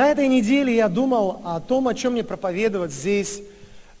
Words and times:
На 0.00 0.08
этой 0.08 0.28
неделе 0.28 0.74
я 0.74 0.88
думал 0.88 1.42
о 1.44 1.60
том, 1.60 1.86
о 1.86 1.92
чем 1.92 2.14
мне 2.14 2.24
проповедовать 2.24 2.90
здесь, 2.90 3.42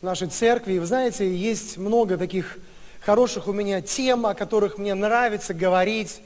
в 0.00 0.02
нашей 0.02 0.28
церкви. 0.28 0.72
И 0.72 0.78
вы 0.78 0.86
знаете, 0.86 1.30
есть 1.30 1.76
много 1.76 2.16
таких 2.16 2.56
хороших 3.00 3.48
у 3.48 3.52
меня 3.52 3.82
тем, 3.82 4.24
о 4.24 4.32
которых 4.32 4.78
мне 4.78 4.94
нравится 4.94 5.52
говорить. 5.52 6.22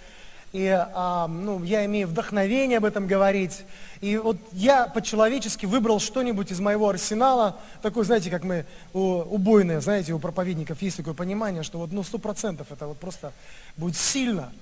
И 0.52 0.68
а, 0.68 1.26
ну, 1.26 1.64
я 1.64 1.84
имею 1.86 2.07
вдохновение 2.07 2.79
об 2.79 2.84
этом 2.84 3.08
говорить. 3.08 3.64
И 4.00 4.16
вот 4.16 4.36
я 4.52 4.86
по-человечески 4.86 5.66
выбрал 5.66 5.98
что-нибудь 5.98 6.52
из 6.52 6.61
моего 6.61 6.88
арсенала, 6.88 7.56
такой, 7.82 8.04
знаете, 8.04 8.30
как 8.30 8.45
мы, 8.45 8.66
у, 8.93 9.00
убойное, 9.00 9.81
знаете, 9.81 10.12
у 10.12 10.20
проповедников 10.20 10.82
есть 10.82 10.98
такое 10.98 11.14
понимание, 11.14 11.64
что 11.64 11.79
вот, 11.79 11.90
ну, 11.90 12.04
сто 12.04 12.18
процентов 12.18 12.68
это 12.70 12.86
вот 12.86 12.98
просто 12.98 13.32
будет 13.76 13.96
сильно. 13.96 14.53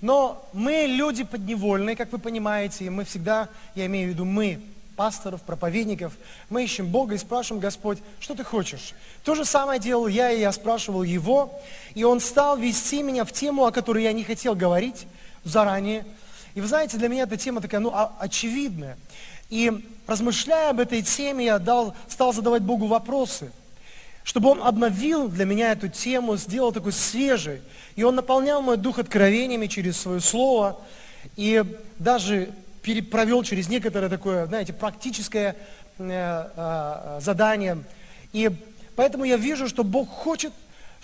Но 0.00 0.46
мы 0.52 0.86
люди 0.86 1.24
подневольные, 1.24 1.96
как 1.96 2.12
вы 2.12 2.18
понимаете, 2.18 2.84
и 2.84 2.90
мы 2.90 3.04
всегда, 3.04 3.48
я 3.74 3.86
имею 3.86 4.08
в 4.08 4.12
виду 4.12 4.24
мы, 4.24 4.60
пасторов, 4.96 5.42
проповедников, 5.42 6.12
мы 6.50 6.64
ищем 6.64 6.88
Бога 6.88 7.14
и 7.14 7.18
спрашиваем, 7.18 7.60
Господь, 7.60 7.98
что 8.20 8.34
ты 8.34 8.44
хочешь? 8.44 8.94
То 9.24 9.34
же 9.34 9.44
самое 9.44 9.80
делал 9.80 10.06
я, 10.06 10.30
и 10.30 10.40
я 10.40 10.52
спрашивал 10.52 11.02
Его, 11.02 11.60
и 11.94 12.04
Он 12.04 12.20
стал 12.20 12.56
вести 12.56 13.02
меня 13.02 13.24
в 13.24 13.32
тему, 13.32 13.66
о 13.66 13.72
которой 13.72 14.04
я 14.04 14.12
не 14.12 14.24
хотел 14.24 14.54
говорить 14.54 15.06
заранее. 15.42 16.04
И 16.54 16.60
вы 16.60 16.68
знаете, 16.68 16.96
для 16.96 17.08
меня 17.08 17.24
эта 17.24 17.36
тема 17.36 17.60
такая, 17.60 17.80
ну, 17.80 17.92
очевидная. 18.18 18.96
И 19.50 19.72
размышляя 20.06 20.70
об 20.70 20.80
этой 20.80 21.02
теме, 21.02 21.46
я 21.46 21.58
дал, 21.58 21.94
стал 22.08 22.32
задавать 22.32 22.62
Богу 22.62 22.86
вопросы– 22.86 23.50
чтобы 24.24 24.48
Он 24.48 24.62
обновил 24.62 25.28
для 25.28 25.44
меня 25.44 25.70
эту 25.72 25.88
тему, 25.88 26.36
сделал 26.36 26.72
такой 26.72 26.92
свежей. 26.92 27.60
И 27.94 28.02
Он 28.02 28.16
наполнял 28.16 28.62
мой 28.62 28.78
дух 28.78 28.98
откровениями 28.98 29.66
через 29.66 30.00
Свое 30.00 30.20
Слово. 30.20 30.80
И 31.36 31.62
даже 31.98 32.50
провел 33.10 33.42
через 33.44 33.68
некоторое 33.68 34.08
такое, 34.08 34.46
знаете, 34.46 34.72
практическое 34.72 35.56
э, 35.98 36.50
э, 36.56 37.18
задание. 37.20 37.84
И 38.32 38.50
поэтому 38.96 39.24
я 39.24 39.36
вижу, 39.36 39.68
что 39.68 39.84
Бог 39.84 40.08
хочет 40.08 40.52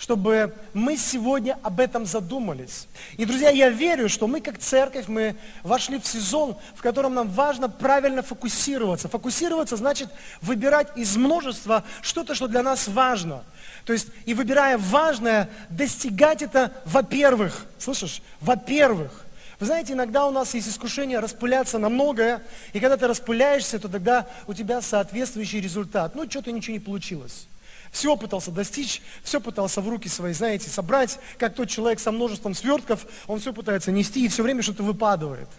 чтобы 0.01 0.55
мы 0.73 0.97
сегодня 0.97 1.59
об 1.61 1.79
этом 1.79 2.07
задумались. 2.07 2.87
И, 3.17 3.25
друзья, 3.25 3.51
я 3.51 3.69
верю, 3.69 4.09
что 4.09 4.25
мы 4.25 4.41
как 4.41 4.57
церковь, 4.57 5.07
мы 5.07 5.35
вошли 5.61 5.99
в 5.99 6.07
сезон, 6.07 6.57
в 6.73 6.81
котором 6.81 7.13
нам 7.13 7.29
важно 7.29 7.69
правильно 7.69 8.23
фокусироваться. 8.23 9.09
Фокусироваться 9.09 9.77
значит 9.77 10.09
выбирать 10.41 10.87
из 10.97 11.15
множества 11.17 11.83
что-то, 12.01 12.33
что 12.33 12.47
для 12.47 12.63
нас 12.63 12.87
важно. 12.87 13.43
То 13.85 13.93
есть, 13.93 14.07
и 14.25 14.33
выбирая 14.33 14.79
важное, 14.79 15.51
достигать 15.69 16.41
это, 16.41 16.73
во-первых, 16.85 17.67
слышишь, 17.77 18.23
во-первых, 18.39 19.27
вы 19.59 19.67
знаете, 19.67 19.93
иногда 19.93 20.25
у 20.25 20.31
нас 20.31 20.55
есть 20.55 20.67
искушение 20.67 21.19
распыляться 21.19 21.77
на 21.77 21.89
многое, 21.89 22.41
и 22.73 22.79
когда 22.79 22.97
ты 22.97 23.05
распыляешься, 23.05 23.77
то 23.77 23.87
тогда 23.87 24.27
у 24.47 24.55
тебя 24.55 24.81
соответствующий 24.81 25.61
результат. 25.61 26.15
Ну, 26.15 26.27
что-то 26.27 26.51
ничего 26.51 26.73
не 26.73 26.79
получилось. 26.79 27.45
Все 27.91 28.15
пытался 28.15 28.51
достичь, 28.51 29.01
все 29.21 29.41
пытался 29.41 29.81
в 29.81 29.89
руки 29.89 30.07
свои, 30.07 30.33
знаете, 30.33 30.69
собрать, 30.69 31.19
как 31.37 31.55
тот 31.55 31.69
человек 31.69 31.99
со 31.99 32.11
множеством 32.11 32.55
свертков, 32.55 33.05
он 33.27 33.39
все 33.39 33.53
пытается 33.53 33.91
нести, 33.91 34.25
и 34.25 34.29
все 34.29 34.43
время 34.43 34.61
что-то 34.61 34.83
выпадывает. 34.83 35.49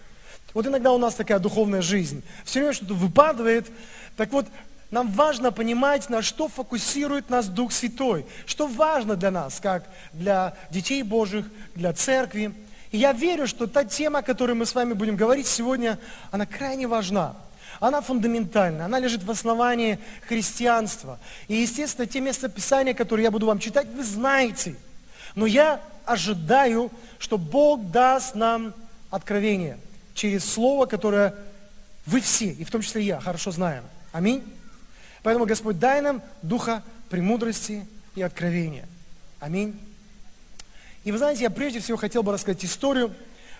Вот 0.55 0.67
иногда 0.67 0.93
у 0.93 0.99
нас 0.99 1.15
такая 1.15 1.39
духовная 1.39 1.83
жизнь. 1.83 2.23
Все 2.45 2.61
время 2.61 2.73
что-то 2.73 2.95
выпадывает. 2.95 3.71
Так 4.17 4.33
вот, 4.33 4.47
нам 4.91 5.11
важно 5.13 5.53
понимать, 5.53 6.11
на 6.11 6.21
что 6.21 6.49
фокусирует 6.49 7.31
нас 7.31 7.49
Дух 7.49 7.73
Святой. 7.73 8.27
Что 8.45 8.67
важно 8.67 9.17
для 9.17 9.31
нас, 9.31 9.61
как 9.61 9.85
для 10.13 10.55
детей 10.71 11.03
Божьих, 11.03 11.47
для 11.75 11.93
церкви. 11.95 12.55
И 12.91 12.99
я 12.99 13.13
верю, 13.13 13.47
что 13.47 13.67
та 13.67 13.85
тема, 13.85 14.19
о 14.19 14.23
которой 14.23 14.53
мы 14.53 14.67
с 14.67 14.75
вами 14.75 14.93
будем 14.93 15.17
говорить 15.17 15.47
сегодня, 15.47 15.99
она 16.31 16.45
крайне 16.45 16.87
важна. 16.87 17.35
Она 17.83 18.01
фундаментальна, 18.01 18.85
она 18.85 19.01
лежит 19.01 19.25
в 19.25 19.31
основании 19.33 19.99
христианства. 20.29 21.19
И, 21.49 21.57
естественно, 21.57 22.07
те 22.07 22.21
места 22.21 22.49
Писания, 22.49 22.95
которые 22.95 23.25
я 23.25 23.33
буду 23.33 23.47
вам 23.47 23.59
читать, 23.59 23.89
вы 23.89 24.05
знаете. 24.05 24.77
Но 25.35 25.47
я 25.47 25.81
ожидаю, 26.05 26.93
что 27.19 27.39
Бог 27.39 27.91
даст 27.91 28.37
нам 28.37 28.73
откровение 29.11 29.81
через 30.15 30.45
Слово, 30.45 30.87
которое 30.87 31.35
вы 32.07 32.21
все, 32.21 32.51
и 32.51 32.63
в 32.63 32.71
том 32.71 32.83
числе 32.83 33.03
я, 33.03 33.19
хорошо 33.19 33.51
знаем. 33.51 33.83
Аминь. 34.13 34.45
Поэтому, 35.25 35.45
Господь, 35.45 35.81
дай 35.81 36.01
нам 36.03 36.23
духа 36.43 36.85
премудрости 37.11 37.85
и 38.15 38.23
откровения. 38.23 38.89
Аминь. 39.41 39.77
И 41.03 41.11
вы 41.11 41.19
знаете, 41.19 41.43
я 41.43 41.51
прежде 41.51 41.81
всего 41.81 41.97
хотел 41.97 42.23
бы 42.23 42.31
рассказать 42.31 42.65
историю. 42.65 43.13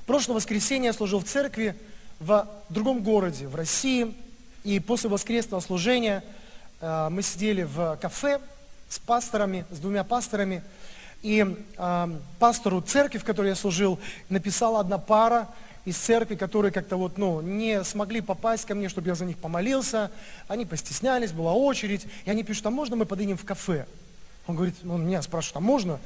Прошлое 0.07 0.37
воскресенье 0.37 0.87
я 0.87 0.93
служил 0.93 1.19
в 1.19 1.25
церкви, 1.25 1.75
в 2.23 2.47
другом 2.69 3.03
городе, 3.03 3.49
в 3.49 3.55
России. 3.55 4.15
И 4.65 4.79
после 4.79 5.11
воскресного 5.11 5.61
служения 5.61 6.23
э, 6.81 7.09
мы 7.11 7.23
сидели 7.23 7.65
в 7.65 7.99
кафе 8.01 8.41
с 8.89 8.99
пасторами, 8.99 9.65
с 9.71 9.79
двумя 9.79 10.05
пасторами. 10.05 10.63
И 11.23 11.45
э, 11.77 12.09
пастору 12.39 12.81
церкви, 12.81 13.19
в 13.19 13.25
которой 13.25 13.49
я 13.49 13.55
служил, 13.57 13.99
написала 14.29 14.81
одна 14.81 14.99
пара 14.99 15.49
из 15.85 15.97
церкви, 15.97 16.37
которые 16.37 16.71
как-то 16.71 16.97
вот, 16.97 17.19
ну, 17.19 17.41
не 17.41 17.83
смогли 17.83 18.21
попасть 18.21 18.67
ко 18.67 18.77
мне, 18.77 18.89
чтобы 18.89 19.09
я 19.09 19.17
за 19.17 19.25
них 19.25 19.39
помолился. 19.39 20.13
Они 20.47 20.65
постеснялись, 20.65 21.33
была 21.33 21.55
очередь. 21.55 22.07
И 22.25 22.31
они 22.31 22.45
пишут, 22.45 22.67
а 22.67 22.71
можно 22.71 22.95
мы 22.95 23.05
подъедем 23.05 23.37
в 23.37 23.45
кафе? 23.45 23.87
Он 24.47 24.55
говорит, 24.55 24.77
он 24.89 25.07
меня 25.07 25.23
спрашивает, 25.23 25.57
а 25.57 25.61
можно? 25.61 25.99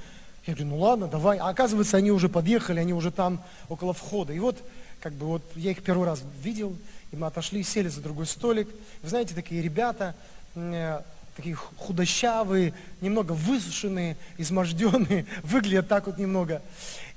Я 0.46 0.54
говорю, 0.54 0.70
ну 0.70 0.78
ладно, 0.78 1.08
давай. 1.08 1.36
А 1.38 1.48
оказывается, 1.48 1.98
они 1.98 2.10
уже 2.10 2.30
подъехали, 2.30 2.80
они 2.80 2.94
уже 2.94 3.10
там 3.10 3.42
около 3.68 3.92
входа. 3.92 4.32
И 4.32 4.38
вот 4.38 4.56
как 5.00 5.12
бы 5.12 5.26
вот 5.26 5.42
я 5.54 5.72
их 5.72 5.82
первый 5.82 6.06
раз 6.06 6.22
видел, 6.42 6.76
и 7.12 7.16
мы 7.16 7.26
отошли, 7.26 7.62
сели 7.62 7.88
за 7.88 8.00
другой 8.00 8.26
столик. 8.26 8.68
Вы 9.02 9.08
знаете, 9.08 9.34
такие 9.34 9.62
ребята, 9.62 10.14
э, 10.54 11.00
такие 11.36 11.54
худощавые, 11.54 12.74
немного 13.00 13.32
высушенные, 13.32 14.16
изможденные, 14.38 15.26
выглядят 15.42 15.88
так 15.88 16.06
вот 16.06 16.18
немного. 16.18 16.62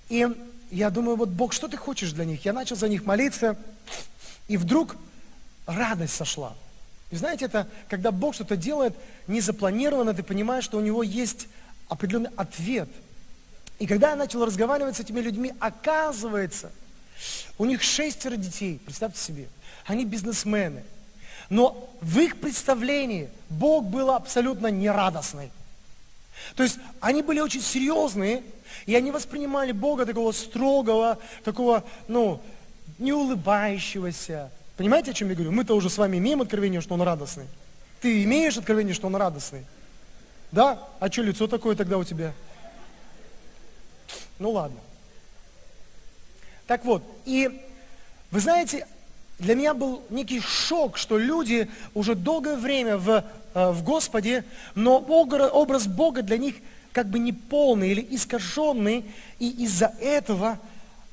И 0.09 0.27
я 0.71 0.89
думаю, 0.89 1.17
вот 1.17 1.29
Бог, 1.29 1.53
что 1.53 1.67
ты 1.67 1.77
хочешь 1.77 2.11
для 2.11 2.25
них? 2.25 2.45
Я 2.45 2.53
начал 2.53 2.75
за 2.75 2.87
них 2.87 3.05
молиться, 3.05 3.57
и 4.47 4.57
вдруг 4.57 4.97
радость 5.65 6.15
сошла. 6.15 6.53
И 7.11 7.15
знаете, 7.15 7.45
это 7.45 7.67
когда 7.87 8.11
Бог 8.11 8.35
что-то 8.35 8.55
делает 8.55 8.95
незапланированно, 9.27 10.13
ты 10.13 10.21
понимаешь, 10.21 10.63
что 10.63 10.77
у 10.77 10.81
него 10.81 11.01
есть 11.01 11.47
определенный 11.87 12.29
ответ. 12.35 12.89
И 13.79 13.87
когда 13.87 14.11
я 14.11 14.15
начал 14.15 14.45
разговаривать 14.45 14.97
с 14.97 14.99
этими 14.99 15.21
людьми, 15.21 15.53
оказывается– 15.59 16.71
у 17.57 17.65
них 17.65 17.81
шестеро 17.81 18.35
детей, 18.35 18.79
представьте 18.83 19.19
себе. 19.19 19.47
Они 19.85 20.05
бизнесмены. 20.05 20.83
Но 21.49 21.89
в 22.01 22.19
их 22.19 22.39
представлении 22.39 23.29
Бог 23.49 23.85
был 23.85 24.11
абсолютно 24.11 24.67
нерадостный. 24.67 25.51
То 26.55 26.63
есть 26.63 26.77
они 26.99 27.21
были 27.21 27.39
очень 27.39 27.61
серьезные, 27.61 28.43
и 28.85 28.95
они 28.95 29.11
воспринимали 29.11 29.71
Бога 29.71 30.05
такого 30.05 30.31
строгого, 30.31 31.17
такого, 31.43 31.83
ну, 32.07 32.41
не 32.97 33.13
улыбающегося. 33.13 34.51
Понимаете, 34.77 35.11
о 35.11 35.13
чем 35.13 35.29
я 35.29 35.35
говорю? 35.35 35.51
Мы-то 35.51 35.75
уже 35.75 35.89
с 35.89 35.97
вами 35.97 36.17
имеем 36.17 36.41
откровение, 36.41 36.81
что 36.81 36.93
Он 36.93 37.01
радостный. 37.01 37.47
Ты 37.99 38.23
имеешь 38.23 38.57
откровение, 38.57 38.93
что 38.93 39.07
Он 39.07 39.15
радостный? 39.15 39.65
Да? 40.51 40.87
А 40.99 41.11
что 41.11 41.23
лицо 41.23 41.47
такое 41.47 41.75
тогда 41.75 41.97
у 41.97 42.03
тебя? 42.03 42.33
Ну 44.37 44.51
ладно. 44.51 44.79
Так 46.69 46.85
вот, 46.85 47.01
и 47.25 47.49
вы 48.29 48.39
знаете, 48.39 48.85
для 49.39 49.55
меня 49.55 49.73
был 49.73 50.03
некий 50.11 50.39
шок, 50.39 50.97
что 50.97 51.17
люди 51.17 51.67
уже 51.95 52.13
долгое 52.13 52.57
время 52.57 52.95
в, 52.95 53.23
э, 53.55 53.71
в 53.71 53.81
Господе, 53.81 54.45
но 54.75 54.99
образ 54.99 55.87
Бога 55.87 56.21
для 56.21 56.37
них 56.37 56.53
как 56.91 57.07
бы 57.07 57.17
неполный 57.17 57.89
или 57.89 58.07
искаженный, 58.11 59.03
и 59.39 59.49
из-за 59.63 59.95
этого 59.99 60.59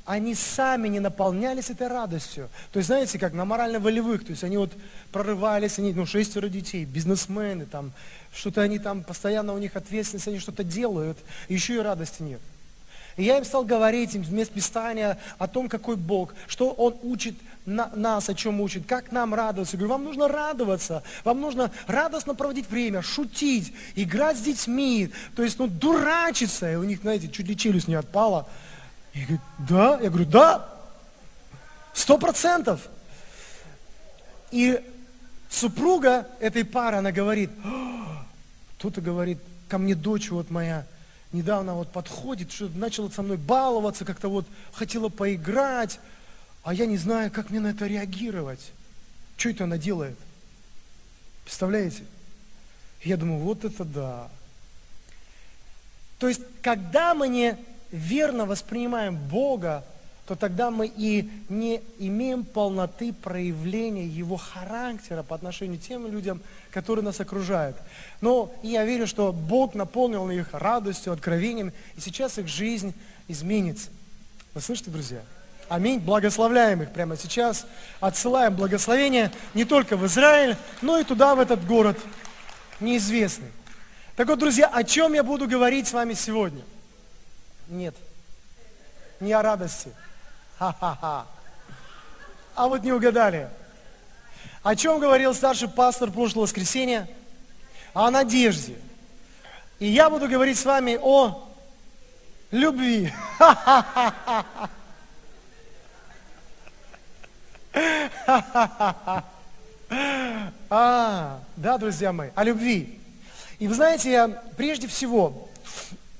они 0.05 0.35
сами 0.35 0.89
не 0.89 1.01
наполнялись 1.01 1.71
этой 1.71 1.89
радостью. 1.89 2.51
То 2.71 2.79
есть, 2.79 2.89
знаете, 2.89 3.19
как 3.19 3.33
на 3.33 3.47
морально-волевых, 3.47 4.27
то 4.27 4.33
есть 4.33 4.45
они 4.45 4.59
вот 4.59 4.73
прорывались, 5.11 5.79
они, 5.79 5.95
ну, 5.95 6.05
шестеро 6.05 6.51
детей, 6.51 6.85
бизнесмены, 6.85 7.65
там, 7.65 7.93
что-то 8.35 8.61
они 8.61 8.79
там, 8.79 9.03
постоянно 9.03 9.55
у 9.55 9.59
них 9.59 9.75
ответственность, 9.75 10.29
они 10.29 10.39
что-то 10.39 10.65
делают, 10.65 11.17
еще 11.49 11.77
и 11.77 11.79
радости 11.79 12.23
нет. 12.23 12.43
И 13.17 13.25
я 13.25 13.39
им 13.39 13.45
стал 13.45 13.65
говорить 13.65 14.15
им 14.15 14.23
вместо 14.23 14.55
Писания 14.55 15.19
о 15.39 15.47
том, 15.47 15.69
какой 15.69 15.97
Бог, 15.97 16.35
что 16.47 16.71
Он 16.71 16.97
учит 17.03 17.35
на, 17.65 17.91
нас, 17.95 18.29
о 18.29 18.35
чем 18.35 18.61
учит, 18.61 18.87
как 18.87 19.11
нам 19.11 19.35
радоваться. 19.35 19.77
Я 19.77 19.79
говорю, 19.79 19.95
вам 19.95 20.05
нужно 20.05 20.29
радоваться, 20.29 21.03
вам 21.25 21.41
нужно 21.41 21.71
радостно 21.87 22.35
проводить 22.35 22.71
время, 22.71 23.03
шутить, 23.03 23.73
играть 23.95 24.37
с 24.37 24.43
детьми, 24.43 25.11
то 25.35 25.43
есть, 25.43 25.59
ну, 25.59 25.67
дурачиться. 25.67 26.73
И 26.73 26.77
у 26.77 26.85
них, 26.85 27.01
знаете, 27.01 27.29
чуть 27.29 27.49
ли 27.49 27.57
челюсть 27.57 27.89
не 27.89 27.95
отпала. 27.95 28.47
Я 29.15 29.25
говорю, 29.25 29.41
да? 29.59 29.99
Я 30.03 30.11
говорю, 30.11 30.27
да, 30.27 30.69
сто 31.95 32.19
процентов. 32.19 32.89
И 34.51 34.81
супруга 35.49 36.29
этой 36.39 36.65
пары, 36.65 36.99
она 36.99 37.13
говорит, 37.13 37.51
кто-то 38.79 39.01
говорит, 39.01 39.39
ко 39.69 39.79
мне 39.79 39.95
дочь 39.95 40.31
вот 40.31 40.51
моя, 40.51 40.87
недавно 41.37 41.75
вот 41.75 41.93
подходит, 41.93 42.51
что 42.51 42.69
начала 42.69 43.11
со 43.11 43.23
мной 43.23 43.37
баловаться, 43.37 44.05
как-то 44.05 44.29
вот 44.29 44.47
хотела 44.73 45.09
поиграть, 45.09 46.01
а 46.63 46.75
я 46.75 46.87
не 46.87 46.97
знаю, 46.97 47.31
как 47.31 47.51
мне 47.51 47.61
на 47.61 47.69
это 47.69 47.87
реагировать. 47.87 48.73
Что 49.37 49.51
это 49.51 49.65
она 49.65 49.79
делает? 49.79 50.19
Представляете? 51.45 52.05
Я 53.03 53.17
думаю, 53.17 53.41
вот 53.41 53.65
это 53.65 53.85
да. 53.85 54.29
То 56.19 56.29
есть, 56.29 56.41
когда 56.63 57.15
мы 57.15 57.29
не 57.29 57.57
верно 57.93 58.47
воспринимаем 58.47 59.17
Бога, 59.17 59.85
то 60.27 60.35
тогда 60.35 60.71
мы 60.71 60.91
и 60.95 61.31
не 61.49 61.81
имеем 61.99 62.45
полноты 62.45 63.13
проявления 63.13 64.07
Его 64.07 64.37
характера 64.37 65.23
по 65.23 65.37
отношению 65.37 65.79
к 65.79 65.83
тем 65.83 66.07
людям, 66.11 66.43
которые 66.73 67.05
нас 67.05 67.21
окружают. 67.21 67.77
Но 68.21 68.53
я 68.63 68.85
верю, 68.85 69.07
что 69.07 69.33
Бог 69.33 69.75
наполнил 69.75 70.29
их 70.31 70.49
радостью, 70.53 71.13
откровением, 71.13 71.73
и 71.97 72.01
сейчас 72.01 72.39
их 72.39 72.49
жизнь 72.49 72.93
изменится. 73.29 73.91
Вы 74.53 74.61
слышите, 74.61 74.91
друзья? 74.91 75.21
Аминь. 75.69 76.01
Благословляем 76.01 76.83
их 76.83 76.93
прямо 76.93 77.17
сейчас. 77.17 77.67
Отсылаем 78.01 78.55
благословение 78.55 79.31
не 79.55 79.65
только 79.65 79.97
в 79.97 80.07
Израиль, 80.07 80.57
но 80.83 80.99
и 80.99 81.05
туда, 81.05 81.35
в 81.35 81.41
этот 81.41 81.65
город 81.67 81.99
неизвестный. 82.81 83.51
Так 84.17 84.29
вот, 84.29 84.39
друзья, 84.39 84.67
о 84.67 84.83
чем 84.83 85.13
я 85.13 85.23
буду 85.23 85.47
говорить 85.47 85.87
с 85.87 85.93
вами 85.93 86.15
сегодня? 86.15 86.63
Нет. 87.69 87.95
Не 89.21 89.33
о 89.33 89.43
радости. 89.43 89.91
Ха-ха-ха. 90.59 91.27
А 92.55 92.69
вот 92.69 92.83
не 92.83 92.93
угадали. 92.93 93.49
О 94.63 94.75
чем 94.75 94.99
говорил 94.99 95.35
старший 95.35 95.69
пастор 95.69 96.11
прошлого 96.11 96.45
воскресенья? 96.45 97.09
О 97.93 98.11
надежде. 98.11 98.77
И 99.79 99.87
я 99.87 100.09
буду 100.09 100.29
говорить 100.29 100.59
с 100.59 100.65
вами 100.65 100.99
о 101.01 101.47
любви. 102.51 103.13
А, 110.69 111.41
да, 111.57 111.79
друзья 111.79 112.13
мои, 112.13 112.31
о 112.35 112.43
любви. 112.43 112.99
И 113.59 113.69
вы 113.69 113.75
знаете, 113.75 114.43
прежде 114.57 114.89
всего 114.89 115.49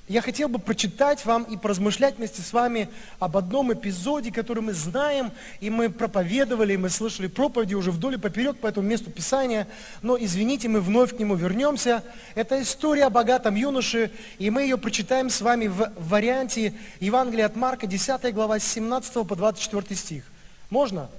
я 0.07 0.21
хотел 0.21 0.47
бы 0.47 0.57
прочитать 0.57 1.25
вам 1.25 1.43
и 1.43 1.57
поразмышлять 1.57 2.17
вместе 2.17 2.41
с 2.41 2.53
вами 2.53 2.87
об 3.19 3.35
одном 3.35 3.73
эпизоде, 3.73 4.31
который 4.31 4.63
мы 4.63 4.73
знаем, 4.73 5.31
и 5.59 5.69
мы 5.69 5.89
проповедовали, 5.89 6.73
и 6.73 6.77
мы 6.77 6.89
слышали 6.89 7.27
проповеди 7.27 7.75
уже 7.75 7.91
вдоль 7.91 8.15
и 8.15 8.17
поперек 8.17 8.57
по 8.57 8.67
этому 8.67 8.87
месту 8.87 9.11
Писания. 9.11 9.67
Но, 10.01 10.17
извините, 10.17 10.69
мы 10.69 10.79
вновь 10.79 11.15
к 11.15 11.19
нему 11.19 11.35
вернемся. 11.35 12.03
Это 12.35 12.61
история 12.61 13.05
о 13.05 13.09
богатом 13.09 13.55
юноше, 13.55 14.11
и 14.39 14.49
мы 14.49 14.61
ее 14.61 14.77
прочитаем 14.77 15.29
с 15.29 15.41
вами 15.41 15.67
в 15.67 15.91
варианте 15.97 16.73
Евангелия 17.01 17.45
от 17.45 17.57
Марка, 17.57 17.85
10 17.85 18.33
глава, 18.33 18.59
с 18.59 18.63
17 18.63 19.27
по 19.27 19.35
24 19.35 19.93
стих. 19.93 20.23
Можно? 20.69 21.09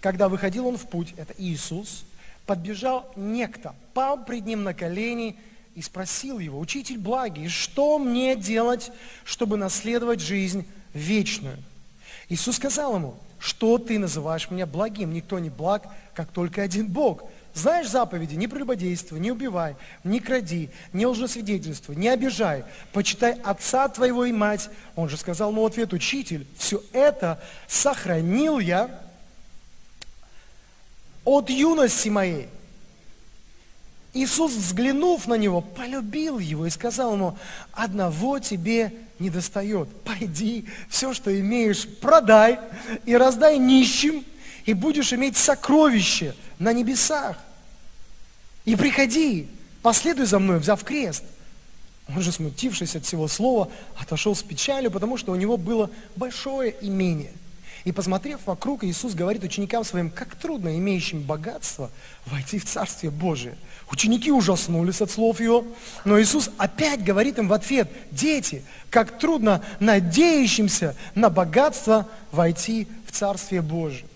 Когда 0.00 0.30
выходил 0.30 0.66
он 0.66 0.78
в 0.78 0.88
путь, 0.88 1.12
это 1.18 1.34
Иисус, 1.36 2.04
подбежал 2.46 3.12
некто, 3.16 3.74
пал 3.92 4.24
пред 4.24 4.46
ним 4.46 4.64
на 4.64 4.72
колени 4.72 5.36
и 5.74 5.82
спросил 5.82 6.38
его, 6.38 6.58
«Учитель 6.58 6.98
благий, 6.98 7.48
что 7.48 7.98
мне 7.98 8.36
делать, 8.36 8.92
чтобы 9.24 9.56
наследовать 9.56 10.20
жизнь 10.20 10.66
вечную?» 10.92 11.58
Иисус 12.28 12.56
сказал 12.56 12.96
ему, 12.96 13.16
«Что 13.38 13.78
ты 13.78 13.98
называешь 13.98 14.50
меня 14.50 14.66
благим? 14.66 15.12
Никто 15.12 15.38
не 15.38 15.50
благ, 15.50 15.86
как 16.14 16.30
только 16.30 16.62
один 16.62 16.86
Бог. 16.86 17.24
Знаешь 17.54 17.88
заповеди, 17.88 18.34
не 18.34 18.48
прелюбодействуй, 18.48 19.20
не 19.20 19.30
убивай, 19.30 19.76
не 20.02 20.18
кради, 20.18 20.70
не 20.92 21.06
лжесвидетельствуй, 21.06 21.94
не 21.94 22.08
обижай, 22.08 22.64
почитай 22.92 23.32
отца 23.42 23.88
твоего 23.88 24.24
и 24.24 24.32
мать». 24.32 24.70
Он 24.94 25.08
же 25.08 25.16
сказал 25.16 25.50
ему 25.50 25.66
ответ, 25.66 25.92
«Учитель, 25.92 26.46
все 26.56 26.82
это 26.92 27.42
сохранил 27.66 28.60
я 28.60 29.00
от 31.24 31.50
юности 31.50 32.08
моей». 32.08 32.48
Иисус, 34.14 34.52
взглянув 34.52 35.26
на 35.26 35.34
него, 35.34 35.60
полюбил 35.60 36.38
его 36.38 36.66
и 36.66 36.70
сказал 36.70 37.14
ему, 37.14 37.36
одного 37.72 38.38
тебе 38.38 38.94
не 39.18 39.28
достает. 39.28 39.88
Пойди, 40.02 40.66
все, 40.88 41.12
что 41.12 41.38
имеешь, 41.38 41.86
продай 42.00 42.60
и 43.04 43.16
раздай 43.16 43.58
нищим, 43.58 44.24
и 44.66 44.72
будешь 44.72 45.12
иметь 45.12 45.36
сокровище 45.36 46.34
на 46.60 46.72
небесах. 46.72 47.36
И 48.64 48.76
приходи, 48.76 49.48
последуй 49.82 50.26
за 50.26 50.38
мной, 50.38 50.60
взяв 50.60 50.82
крест. 50.84 51.24
Он 52.08 52.22
же, 52.22 52.30
смутившись 52.30 52.94
от 52.94 53.04
всего 53.04 53.26
слова, 53.26 53.68
отошел 53.98 54.36
с 54.36 54.42
печалью, 54.42 54.90
потому 54.90 55.16
что 55.16 55.32
у 55.32 55.36
него 55.36 55.56
было 55.56 55.90
большое 56.14 56.74
имение– 56.80 57.32
и 57.84 57.92
посмотрев 57.92 58.40
вокруг, 58.46 58.82
Иисус 58.82 59.14
говорит 59.14 59.44
ученикам 59.44 59.84
своим, 59.84 60.10
как 60.10 60.34
трудно 60.36 60.78
имеющим 60.78 61.20
богатство 61.20 61.90
войти 62.24 62.58
в 62.58 62.64
Царствие 62.64 63.10
Божие. 63.10 63.56
Ученики 63.90 64.32
ужаснулись 64.32 65.02
от 65.02 65.10
слов 65.10 65.38
его, 65.40 65.66
но 66.06 66.20
Иисус 66.20 66.50
опять 66.56 67.04
говорит 67.04 67.38
им 67.38 67.48
в 67.48 67.52
ответ, 67.52 67.90
дети, 68.10 68.64
как 68.88 69.18
трудно 69.18 69.62
надеющимся 69.80 70.96
на 71.14 71.28
богатство 71.28 72.08
войти 72.32 72.88
в 73.06 73.12
Царствие 73.12 73.60
Божие. 73.60 74.06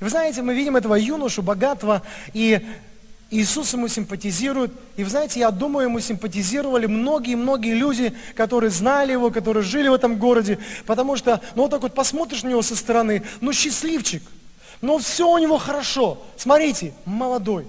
И 0.00 0.04
вы 0.04 0.08
знаете, 0.08 0.40
мы 0.40 0.54
видим 0.54 0.76
этого 0.76 0.94
юношу 0.94 1.42
богатого, 1.42 2.02
и 2.32 2.66
Иисус 3.30 3.72
ему 3.72 3.88
симпатизирует. 3.88 4.72
И 4.96 5.04
вы 5.04 5.10
знаете, 5.10 5.40
я 5.40 5.50
думаю, 5.50 5.88
ему 5.88 6.00
симпатизировали 6.00 6.86
многие-многие 6.86 7.74
люди, 7.74 8.14
которые 8.36 8.70
знали 8.70 9.12
его, 9.12 9.30
которые 9.30 9.62
жили 9.62 9.88
в 9.88 9.94
этом 9.94 10.18
городе. 10.18 10.58
Потому 10.86 11.16
что, 11.16 11.40
ну 11.54 11.62
вот 11.62 11.70
так 11.70 11.82
вот 11.82 11.94
посмотришь 11.94 12.42
на 12.42 12.48
него 12.48 12.62
со 12.62 12.76
стороны, 12.76 13.22
ну 13.40 13.52
счастливчик, 13.52 14.22
ну 14.80 14.98
все 14.98 15.28
у 15.28 15.38
него 15.38 15.58
хорошо. 15.58 16.22
Смотрите, 16.36 16.92
молодой, 17.04 17.66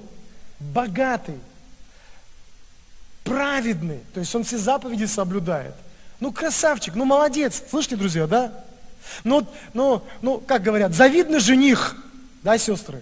богатый, 0.60 1.40
праведный, 3.24 4.02
то 4.14 4.20
есть 4.20 4.36
он 4.36 4.44
все 4.44 4.58
заповеди 4.58 5.06
соблюдает. 5.06 5.74
Ну 6.20 6.32
красавчик, 6.32 6.96
ну 6.96 7.06
молодец, 7.06 7.64
слышите, 7.70 7.96
друзья, 7.96 8.28
да? 8.28 8.54
Ну, 9.24 9.48
ну, 9.74 10.04
ну, 10.22 10.40
как 10.40 10.64
говорят, 10.64 10.94
завидный 10.94 11.40
жених, 11.40 11.96
да, 12.44 12.58
сестры? 12.58 13.02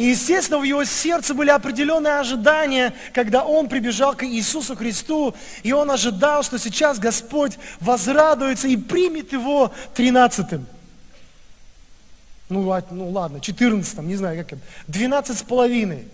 И, 0.00 0.04
естественно, 0.04 0.58
в 0.58 0.62
его 0.62 0.82
сердце 0.84 1.34
были 1.34 1.50
определенные 1.50 2.14
ожидания, 2.14 2.94
когда 3.12 3.44
он 3.44 3.68
прибежал 3.68 4.16
к 4.16 4.24
Иисусу 4.24 4.74
Христу, 4.74 5.34
и 5.62 5.72
он 5.72 5.90
ожидал, 5.90 6.42
что 6.42 6.58
сейчас 6.58 6.98
Господь 6.98 7.58
возрадуется 7.80 8.66
и 8.66 8.78
примет 8.78 9.34
его 9.34 9.70
тринадцатым. 9.94 10.66
Ну, 12.48 12.74
ну 12.92 13.10
ладно, 13.10 13.40
четырнадцатым, 13.40 14.08
не 14.08 14.16
знаю, 14.16 14.38
как 14.38 14.54
это, 14.54 14.62
двенадцать 14.88 15.36
с 15.36 15.42
половиной. 15.42 16.08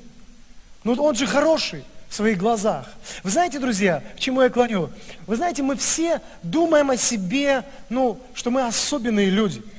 Ну, 0.82 0.94
он 0.94 1.14
же 1.14 1.24
хороший 1.28 1.84
в 2.08 2.14
своих 2.16 2.38
глазах. 2.38 2.88
Вы 3.22 3.30
знаете, 3.30 3.60
друзья, 3.60 4.02
к 4.16 4.18
чему 4.18 4.42
я 4.42 4.48
клоню? 4.48 4.90
Вы 5.28 5.36
знаете, 5.36 5.62
мы 5.62 5.76
все 5.76 6.20
думаем 6.42 6.90
о 6.90 6.96
себе, 6.96 7.62
ну, 7.88 8.20
что 8.34 8.50
мы 8.50 8.66
особенные 8.66 9.30
люди– 9.30 9.62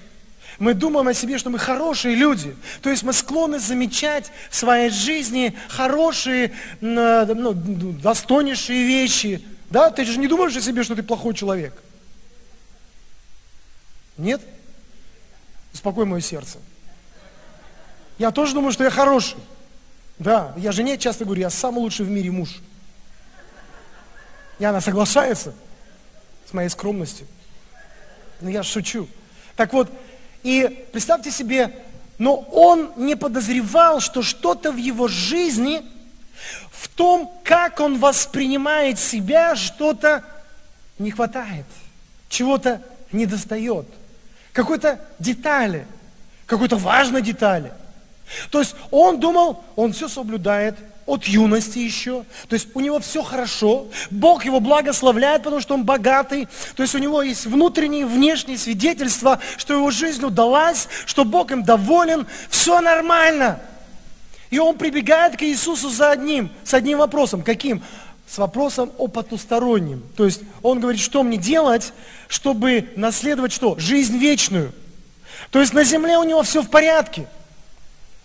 мы 0.59 0.73
думаем 0.73 1.07
о 1.07 1.13
себе, 1.13 1.37
что 1.37 1.49
мы 1.49 1.59
хорошие 1.59 2.15
люди. 2.15 2.55
То 2.81 2.89
есть 2.89 3.03
мы 3.03 3.13
склонны 3.13 3.59
замечать 3.59 4.31
в 4.49 4.55
своей 4.55 4.89
жизни 4.89 5.55
хорошие, 5.69 6.53
ну, 6.81 7.53
достойнейшие 7.53 8.85
вещи. 8.85 9.45
Да? 9.69 9.91
Ты 9.91 10.05
же 10.05 10.17
не 10.17 10.27
думаешь 10.27 10.55
о 10.55 10.61
себе, 10.61 10.83
что 10.83 10.95
ты 10.95 11.03
плохой 11.03 11.35
человек. 11.35 11.73
Нет? 14.17 14.41
Успокой 15.73 16.05
мое 16.05 16.21
сердце. 16.21 16.57
Я 18.17 18.31
тоже 18.31 18.53
думаю, 18.53 18.71
что 18.71 18.83
я 18.83 18.89
хороший. 18.89 19.37
Да, 20.17 20.53
я 20.57 20.71
жене 20.71 20.97
часто 20.97 21.25
говорю, 21.25 21.41
я 21.41 21.51
самый 21.51 21.79
лучший 21.79 22.05
в 22.05 22.09
мире 22.09 22.31
муж. 22.31 22.61
И 24.57 24.65
она 24.65 24.81
соглашается 24.81 25.53
с 26.49 26.53
моей 26.53 26.69
скромностью. 26.69 27.27
Но 28.41 28.49
я 28.49 28.63
шучу. 28.63 29.07
Так 29.55 29.73
вот, 29.73 29.91
и 30.43 30.87
представьте 30.91 31.31
себе, 31.31 31.73
но 32.17 32.35
он 32.35 32.91
не 32.95 33.15
подозревал, 33.15 33.99
что 33.99 34.21
что-то 34.21 34.71
в 34.71 34.77
его 34.77 35.07
жизни, 35.07 35.83
в 36.71 36.87
том, 36.87 37.31
как 37.43 37.79
он 37.79 37.99
воспринимает 37.99 38.99
себя, 38.99 39.55
что-то 39.55 40.23
не 40.99 41.11
хватает, 41.11 41.65
чего-то 42.29 42.81
не 43.11 43.25
достает, 43.25 43.87
какой-то 44.53 44.99
детали, 45.19 45.85
какой-то 46.45 46.77
важной 46.77 47.21
детали. 47.21 47.71
То 48.51 48.59
есть 48.59 48.75
он 48.91 49.19
думал, 49.19 49.63
он 49.75 49.93
все 49.93 50.07
соблюдает, 50.07 50.75
от 51.07 51.23
юности 51.23 51.79
еще. 51.79 52.25
То 52.49 52.53
есть 52.53 52.67
у 52.75 52.81
него 52.81 52.99
все 52.99 53.23
хорошо. 53.23 53.87
Бог 54.11 54.45
его 54.45 54.59
благословляет, 54.59 55.41
потому 55.41 55.61
что 55.61 55.73
он 55.73 55.83
богатый. 55.83 56.47
То 56.75 56.83
есть 56.83 56.93
у 56.93 56.99
него 56.99 57.23
есть 57.23 57.45
внутренние 57.45 58.01
и 58.01 58.05
внешние 58.05 58.57
свидетельства, 58.57 59.39
что 59.55 59.73
его 59.73 59.89
жизнь 59.89 60.23
удалась, 60.23 60.87
что 61.05 61.23
Бог 61.23 61.51
им 61.51 61.63
доволен. 61.63 62.27
Все 62.49 62.81
нормально. 62.81 63.59
И 64.49 64.59
он 64.59 64.77
прибегает 64.77 65.37
к 65.37 65.43
Иисусу 65.43 65.89
за 65.89 66.11
одним, 66.11 66.51
с 66.63 66.73
одним 66.73 66.99
вопросом. 66.99 67.41
Каким? 67.41 67.81
С 68.27 68.37
вопросом 68.37 68.91
о 68.97 69.07
потустороннем. 69.07 70.03
То 70.17 70.25
есть 70.25 70.41
он 70.61 70.81
говорит, 70.81 71.01
что 71.01 71.23
мне 71.23 71.37
делать, 71.37 71.93
чтобы 72.27 72.89
наследовать 72.97 73.53
что? 73.53 73.79
Жизнь 73.79 74.17
вечную. 74.17 74.73
То 75.51 75.61
есть 75.61 75.73
на 75.73 75.85
земле 75.85 76.17
у 76.17 76.23
него 76.23 76.43
все 76.43 76.61
в 76.61 76.69
порядке. 76.69 77.27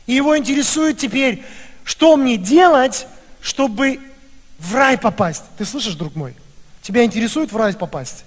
И 0.06 0.14
его 0.14 0.36
интересует 0.36 0.98
теперь, 0.98 1.44
что 1.84 2.16
мне 2.16 2.36
делать, 2.36 3.06
чтобы 3.40 4.00
в 4.58 4.74
рай 4.74 4.96
попасть. 4.98 5.42
Ты 5.58 5.64
слышишь, 5.64 5.94
друг 5.94 6.14
мой? 6.14 6.34
Тебя 6.82 7.04
интересует 7.04 7.52
в 7.52 7.56
рай 7.56 7.74
попасть? 7.74 8.24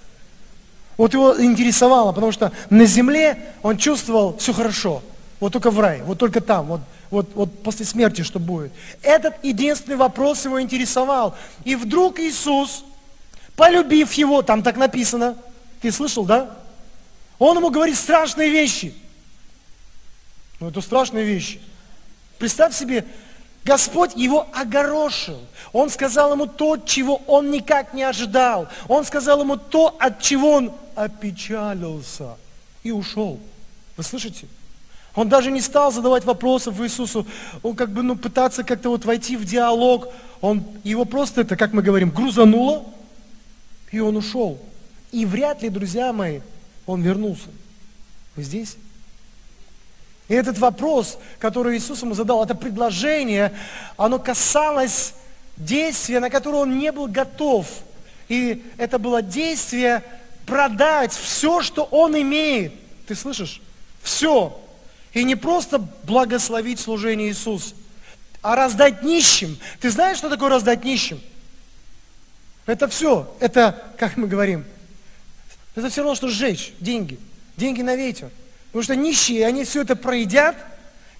Вот 0.96 1.12
его 1.12 1.42
интересовало, 1.42 2.12
потому 2.12 2.32
что 2.32 2.52
на 2.70 2.86
земле 2.86 3.52
он 3.62 3.76
чувствовал 3.76 4.36
все 4.38 4.52
хорошо. 4.52 5.02
Вот 5.40 5.52
только 5.52 5.70
в 5.70 5.78
рай, 5.78 6.00
вот 6.02 6.18
только 6.18 6.40
там, 6.40 6.66
вот, 6.66 6.80
вот, 7.10 7.34
вот 7.34 7.62
после 7.62 7.84
смерти 7.84 8.22
что 8.22 8.38
будет. 8.38 8.72
Этот 9.02 9.34
единственный 9.44 9.96
вопрос 9.96 10.44
его 10.46 10.60
интересовал. 10.60 11.36
И 11.64 11.74
вдруг 11.74 12.18
Иисус, 12.18 12.84
полюбив 13.54 14.12
его, 14.14 14.40
там 14.40 14.62
так 14.62 14.76
написано, 14.76 15.36
ты 15.82 15.92
слышал, 15.92 16.24
да? 16.24 16.56
Он 17.38 17.58
ему 17.58 17.70
говорит 17.70 17.96
страшные 17.96 18.48
вещи. 18.48 18.94
Ну, 20.58 20.68
это 20.70 20.80
страшные 20.80 21.24
вещи. 21.24 21.60
Представь 22.38 22.74
себе, 22.74 23.04
Господь 23.66 24.14
его 24.14 24.46
огорошил. 24.54 25.40
Он 25.72 25.90
сказал 25.90 26.32
ему 26.32 26.46
то, 26.46 26.76
чего 26.76 27.16
он 27.26 27.50
никак 27.50 27.94
не 27.94 28.04
ожидал. 28.04 28.68
Он 28.86 29.04
сказал 29.04 29.40
ему 29.40 29.56
то, 29.56 29.96
от 29.98 30.22
чего 30.22 30.52
он 30.52 30.72
опечалился 30.94 32.36
и 32.84 32.92
ушел. 32.92 33.40
Вы 33.96 34.04
слышите? 34.04 34.46
Он 35.16 35.28
даже 35.28 35.50
не 35.50 35.60
стал 35.60 35.90
задавать 35.90 36.24
вопросов 36.24 36.80
Иисусу. 36.80 37.26
Он 37.64 37.74
как 37.74 37.90
бы, 37.90 38.04
ну, 38.04 38.14
пытаться 38.14 38.62
как-то 38.62 38.90
вот 38.90 39.04
войти 39.04 39.36
в 39.36 39.44
диалог. 39.44 40.12
Он, 40.40 40.62
его 40.84 41.04
просто 41.04 41.40
это, 41.40 41.56
как 41.56 41.72
мы 41.72 41.82
говорим, 41.82 42.10
грузануло, 42.10 42.84
и 43.90 43.98
он 43.98 44.16
ушел. 44.16 44.60
И 45.10 45.26
вряд 45.26 45.62
ли, 45.62 45.70
друзья 45.70 46.12
мои, 46.12 46.40
он 46.86 47.02
вернулся. 47.02 47.48
Вы 48.36 48.44
здесь? 48.44 48.76
И 50.28 50.34
этот 50.34 50.58
вопрос, 50.58 51.18
который 51.38 51.76
Иисус 51.76 52.02
ему 52.02 52.14
задал, 52.14 52.42
это 52.42 52.54
предложение, 52.54 53.52
оно 53.96 54.18
касалось 54.18 55.14
действия, 55.56 56.20
на 56.20 56.30
которое 56.30 56.58
он 56.62 56.78
не 56.78 56.90
был 56.90 57.06
готов. 57.06 57.66
И 58.28 58.64
это 58.76 58.98
было 58.98 59.22
действие 59.22 60.02
продать 60.44 61.12
все, 61.12 61.62
что 61.62 61.84
он 61.84 62.20
имеет. 62.20 62.74
Ты 63.06 63.14
слышишь? 63.14 63.60
Все. 64.02 64.60
И 65.12 65.24
не 65.24 65.36
просто 65.36 65.78
благословить 65.78 66.80
служение 66.80 67.28
Иисуса, 67.28 67.74
а 68.42 68.56
раздать 68.56 69.02
нищим. 69.02 69.58
Ты 69.80 69.90
знаешь, 69.90 70.18
что 70.18 70.28
такое 70.28 70.50
раздать 70.50 70.84
нищим? 70.84 71.20
Это 72.66 72.88
все. 72.88 73.32
Это, 73.40 73.92
как 73.96 74.16
мы 74.16 74.26
говорим, 74.26 74.64
это 75.76 75.88
все 75.88 76.02
равно, 76.02 76.16
что 76.16 76.28
сжечь 76.28 76.72
деньги. 76.80 77.18
Деньги 77.56 77.82
на 77.82 77.94
ветер. 77.94 78.30
Потому 78.76 78.84
что 78.84 78.96
нищие, 78.96 79.46
они 79.46 79.64
все 79.64 79.80
это 79.80 79.96
проедят, 79.96 80.54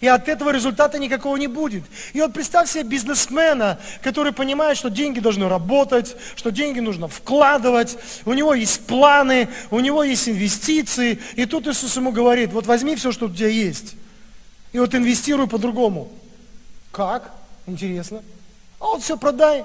и 0.01 0.07
от 0.07 0.29
этого 0.29 0.51
результата 0.51 0.99
никакого 0.99 1.39
не 1.39 1.47
будет. 1.47 1.85
И 2.13 2.21
вот 2.21 2.35
представь 2.35 2.71
себе 2.71 2.83
бизнесмена, 2.83 3.79
который 4.03 4.33
понимает, 4.33 4.77
что 4.77 4.91
деньги 4.91 5.21
должны 5.21 5.49
работать, 5.49 6.17
что 6.35 6.51
деньги 6.51 6.81
нужно 6.81 7.09
вкладывать, 7.09 7.97
у 8.27 8.35
него 8.35 8.53
есть 8.53 8.85
планы, 8.87 9.49
у 9.71 9.81
него 9.81 10.05
есть 10.05 10.29
инвестиции. 10.29 11.19
И 11.35 11.47
тут 11.47 11.67
Иисус 11.67 11.97
ему 11.97 12.13
говорит, 12.13 12.53
вот 12.53 12.67
возьми 12.67 12.95
все, 12.95 13.11
что 13.11 13.25
у 13.25 13.31
тебя 13.31 13.49
есть, 13.49 13.95
и 14.75 14.79
вот 14.79 14.95
инвестируй 14.95 15.47
по-другому. 15.47 16.13
Как? 16.93 17.33
Интересно. 17.67 18.23
А 18.81 18.85
вот 18.85 19.03
все 19.03 19.17
продай. 19.17 19.65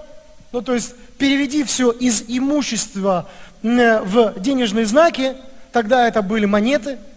Ну, 0.54 0.62
то 0.62 0.76
есть 0.76 0.96
переведи 1.18 1.66
все 1.66 1.92
из 1.92 2.24
имущества 2.30 3.30
в 3.62 4.36
денежные 4.38 4.86
знаки, 4.86 5.36
тогда 5.74 6.08
это 6.08 6.22
были 6.22 6.46
монеты– 6.46 6.98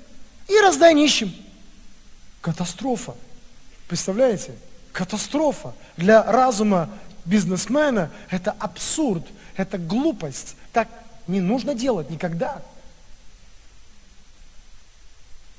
и 0.49 0.59
раздай 0.61 0.95
нищим. 0.95 1.35
Катастрофа. 2.41 3.15
Представляете? 3.89 4.55
Катастрофа. 4.93 5.75
Для 5.97 6.23
разума 6.23 6.91
бизнесмена 7.25 8.11
это 8.31 8.55
абсурд, 8.59 9.25
это 9.57 9.79
глупость. 9.79 10.57
Так 10.73 10.89
не 11.27 11.41
нужно 11.41 11.75
делать 11.75 12.11
никогда. 12.11 12.63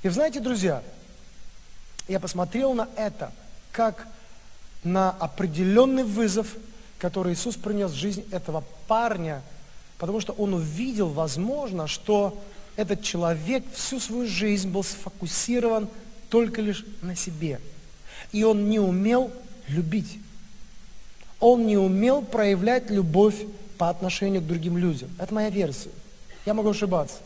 И 0.03 0.09
знаете, 0.09 0.39
друзья, 0.39 0.83
я 2.07 2.19
посмотрел 2.19 2.73
на 2.73 2.87
это 2.95 3.31
как 3.71 4.07
на 4.83 5.09
определенный 5.09 6.03
вызов, 6.03 6.55
который 6.99 7.33
Иисус 7.33 7.55
принес 7.55 7.91
в 7.91 7.95
жизнь 7.95 8.23
этого 8.31 8.63
парня, 8.87 9.41
потому 9.97 10.21
что 10.21 10.33
он 10.33 10.53
увидел, 10.53 11.09
возможно, 11.09 11.87
что 11.87 12.39
этот 12.75 13.01
человек 13.01 13.63
всю 13.74 14.00
свою 14.00 14.27
жизнь 14.27 14.70
был 14.70 14.84
сфокусирован 14.84 15.88
только 16.29 16.62
лишь 16.62 16.86
на 17.01 17.15
себе. 17.15 17.60
И 18.32 18.44
он 18.44 18.70
не 18.70 18.79
умел 18.79 19.32
любить. 19.67 20.20
Он 21.39 21.65
не 21.65 21.77
умел 21.77 22.22
проявлять 22.22 22.89
любовь 22.89 23.36
по 23.77 23.89
отношению 23.89 24.41
к 24.41 24.48
другим 24.48 24.77
людям. 24.77 25.10
Это 25.20 25.34
моя 25.34 25.50
версия. 25.50 25.91
Я 26.46 26.53
могу 26.53 26.70
ошибаться. 26.70 27.17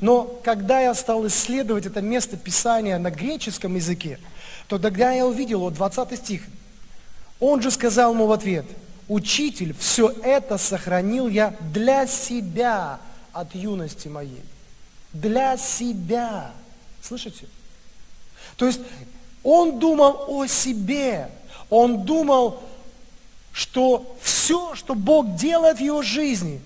Но 0.00 0.24
когда 0.44 0.80
я 0.80 0.94
стал 0.94 1.26
исследовать 1.26 1.86
это 1.86 2.00
место 2.00 2.36
Писания 2.36 2.98
на 2.98 3.10
греческом 3.10 3.74
языке, 3.76 4.18
то 4.66 4.78
тогда 4.78 5.12
я 5.12 5.26
увидел, 5.26 5.60
вот 5.60 5.74
20 5.74 6.18
стих, 6.18 6.42
он 7.40 7.62
же 7.62 7.70
сказал 7.70 8.12
ему 8.12 8.26
в 8.26 8.32
ответ, 8.32 8.66
«Учитель, 9.08 9.74
все 9.78 10.12
это 10.22 10.58
сохранил 10.58 11.28
я 11.28 11.54
для 11.72 12.06
себя 12.06 13.00
от 13.32 13.54
юности 13.54 14.08
моей» 14.08 14.42
для 15.20 15.56
себя. 15.56 16.52
Слышите? 17.02 17.46
То 18.56 18.66
есть 18.66 18.80
он 19.42 19.78
думал 19.78 20.24
о 20.28 20.46
себе. 20.46 21.30
Он 21.70 22.04
думал, 22.04 22.62
что 23.52 24.16
все, 24.22 24.74
что 24.74 24.94
Бог 24.94 25.36
делает 25.36 25.78
в 25.78 25.82
его 25.82 26.02
жизни, 26.02 26.60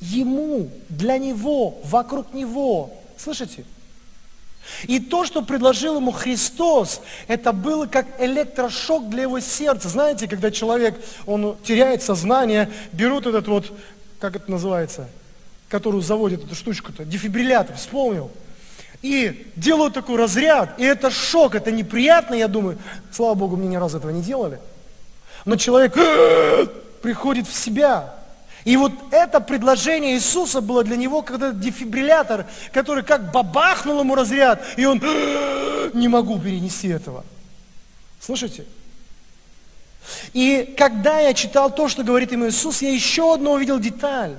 ему, 0.00 0.70
для 0.88 1.18
него, 1.18 1.78
вокруг 1.84 2.34
него. 2.34 2.92
Слышите? 3.16 3.64
И 4.84 5.00
то, 5.00 5.24
что 5.24 5.42
предложил 5.42 5.96
ему 5.96 6.12
Христос, 6.12 7.00
это 7.26 7.52
было 7.52 7.86
как 7.86 8.20
электрошок 8.20 9.08
для 9.08 9.22
его 9.22 9.40
сердца. 9.40 9.88
Знаете, 9.88 10.28
когда 10.28 10.50
человек, 10.50 11.02
он 11.26 11.56
теряет 11.64 12.02
сознание, 12.02 12.70
берут 12.92 13.26
этот 13.26 13.48
вот, 13.48 13.72
как 14.20 14.36
это 14.36 14.50
называется, 14.50 15.08
которую 15.72 16.02
заводит 16.02 16.44
эту 16.44 16.54
штучку-то, 16.54 17.06
дефибриллятор, 17.06 17.76
вспомнил. 17.76 18.30
И 19.00 19.50
делают 19.56 19.94
такой 19.94 20.16
разряд, 20.16 20.78
и 20.78 20.84
это 20.84 21.10
шок, 21.10 21.54
это 21.54 21.72
неприятно, 21.72 22.34
я 22.34 22.46
думаю. 22.46 22.78
Слава 23.10 23.34
Богу, 23.34 23.56
мне 23.56 23.68
ни 23.68 23.76
разу 23.76 23.96
этого 23.96 24.10
не 24.10 24.20
делали. 24.20 24.60
Но 25.46 25.56
человек 25.56 25.94
приходит 27.02 27.48
в 27.48 27.54
себя. 27.54 28.14
И 28.66 28.76
вот 28.76 28.92
это 29.10 29.40
предложение 29.40 30.14
Иисуса 30.14 30.60
было 30.60 30.84
для 30.84 30.96
него, 30.96 31.22
когда 31.22 31.52
дефибриллятор, 31.52 32.44
который 32.74 33.02
как 33.02 33.32
бабахнул 33.32 33.98
ему 34.00 34.14
разряд, 34.14 34.62
и 34.76 34.84
он 34.84 34.98
не 35.94 36.08
могу 36.08 36.38
перенести 36.38 36.88
этого. 36.88 37.24
Слышите? 38.20 38.66
И 40.34 40.74
когда 40.76 41.20
я 41.20 41.32
читал 41.32 41.74
то, 41.74 41.88
что 41.88 42.04
говорит 42.04 42.30
ему 42.30 42.46
Иисус, 42.48 42.82
я 42.82 42.92
еще 42.92 43.32
одну 43.32 43.52
увидел 43.52 43.80
деталь. 43.80 44.36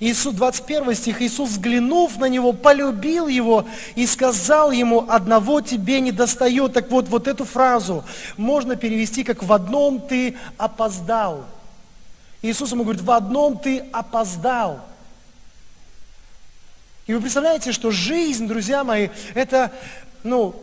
Иисус, 0.00 0.34
21 0.34 0.94
стих, 0.94 1.22
Иисус, 1.22 1.50
взглянув 1.50 2.18
на 2.18 2.26
него, 2.26 2.52
полюбил 2.52 3.28
его 3.28 3.66
и 3.94 4.06
сказал 4.06 4.70
ему, 4.70 5.06
одного 5.08 5.60
тебе 5.60 6.00
не 6.00 6.12
достает. 6.12 6.72
Так 6.72 6.90
вот, 6.90 7.08
вот 7.08 7.28
эту 7.28 7.44
фразу 7.44 8.04
можно 8.36 8.76
перевести 8.76 9.24
как 9.24 9.42
в 9.42 9.52
одном 9.52 10.00
ты 10.00 10.36
опоздал. 10.56 11.44
Иисус 12.40 12.72
ему 12.72 12.84
говорит, 12.84 13.02
в 13.02 13.10
одном 13.10 13.58
ты 13.58 13.78
опоздал. 13.92 14.80
И 17.06 17.14
вы 17.14 17.20
представляете, 17.20 17.72
что 17.72 17.90
жизнь, 17.90 18.46
друзья 18.48 18.84
мои, 18.84 19.08
это, 19.34 19.72
ну, 20.22 20.54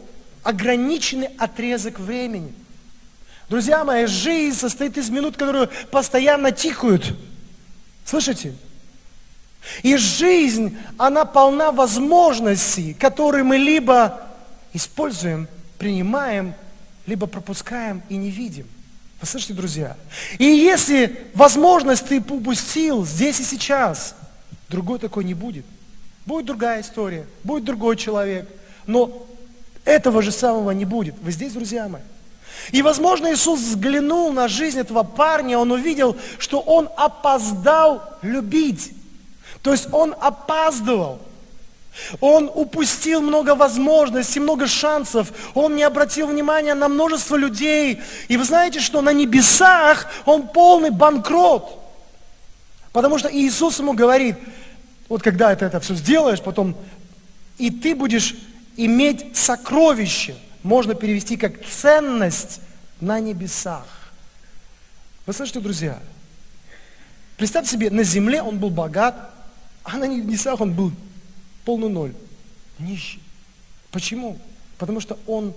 ограниченный 0.43 1.27
отрезок 1.37 1.99
времени. 1.99 2.53
Друзья 3.49 3.83
мои, 3.83 4.05
жизнь 4.05 4.57
состоит 4.57 4.97
из 4.97 5.09
минут, 5.09 5.35
которые 5.35 5.67
постоянно 5.91 6.51
тикают. 6.51 7.15
Слышите? 8.05 8.53
И 9.83 9.97
жизнь, 9.97 10.77
она 10.97 11.25
полна 11.25 11.71
возможностей, 11.71 12.93
которые 12.93 13.43
мы 13.43 13.57
либо 13.57 14.21
используем, 14.73 15.47
принимаем, 15.77 16.53
либо 17.05 17.27
пропускаем 17.27 18.01
и 18.09 18.15
не 18.15 18.29
видим. 18.29 18.67
Вы 19.19 19.27
слышите, 19.27 19.53
друзья? 19.53 19.97
И 20.37 20.45
если 20.45 21.27
возможность 21.33 22.05
ты 22.07 22.19
упустил 22.19 23.05
здесь 23.05 23.39
и 23.39 23.43
сейчас, 23.43 24.15
другой 24.69 24.99
такой 24.99 25.25
не 25.25 25.33
будет. 25.33 25.65
Будет 26.25 26.45
другая 26.45 26.81
история, 26.81 27.25
будет 27.43 27.65
другой 27.65 27.97
человек, 27.97 28.47
но 28.85 29.25
этого 29.83 30.21
же 30.21 30.31
самого 30.31 30.71
не 30.71 30.85
будет. 30.85 31.15
Вы 31.21 31.31
здесь, 31.31 31.53
друзья 31.53 31.87
мои? 31.89 32.01
И, 32.71 32.81
возможно, 32.81 33.33
Иисус 33.33 33.59
взглянул 33.59 34.31
на 34.31 34.47
жизнь 34.47 34.79
этого 34.79 35.03
парня, 35.03 35.57
он 35.57 35.71
увидел, 35.71 36.15
что 36.37 36.59
он 36.59 36.89
опоздал 36.95 38.17
любить. 38.21 38.93
То 39.61 39.71
есть 39.71 39.87
он 39.91 40.15
опаздывал. 40.19 41.19
Он 42.21 42.49
упустил 42.53 43.21
много 43.21 43.55
возможностей, 43.55 44.39
много 44.39 44.67
шансов. 44.67 45.31
Он 45.53 45.75
не 45.75 45.83
обратил 45.83 46.27
внимания 46.27 46.73
на 46.73 46.87
множество 46.87 47.35
людей. 47.35 48.01
И 48.27 48.37
вы 48.37 48.43
знаете, 48.43 48.79
что 48.79 49.01
на 49.01 49.11
небесах 49.11 50.07
он 50.25 50.47
полный 50.47 50.91
банкрот. 50.91 51.77
Потому 52.93 53.17
что 53.17 53.29
Иисус 53.31 53.79
ему 53.79 53.93
говорит, 53.93 54.37
вот 55.09 55.21
когда 55.21 55.53
ты 55.55 55.65
это 55.65 55.79
все 55.79 55.95
сделаешь, 55.95 56.41
потом 56.41 56.75
и 57.57 57.69
ты 57.69 57.93
будешь 57.95 58.35
иметь 58.77 59.35
сокровище, 59.35 60.35
можно 60.63 60.95
перевести 60.95 61.35
как 61.37 61.65
ценность 61.65 62.61
на 63.01 63.19
небесах. 63.19 63.85
Вы 65.25 65.33
слышите, 65.33 65.59
друзья? 65.59 65.99
Представьте 67.37 67.71
себе, 67.71 67.89
на 67.89 68.03
земле 68.03 68.41
он 68.41 68.57
был 68.57 68.69
богат, 68.69 69.31
а 69.83 69.97
на 69.97 70.05
небесах 70.05 70.61
он 70.61 70.73
был 70.73 70.91
полный 71.65 71.89
ноль, 71.89 72.13
нищий. 72.79 73.21
Почему? 73.91 74.37
Потому 74.77 74.99
что 74.99 75.17
он 75.27 75.53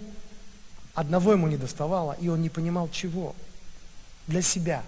одного 0.95 1.33
ему 1.33 1.49
не 1.49 1.57
доставало, 1.57 2.17
и 2.21 2.29
он 2.29 2.43
не 2.43 2.49
понимал 2.49 2.89
чего. 2.91 3.35
Для 4.27 4.43
себя, 4.43 4.83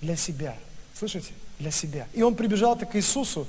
для 0.00 0.16
себя. 0.16 0.56
Слышите? 0.94 1.32
Для 1.58 1.70
себя. 1.70 2.06
И 2.14 2.22
он 2.22 2.34
прибежал 2.34 2.76
так 2.76 2.92
к 2.92 2.96
Иисусу, 2.96 3.46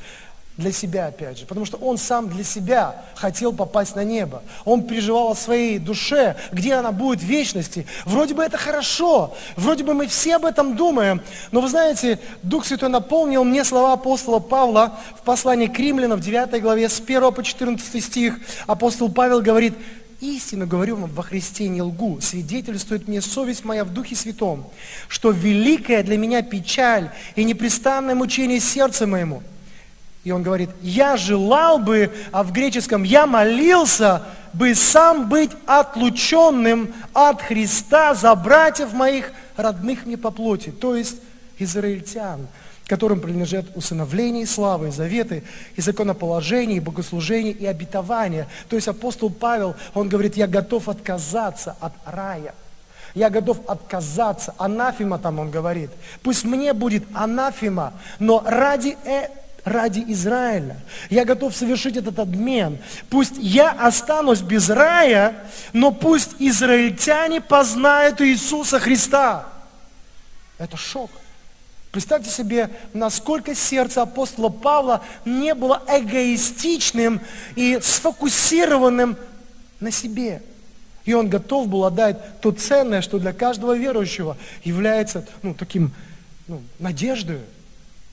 для 0.60 0.74
себя, 0.74 1.08
опять 1.08 1.39
же, 1.39 1.46
потому 1.46 1.65
что 1.65 1.77
он 1.77 1.98
сам 1.98 2.27
для 2.27 2.44
себя 2.44 3.06
хотел 3.15 3.53
попасть 3.53 3.96
на 3.96 4.03
небо. 4.03 4.44
Он 4.65 4.84
переживал 4.84 5.32
о 5.32 5.36
своей 5.36 5.79
душе, 5.79 6.36
где 6.51 6.74
она 6.74 6.91
будет 6.91 7.22
в 7.22 7.25
вечности. 7.25 7.88
Вроде 8.03 8.34
бы 8.34 8.44
это 8.44 8.58
хорошо, 8.58 9.34
вроде 9.56 9.86
бы 9.86 9.94
мы 9.94 10.08
все 10.08 10.36
об 10.36 10.44
этом 10.44 10.75
думаем, 10.75 11.22
но 11.51 11.62
вы 11.62 11.70
знаете, 11.70 12.20
Дух 12.44 12.65
Святой 12.65 12.89
наполнил 12.89 13.46
мне 13.46 13.63
слова 13.63 13.94
апостола 13.94 14.39
Павла 14.39 15.00
в 15.18 15.24
послании 15.24 15.68
к 15.68 15.79
римлянам 15.79 16.20
в 16.20 16.24
9 16.24 16.62
главе 16.62 16.89
с 16.89 17.00
1 17.00 17.34
по 17.34 17.41
14 17.41 18.03
стих. 18.03 18.38
Апостол 18.68 19.10
Павел 19.10 19.41
говорит, 19.41 19.75
истину 20.20 20.68
говорю 20.68 20.98
вам 20.98 21.10
во 21.10 21.24
Христе 21.24 21.70
не 21.70 21.82
лгу, 21.82 22.20
свидетельствует 22.20 23.08
мне 23.08 23.22
совесть 23.22 23.63
моя 23.63 23.86
в 23.86 23.94
Духе 23.94 24.18
Святом, 24.18 24.65
что 25.08 25.32
великая 25.32 26.03
для 26.03 26.18
меня 26.18 26.41
печаль 26.41 27.12
и 27.38 27.46
непрестанное 27.46 28.15
мучение 28.15 28.60
сердца 28.60 29.08
моему– 29.08 29.41
и 30.23 30.31
он 30.31 30.43
говорит, 30.43 30.69
я 30.81 31.15
желал 31.17 31.79
бы, 31.79 32.11
а 32.31 32.43
в 32.43 32.51
греческом 32.51 33.03
я 33.03 33.25
молился 33.25 34.23
бы 34.53 34.75
сам 34.75 35.29
быть 35.29 35.51
отлученным 35.65 36.93
от 37.13 37.41
Христа 37.41 38.13
за 38.15 38.35
братьев 38.35 38.93
моих, 38.93 39.31
родных 39.55 40.05
мне 40.05 40.17
по 40.17 40.31
плоти, 40.31 40.71
то 40.71 40.95
есть 40.95 41.17
израильтян, 41.57 42.47
которым 42.85 43.21
принадлежат 43.21 43.65
усыновление, 43.75 44.45
славы, 44.45 44.91
заветы, 44.91 45.43
и 45.75 45.81
законоположение, 45.81 46.77
и 46.77 46.81
богослужение, 46.81 47.53
и 47.53 47.65
обетование. 47.65 48.47
То 48.67 48.75
есть 48.75 48.88
апостол 48.88 49.29
Павел, 49.29 49.75
он 49.93 50.09
говорит, 50.09 50.35
я 50.35 50.47
готов 50.47 50.89
отказаться 50.89 51.75
от 51.79 51.93
рая. 52.05 52.55
Я 53.15 53.29
готов 53.29 53.67
отказаться, 53.67 54.53
анафима 54.57 55.17
там 55.17 55.39
он 55.39 55.49
говорит. 55.49 55.89
Пусть 56.21 56.43
мне 56.43 56.73
будет 56.73 57.03
анафима, 57.13 57.93
но 58.19 58.43
ради 58.45 58.97
э, 59.03 59.29
ради 59.69 60.03
Израиля. 60.07 60.77
Я 61.09 61.23
готов 61.23 61.55
совершить 61.55 61.95
этот 61.95 62.19
обмен. 62.19 62.79
Пусть 63.09 63.35
я 63.38 63.71
останусь 63.71 64.41
без 64.41 64.69
рая, 64.69 65.35
но 65.73 65.91
пусть 65.91 66.31
израильтяне 66.39 67.39
познают 67.39 68.21
Иисуса 68.21 68.79
Христа. 68.79 69.47
Это 70.57 70.75
шок. 70.75 71.11
Представьте 71.91 72.29
себе, 72.29 72.69
насколько 72.93 73.55
сердце 73.55 74.01
апостола 74.01 74.49
Павла 74.49 75.01
не 75.25 75.55
было 75.55 75.82
эгоистичным 75.88 77.21
и 77.55 77.79
сфокусированным 77.82 79.17
на 79.79 79.91
себе. 79.91 80.43
И 81.05 81.13
он 81.13 81.29
готов 81.29 81.67
был 81.67 81.86
отдать 81.86 82.41
то 82.41 82.51
ценное, 82.51 83.01
что 83.01 83.17
для 83.17 83.34
каждого 83.34 83.75
верующего 83.75 84.38
является 84.63 85.25
ну, 85.41 85.55
таким 85.55 85.91
ну, 86.47 86.62
надеждой. 86.77 87.39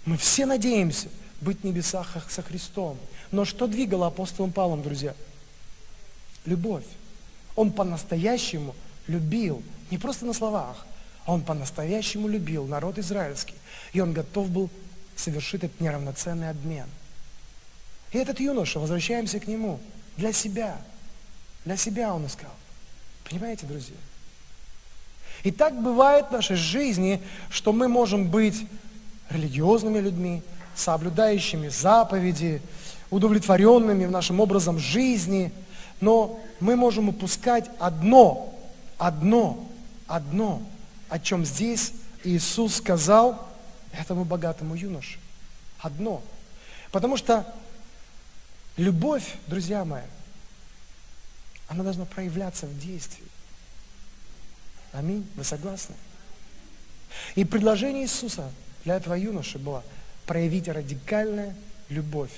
Мы 0.06 0.16
все 0.16 0.46
надеемся– 0.46 1.08
быть 1.40 1.60
в 1.60 1.64
небесах 1.64 2.16
со 2.28 2.42
Христом. 2.42 2.98
Но 3.30 3.44
что 3.44 3.66
двигало 3.66 4.06
апостолом 4.06 4.52
Павлом, 4.52 4.82
друзья? 4.82 5.14
Любовь. 6.44 6.84
Он 7.54 7.72
по-настоящему 7.72 8.74
любил, 9.06 9.62
не 9.90 9.98
просто 9.98 10.26
на 10.26 10.32
словах, 10.32 10.86
а 11.24 11.32
он 11.32 11.42
по-настоящему 11.42 12.28
любил 12.28 12.66
народ 12.66 12.98
израильский. 12.98 13.54
И 13.92 14.00
он 14.00 14.12
готов 14.12 14.50
был 14.50 14.70
совершить 15.16 15.64
этот 15.64 15.80
неравноценный 15.80 16.50
обмен. 16.50 16.86
И 18.12 18.18
этот 18.18 18.40
юноша, 18.40 18.78
возвращаемся 18.78 19.40
к 19.40 19.46
нему, 19.46 19.80
для 20.16 20.32
себя. 20.32 20.78
Для 21.64 21.76
себя 21.76 22.14
он 22.14 22.26
искал. 22.26 22.52
Понимаете, 23.28 23.66
друзья? 23.66 23.96
И 25.42 25.50
так 25.50 25.80
бывает 25.82 26.26
в 26.28 26.32
нашей 26.32 26.56
жизни, 26.56 27.20
что 27.50 27.72
мы 27.72 27.88
можем 27.88 28.30
быть 28.30 28.66
религиозными 29.30 29.98
людьми, 29.98 30.42
соблюдающими 30.76 31.68
заповеди, 31.68 32.62
удовлетворенными 33.10 34.04
в 34.04 34.10
нашем 34.10 34.40
образом 34.40 34.78
жизни, 34.78 35.52
но 36.00 36.40
мы 36.60 36.76
можем 36.76 37.08
упускать 37.08 37.70
одно, 37.78 38.54
одно, 38.98 39.68
одно, 40.06 40.62
о 41.08 41.18
чем 41.18 41.44
здесь 41.44 41.92
Иисус 42.24 42.76
сказал 42.76 43.48
этому 43.92 44.24
богатому 44.24 44.74
юноше. 44.74 45.18
Одно. 45.78 46.22
Потому 46.90 47.16
что 47.16 47.46
любовь, 48.76 49.36
друзья 49.46 49.84
мои, 49.84 50.02
она 51.68 51.82
должна 51.82 52.04
проявляться 52.04 52.66
в 52.66 52.78
действии. 52.78 53.24
Аминь. 54.92 55.26
Вы 55.36 55.44
согласны? 55.44 55.94
И 57.34 57.44
предложение 57.44 58.04
Иисуса 58.04 58.50
для 58.84 58.96
этого 58.96 59.14
юноши 59.14 59.58
было– 59.58 59.82
проявить 60.26 60.68
радикальную 60.68 61.54
любовь 61.88 62.32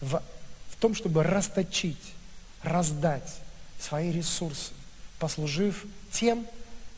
в, 0.00 0.22
в 0.70 0.76
том, 0.80 0.94
чтобы 0.94 1.22
расточить, 1.22 2.14
раздать 2.62 3.36
свои 3.80 4.12
ресурсы, 4.12 4.72
послужив 5.18 5.84
тем, 6.10 6.46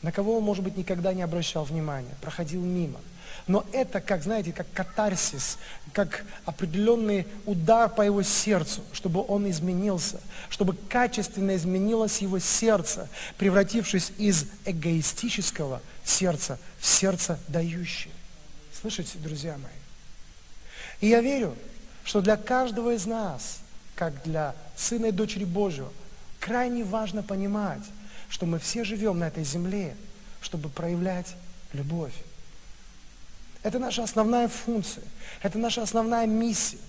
на 0.01 0.11
кого 0.11 0.37
он, 0.37 0.43
может 0.43 0.63
быть, 0.63 0.77
никогда 0.77 1.13
не 1.13 1.21
обращал 1.21 1.63
внимания, 1.63 2.15
проходил 2.21 2.61
мимо. 2.61 2.99
Но 3.47 3.65
это, 3.71 4.01
как, 4.01 4.23
знаете, 4.23 4.51
как 4.51 4.71
катарсис, 4.73 5.57
как 5.93 6.25
определенный 6.45 7.27
удар 7.45 7.89
по 7.89 8.01
его 8.01 8.23
сердцу, 8.23 8.81
чтобы 8.93 9.25
он 9.27 9.49
изменился, 9.49 10.19
чтобы 10.49 10.75
качественно 10.75 11.55
изменилось 11.55 12.19
его 12.19 12.39
сердце, 12.39 13.07
превратившись 13.37 14.11
из 14.17 14.45
эгоистического 14.65 15.81
сердца 16.03 16.59
в 16.79 16.85
сердце 16.85 17.39
дающее. 17.47 18.13
Слышите, 18.79 19.17
друзья 19.19 19.57
мои? 19.57 19.80
И 21.01 21.07
я 21.07 21.21
верю, 21.21 21.55
что 22.03 22.21
для 22.21 22.37
каждого 22.37 22.93
из 22.93 23.05
нас, 23.05 23.59
как 23.95 24.23
для 24.23 24.55
сына 24.75 25.07
и 25.07 25.11
дочери 25.11 25.43
Божьего, 25.43 25.91
крайне 26.39 26.83
важно 26.83 27.23
понимать, 27.23 27.83
что 28.29 28.45
мы 28.45 28.59
все 28.59 28.83
живем 28.83 29.19
на 29.19 29.27
этой 29.27 29.43
земле, 29.43 29.95
чтобы 30.41 30.69
проявлять 30.69 31.35
любовь. 31.73 32.13
Это 33.63 33.77
наша 33.77 34.03
основная 34.03 34.47
функция, 34.47 35.03
это 35.41 35.57
наша 35.57 35.83
основная 35.83 36.25
миссия. 36.25 36.79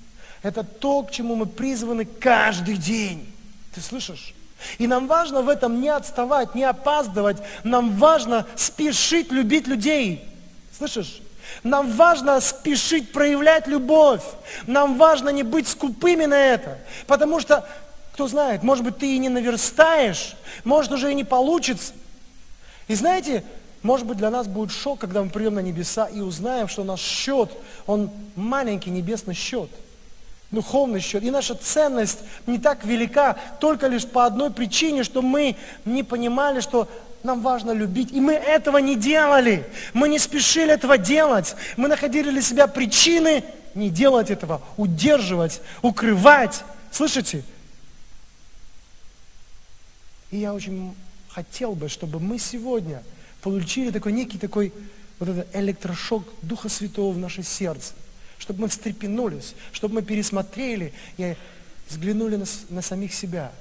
Это 0.42 0.64
то, 0.64 1.02
к 1.04 1.12
чему 1.12 1.36
мы 1.36 1.46
призваны 1.46 2.04
каждый 2.04 2.76
день. 2.76 3.32
Ты 3.74 3.80
слышишь? 3.80 4.34
И 4.78 4.86
нам 4.86 5.06
важно 5.06 5.42
в 5.42 5.48
этом 5.48 5.80
не 5.80 5.88
отставать, 5.88 6.54
не 6.54 6.64
опаздывать. 6.64 7.38
Нам 7.62 7.96
важно 7.96 8.46
спешить 8.56 9.30
любить 9.30 9.66
людей. 9.66 10.24
Слышишь? 10.76 11.21
Нам 11.62 11.90
важно 11.92 12.40
спешить 12.40 13.12
проявлять 13.12 13.66
любовь. 13.66 14.22
Нам 14.66 14.96
важно 14.96 15.28
не 15.28 15.42
быть 15.42 15.68
скупыми 15.68 16.24
на 16.24 16.38
это. 16.38 16.78
Потому 17.06 17.40
что, 17.40 17.68
кто 18.12 18.28
знает, 18.28 18.62
может 18.62 18.84
быть, 18.84 18.98
ты 18.98 19.14
и 19.14 19.18
не 19.18 19.28
наверстаешь, 19.28 20.36
может, 20.64 20.92
уже 20.92 21.10
и 21.10 21.14
не 21.14 21.24
получится. 21.24 21.92
И 22.88 22.94
знаете, 22.94 23.44
может 23.82 24.06
быть, 24.06 24.18
для 24.18 24.30
нас 24.30 24.46
будет 24.46 24.70
шок, 24.70 25.00
когда 25.00 25.22
мы 25.22 25.30
придем 25.30 25.54
на 25.54 25.60
небеса 25.60 26.06
и 26.06 26.20
узнаем, 26.20 26.68
что 26.68 26.84
наш 26.84 27.00
счет, 27.00 27.50
он 27.86 28.10
маленький 28.36 28.90
небесный 28.90 29.34
счет, 29.34 29.70
духовный 30.52 31.00
счет. 31.00 31.24
И 31.24 31.30
наша 31.30 31.54
ценность 31.54 32.20
не 32.46 32.58
так 32.58 32.84
велика 32.84 33.36
только 33.60 33.88
лишь 33.88 34.06
по 34.06 34.24
одной 34.24 34.50
причине, 34.52 35.02
что 35.02 35.20
мы 35.20 35.56
не 35.84 36.04
понимали, 36.04 36.60
что 36.60 36.88
нам 37.24 37.40
важно 37.40 37.72
любить. 37.72 38.12
И 38.12 38.20
мы 38.20 38.34
этого 38.34 38.78
не 38.78 38.96
делали. 38.96 39.66
Мы 39.92 40.08
не 40.08 40.18
спешили 40.18 40.72
этого 40.72 40.98
делать. 40.98 41.54
Мы 41.76 41.88
находили 41.88 42.30
для 42.30 42.42
себя 42.42 42.66
причины 42.66 43.44
не 43.74 43.90
делать 43.90 44.30
этого, 44.30 44.60
удерживать, 44.76 45.60
укрывать. 45.80 46.64
Слышите? 46.90 47.42
И 50.30 50.38
я 50.38 50.54
очень 50.54 50.94
хотел 51.28 51.74
бы, 51.74 51.88
чтобы 51.88 52.20
мы 52.20 52.38
сегодня 52.38 53.02
получили 53.40 53.90
такой 53.90 54.12
некий 54.12 54.38
такой 54.38 54.72
вот 55.18 55.28
этот 55.28 55.54
электрошок 55.54 56.24
Духа 56.42 56.68
Святого 56.68 57.12
в 57.12 57.18
наше 57.18 57.42
сердце. 57.42 57.94
Чтобы 58.38 58.62
мы 58.62 58.68
встрепенулись, 58.68 59.54
чтобы 59.72 59.96
мы 59.96 60.02
пересмотрели 60.02 60.92
и 61.16 61.36
взглянули 61.88 62.36
на, 62.36 62.44
на 62.70 62.82
самих 62.82 63.14
себя. 63.14 63.52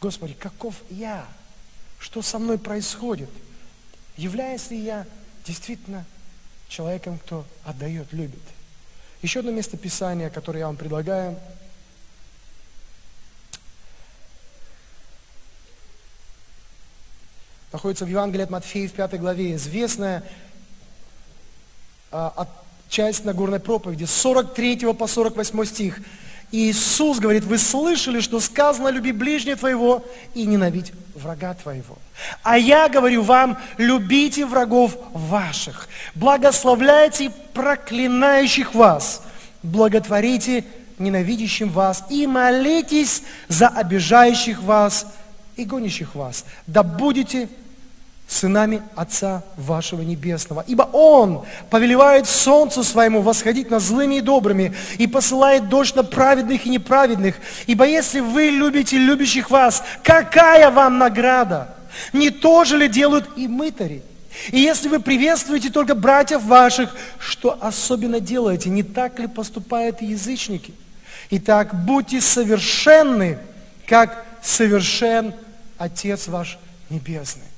Господи, 0.00 0.34
каков 0.34 0.74
я? 0.90 1.26
Что 2.02 2.20
со 2.20 2.40
мной 2.40 2.58
происходит? 2.58 3.30
Являюсь 4.16 4.70
ли 4.70 4.76
я 4.76 5.06
действительно 5.46 6.04
человеком, 6.68 7.16
кто 7.16 7.46
отдает, 7.64 8.12
любит? 8.12 8.42
Еще 9.22 9.38
одно 9.38 9.52
место 9.52 9.76
Писания, 9.76 10.28
которое 10.28 10.58
я 10.58 10.66
вам 10.66 10.76
предлагаю. 10.76 11.38
Находится 17.72 18.04
в 18.04 18.08
Евангелии 18.08 18.42
от 18.42 18.50
Матфея 18.50 18.88
в 18.88 18.92
пятой 18.92 19.20
главе. 19.20 19.54
Известная 19.54 20.24
а, 22.10 22.48
часть 22.88 23.24
Нагорной 23.24 23.60
проповеди, 23.60 24.06
43 24.06 24.92
по 24.92 25.06
48 25.06 25.64
стих. 25.66 26.00
Иисус 26.52 27.18
говорит, 27.18 27.44
вы 27.44 27.56
слышали, 27.56 28.20
что 28.20 28.38
сказано, 28.38 28.88
люби 28.88 29.10
ближнего 29.10 29.56
твоего 29.56 30.04
и 30.34 30.44
ненавидь 30.44 30.92
врага 31.14 31.54
твоего. 31.54 31.96
А 32.42 32.58
я 32.58 32.88
говорю 32.90 33.22
вам, 33.22 33.58
любите 33.78 34.44
врагов 34.44 34.96
ваших, 35.12 35.88
благословляйте 36.14 37.32
проклинающих 37.54 38.74
вас, 38.74 39.22
благотворите 39.62 40.64
ненавидящим 40.98 41.70
вас 41.70 42.04
и 42.10 42.26
молитесь 42.26 43.22
за 43.48 43.68
обижающих 43.68 44.62
вас 44.62 45.06
и 45.56 45.64
гонящих 45.64 46.14
вас. 46.14 46.44
Да 46.66 46.82
будете 46.82 47.48
сынами 48.32 48.82
Отца 48.96 49.42
вашего 49.56 50.02
Небесного. 50.02 50.64
Ибо 50.66 50.88
Он 50.92 51.44
повелевает 51.70 52.26
солнцу 52.26 52.82
своему 52.82 53.20
восходить 53.20 53.70
над 53.70 53.82
злыми 53.82 54.16
и 54.16 54.20
добрыми, 54.20 54.74
и 54.98 55.06
посылает 55.06 55.68
дождь 55.68 55.94
на 55.94 56.02
праведных 56.02 56.66
и 56.66 56.70
неправедных. 56.70 57.36
Ибо 57.66 57.86
если 57.86 58.20
вы 58.20 58.44
любите 58.44 58.96
любящих 58.96 59.50
вас, 59.50 59.82
какая 60.02 60.70
вам 60.70 60.98
награда? 60.98 61.74
Не 62.12 62.30
то 62.30 62.64
же 62.64 62.78
ли 62.78 62.88
делают 62.88 63.28
и 63.36 63.46
мытари? 63.46 64.02
И 64.50 64.58
если 64.58 64.88
вы 64.88 64.98
приветствуете 64.98 65.68
только 65.68 65.94
братьев 65.94 66.42
ваших, 66.42 66.94
что 67.18 67.58
особенно 67.60 68.18
делаете? 68.18 68.70
Не 68.70 68.82
так 68.82 69.18
ли 69.18 69.26
поступают 69.26 70.00
язычники? 70.00 70.72
Итак, 71.30 71.84
будьте 71.84 72.20
совершенны, 72.20 73.38
как 73.86 74.24
совершен 74.42 75.34
Отец 75.76 76.28
ваш 76.28 76.58
Небесный. 76.88 77.51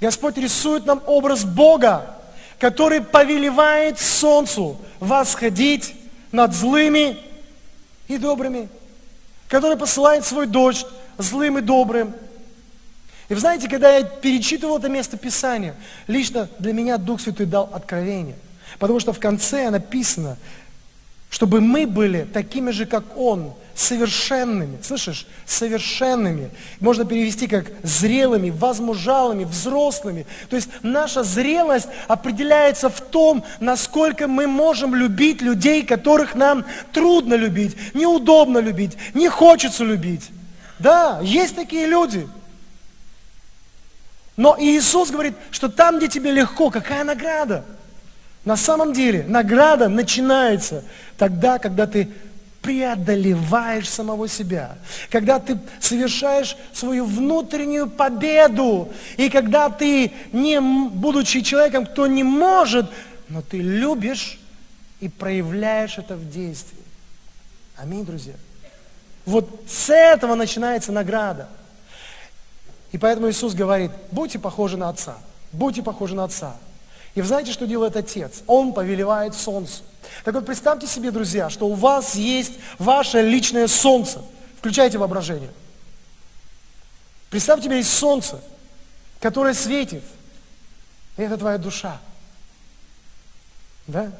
Господь 0.00 0.36
рисует 0.36 0.86
нам 0.86 1.02
образ 1.06 1.44
Бога, 1.44 2.16
который 2.58 3.00
повелевает 3.00 3.98
солнцу 3.98 4.76
восходить 5.00 5.94
над 6.32 6.54
злыми 6.54 7.18
и 8.08 8.18
добрыми, 8.18 8.68
который 9.48 9.76
посылает 9.76 10.24
свой 10.24 10.46
дождь 10.46 10.86
злым 11.18 11.58
и 11.58 11.60
добрым. 11.62 12.14
И 13.28 13.34
вы 13.34 13.40
знаете, 13.40 13.68
когда 13.68 13.96
я 13.96 14.04
перечитывал 14.04 14.78
это 14.78 14.88
место 14.88 15.16
Писания, 15.16 15.74
лично 16.06 16.48
для 16.58 16.72
меня 16.72 16.96
Дух 16.96 17.20
Святой 17.20 17.46
дал 17.46 17.70
откровение. 17.72 18.36
Потому 18.78 19.00
что 19.00 19.12
в 19.12 19.18
конце 19.18 19.70
написано, 19.70 20.36
чтобы 21.30 21.60
мы 21.60 21.86
были 21.86 22.24
такими 22.24 22.70
же, 22.70 22.86
как 22.86 23.16
Он, 23.16 23.54
совершенными. 23.76 24.78
Слышишь? 24.82 25.26
Совершенными. 25.44 26.50
Можно 26.80 27.04
перевести 27.04 27.46
как 27.46 27.70
зрелыми, 27.82 28.50
возмужалыми, 28.50 29.44
взрослыми. 29.44 30.26
То 30.48 30.56
есть 30.56 30.68
наша 30.82 31.22
зрелость 31.22 31.88
определяется 32.08 32.88
в 32.88 33.00
том, 33.00 33.44
насколько 33.60 34.26
мы 34.28 34.46
можем 34.46 34.94
любить 34.94 35.42
людей, 35.42 35.84
которых 35.84 36.34
нам 36.34 36.64
трудно 36.92 37.34
любить, 37.34 37.76
неудобно 37.94 38.58
любить, 38.58 38.96
не 39.14 39.28
хочется 39.28 39.84
любить. 39.84 40.30
Да, 40.78 41.20
есть 41.22 41.54
такие 41.54 41.86
люди. 41.86 42.28
Но 44.36 44.56
Иисус 44.58 45.10
говорит, 45.10 45.34
что 45.50 45.68
там, 45.68 45.98
где 45.98 46.08
тебе 46.08 46.30
легко, 46.30 46.70
какая 46.70 47.04
награда? 47.04 47.64
На 48.44 48.56
самом 48.56 48.92
деле 48.92 49.24
награда 49.26 49.88
начинается 49.88 50.84
тогда, 51.18 51.58
когда 51.58 51.86
ты 51.86 52.10
преодолеваешь 52.66 53.88
самого 53.88 54.26
себя, 54.26 54.76
когда 55.08 55.38
ты 55.38 55.56
совершаешь 55.80 56.56
свою 56.72 57.04
внутреннюю 57.04 57.88
победу, 57.88 58.88
и 59.16 59.30
когда 59.30 59.70
ты, 59.70 60.12
не 60.32 60.60
будучи 60.60 61.42
человеком, 61.42 61.86
кто 61.86 62.08
не 62.08 62.24
может, 62.24 62.90
но 63.28 63.40
ты 63.40 63.58
любишь 63.58 64.40
и 64.98 65.08
проявляешь 65.08 65.96
это 65.98 66.16
в 66.16 66.28
действии. 66.28 66.82
Аминь, 67.76 68.04
друзья. 68.04 68.34
Вот 69.26 69.48
с 69.68 69.88
этого 69.88 70.34
начинается 70.34 70.90
награда. 70.90 71.48
И 72.90 72.98
поэтому 72.98 73.30
Иисус 73.30 73.54
говорит, 73.54 73.92
будьте 74.10 74.40
похожи 74.40 74.76
на 74.76 74.88
Отца, 74.88 75.18
будьте 75.52 75.84
похожи 75.84 76.16
на 76.16 76.24
Отца. 76.24 76.56
И 77.14 77.20
вы 77.20 77.28
знаете, 77.28 77.52
что 77.52 77.64
делает 77.66 77.94
Отец? 77.96 78.42
Он 78.48 78.72
повелевает 78.72 79.36
солнцу. 79.36 79.84
Так 80.24 80.34
вот, 80.34 80.46
представьте 80.46 80.86
себе, 80.86 81.10
друзья, 81.10 81.50
что 81.50 81.66
у 81.66 81.74
вас 81.74 82.14
есть 82.14 82.54
ваше 82.78 83.22
личное 83.22 83.68
солнце. 83.68 84.22
Включайте 84.58 84.98
воображение. 84.98 85.50
Представь 87.30 87.62
тебе 87.62 87.78
есть 87.78 87.92
солнце, 87.92 88.40
которое 89.20 89.54
светит. 89.54 90.02
И 91.16 91.22
это 91.22 91.36
твоя 91.36 91.58
душа. 91.58 91.98
Да? 93.86 94.10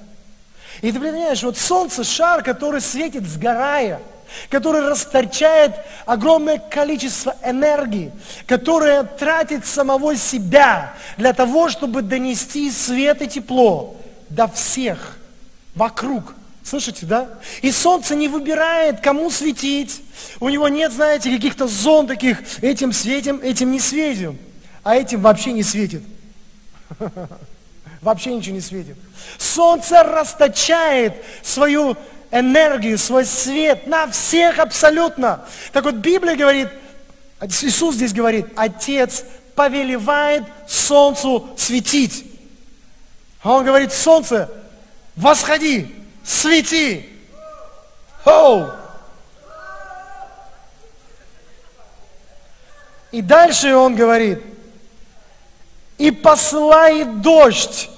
И 0.82 0.92
ты 0.92 1.00
понимаешь, 1.00 1.42
вот 1.42 1.56
солнце, 1.56 2.04
шар, 2.04 2.42
который 2.42 2.80
светит, 2.80 3.26
сгорая– 3.26 4.00
который 4.50 4.88
расторчает 4.88 5.74
огромное 6.04 6.58
количество 6.58 7.34
энергии, 7.42 8.12
которая 8.46 9.04
тратит 9.04 9.66
самого 9.66 10.16
себя 10.16 10.94
для 11.16 11.32
того, 11.32 11.68
чтобы 11.68 12.02
донести 12.02 12.70
свет 12.70 13.22
и 13.22 13.28
тепло 13.28 13.96
до 14.28 14.48
всех 14.48 15.18
вокруг. 15.76 16.34
Слышите, 16.64 17.06
да? 17.06 17.28
И 17.62 17.70
солнце 17.70 18.16
не 18.16 18.26
выбирает, 18.26 19.00
кому 19.00 19.30
светить. 19.30 20.02
У 20.40 20.48
него 20.48 20.68
нет, 20.68 20.92
знаете, 20.92 21.30
каких-то 21.30 21.68
зон 21.68 22.08
таких, 22.08 22.40
этим 22.60 22.92
светим, 22.92 23.38
этим 23.40 23.70
не 23.70 23.78
светим. 23.78 24.36
А 24.82 24.96
этим 24.96 25.20
вообще 25.20 25.52
не 25.52 25.62
светит. 25.62 26.02
Вообще 28.02 28.34
ничего 28.34 28.54
не 28.54 28.60
светит. 28.60 28.96
Солнце 29.36 30.02
расточает 30.04 31.14
свою 31.42 31.96
энергию, 32.30 32.98
свой 32.98 33.24
свет 33.24 33.88
на 33.88 34.08
всех 34.08 34.60
абсолютно. 34.60 35.44
Так 35.72 35.84
вот, 35.84 35.96
Библия 35.96 36.36
говорит, 36.36 36.68
Иисус 37.40 37.96
здесь 37.96 38.12
говорит, 38.12 38.46
Отец 38.54 39.24
повелевает 39.56 40.44
солнцу 40.68 41.48
светить. 41.56 42.24
А 43.42 43.54
он 43.54 43.64
говорит, 43.64 43.92
солнце, 43.92 44.48
восходи, 45.16 45.94
свети. 46.24 47.08
Хоу! 48.22 48.70
И 53.10 53.22
дальше 53.22 53.74
он 53.74 53.96
говорит, 53.96 54.42
и 55.96 56.10
посылает 56.10 57.22
дождь 57.22 57.88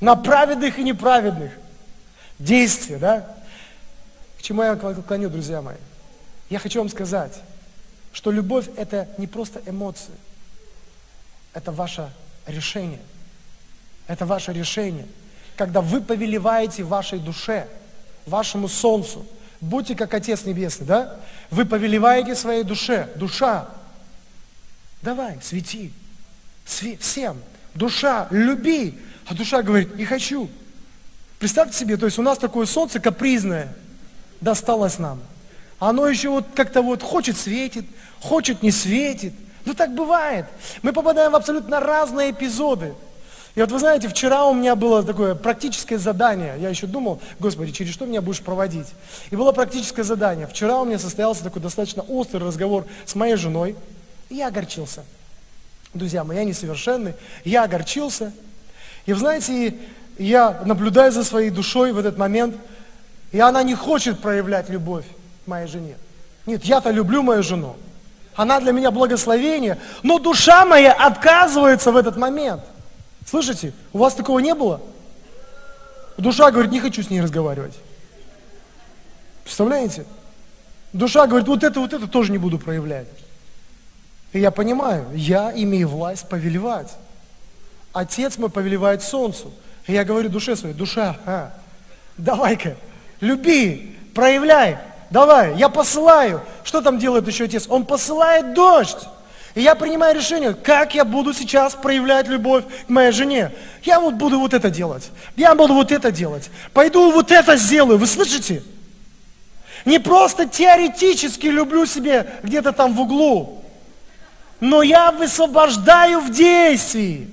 на 0.00 0.16
праведных 0.16 0.78
и 0.78 0.82
неправедных 0.82 1.52
действие, 2.38 2.98
да? 2.98 3.36
К 4.38 4.42
чему 4.42 4.62
я 4.62 4.74
клоню, 4.74 5.28
друзья 5.28 5.62
мои? 5.62 5.76
Я 6.48 6.58
хочу 6.58 6.80
вам 6.80 6.88
сказать, 6.88 7.38
что 8.12 8.32
любовь– 8.32 8.66
это 8.76 9.08
не 9.18 9.26
просто 9.26 9.62
эмоции, 9.66 10.14
это 11.52 11.70
ваше 11.70 12.10
решение. 12.46 13.00
Это 14.08 14.26
ваше 14.26 14.52
решение. 14.52 15.06
Когда 15.60 15.82
вы 15.82 16.00
повелеваете 16.00 16.84
вашей 16.84 17.18
душе, 17.18 17.68
вашему 18.24 18.66
солнцу, 18.66 19.26
будьте 19.60 19.94
как 19.94 20.14
Отец 20.14 20.46
Небесный, 20.46 20.86
да? 20.86 21.16
Вы 21.50 21.66
повелеваете 21.66 22.34
своей 22.34 22.62
душе, 22.62 23.10
душа, 23.16 23.68
давай, 25.02 25.38
свети, 25.42 25.92
сви, 26.64 26.96
всем, 26.96 27.36
душа, 27.74 28.26
люби, 28.30 28.98
а 29.26 29.34
душа 29.34 29.60
говорит, 29.60 29.94
не 29.96 30.06
хочу, 30.06 30.48
Представьте 31.38 31.76
себе, 31.76 31.98
то 31.98 32.06
есть 32.06 32.18
у 32.18 32.22
нас 32.22 32.38
такое 32.38 32.64
солнце 32.64 32.98
капризное 32.98 33.74
досталось 34.40 34.98
нам. 34.98 35.20
Оно 35.78 36.06
еще 36.06 36.30
вот 36.30 36.46
как-то 36.54 36.80
вот 36.80 37.02
хочет 37.02 37.36
светит, 37.36 37.84
хочет 38.20 38.62
не 38.62 38.70
светит. 38.70 39.34
Ну 39.66 39.74
так 39.74 39.94
бывает. 39.94 40.46
Мы 40.80 40.94
попадаем 40.94 41.32
в 41.32 41.36
абсолютно 41.36 41.80
разные 41.80 42.30
эпизоды. 42.30 42.94
И 43.54 43.60
вот 43.60 43.72
вы 43.72 43.78
знаете, 43.78 44.08
вчера 44.08 44.46
у 44.46 44.54
меня 44.54 44.76
было 44.76 45.02
такое 45.02 45.34
практическое 45.34 45.98
задание. 45.98 46.54
Я 46.60 46.68
еще 46.68 46.86
думал, 46.86 47.20
Господи, 47.40 47.72
через 47.72 47.92
что 47.92 48.06
меня 48.06 48.20
будешь 48.20 48.42
проводить? 48.42 48.86
И 49.30 49.36
было 49.36 49.50
практическое 49.52 50.04
задание. 50.04 50.46
Вчера 50.46 50.80
у 50.80 50.84
меня 50.84 50.98
состоялся 50.98 51.42
такой 51.42 51.60
достаточно 51.60 52.02
острый 52.02 52.44
разговор 52.44 52.86
с 53.04 53.14
моей 53.14 53.34
женой. 53.34 53.74
И 54.28 54.36
я 54.36 54.48
огорчился. 54.48 55.04
Друзья 55.94 56.22
мои, 56.22 56.36
я 56.36 56.44
несовершенный. 56.44 57.14
Я 57.44 57.64
огорчился. 57.64 58.32
И 59.06 59.12
вы 59.12 59.18
знаете, 59.18 59.76
я 60.18 60.62
наблюдаю 60.64 61.10
за 61.10 61.24
своей 61.24 61.50
душой 61.50 61.92
в 61.92 61.98
этот 61.98 62.18
момент, 62.18 62.54
и 63.32 63.40
она 63.40 63.62
не 63.62 63.74
хочет 63.74 64.20
проявлять 64.20 64.68
любовь 64.68 65.04
моей 65.46 65.66
жене. 65.66 65.96
Нет, 66.46 66.64
я-то 66.64 66.90
люблю 66.90 67.22
мою 67.22 67.42
жену. 67.42 67.76
Она 68.36 68.60
для 68.60 68.72
меня 68.72 68.90
благословение, 68.90 69.78
но 70.02 70.18
душа 70.18 70.64
моя 70.64 70.92
отказывается 70.92 71.90
в 71.90 71.96
этот 71.96 72.16
момент. 72.16 72.62
Слышите? 73.30 73.72
У 73.92 73.98
вас 73.98 74.14
такого 74.14 74.40
не 74.40 74.56
было? 74.56 74.80
Душа 76.18 76.50
говорит, 76.50 76.72
не 76.72 76.80
хочу 76.80 77.00
с 77.00 77.10
ней 77.10 77.20
разговаривать. 77.20 77.74
Представляете? 79.44 80.04
Душа 80.92 81.28
говорит, 81.28 81.46
вот 81.46 81.62
это, 81.62 81.78
вот 81.78 81.92
это 81.92 82.08
тоже 82.08 82.32
не 82.32 82.38
буду 82.38 82.58
проявлять. 82.58 83.06
И 84.32 84.40
я 84.40 84.50
понимаю, 84.50 85.06
я 85.14 85.52
имею 85.54 85.86
власть 85.86 86.28
повелевать. 86.28 86.92
Отец 87.92 88.36
мой 88.36 88.50
повелевает 88.50 89.00
солнцу. 89.00 89.52
И 89.86 89.92
я 89.92 90.04
говорю 90.04 90.28
душе 90.28 90.56
своей, 90.56 90.74
душа, 90.74 91.16
а, 91.24 91.52
давай-ка, 92.16 92.76
люби, 93.20 93.96
проявляй, 94.12 94.78
давай, 95.10 95.56
я 95.56 95.68
посылаю. 95.68 96.42
Что 96.64 96.82
там 96.82 96.98
делает 96.98 97.28
еще 97.28 97.44
отец? 97.44 97.66
Он 97.68 97.86
посылает 97.86 98.54
дождь. 98.54 99.06
И 99.54 99.62
я 99.62 99.74
принимаю 99.74 100.14
решение, 100.14 100.54
как 100.54 100.94
я 100.94 101.04
буду 101.04 101.34
сейчас 101.34 101.74
проявлять 101.74 102.28
любовь 102.28 102.64
к 102.86 102.88
моей 102.88 103.10
жене. 103.10 103.52
Я 103.82 103.98
вот 103.98 104.14
буду 104.14 104.38
вот 104.38 104.54
это 104.54 104.70
делать. 104.70 105.10
Я 105.36 105.54
буду 105.54 105.74
вот 105.74 105.90
это 105.90 106.12
делать. 106.12 106.50
Пойду 106.72 107.10
вот 107.10 107.32
это 107.32 107.56
сделаю. 107.56 107.98
Вы 107.98 108.06
слышите? 108.06 108.62
Не 109.84 109.98
просто 109.98 110.46
теоретически 110.46 111.46
люблю 111.46 111.86
себе 111.86 112.30
где-то 112.42 112.72
там 112.72 112.94
в 112.94 113.00
углу, 113.00 113.64
но 114.60 114.82
я 114.82 115.10
высвобождаю 115.10 116.20
в 116.20 116.30
действии. 116.30 117.32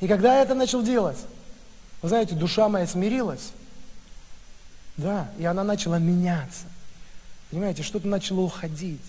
И 0.00 0.08
когда 0.08 0.36
я 0.36 0.42
это 0.42 0.54
начал 0.54 0.82
делать, 0.82 1.18
вы 2.02 2.08
знаете, 2.08 2.34
душа 2.34 2.68
моя 2.68 2.86
смирилась. 2.86 3.52
Да, 4.96 5.28
и 5.38 5.44
она 5.44 5.64
начала 5.64 5.98
меняться. 5.98 6.64
Понимаете, 7.50 7.82
что-то 7.82 8.08
начало 8.08 8.40
уходить. 8.40 9.00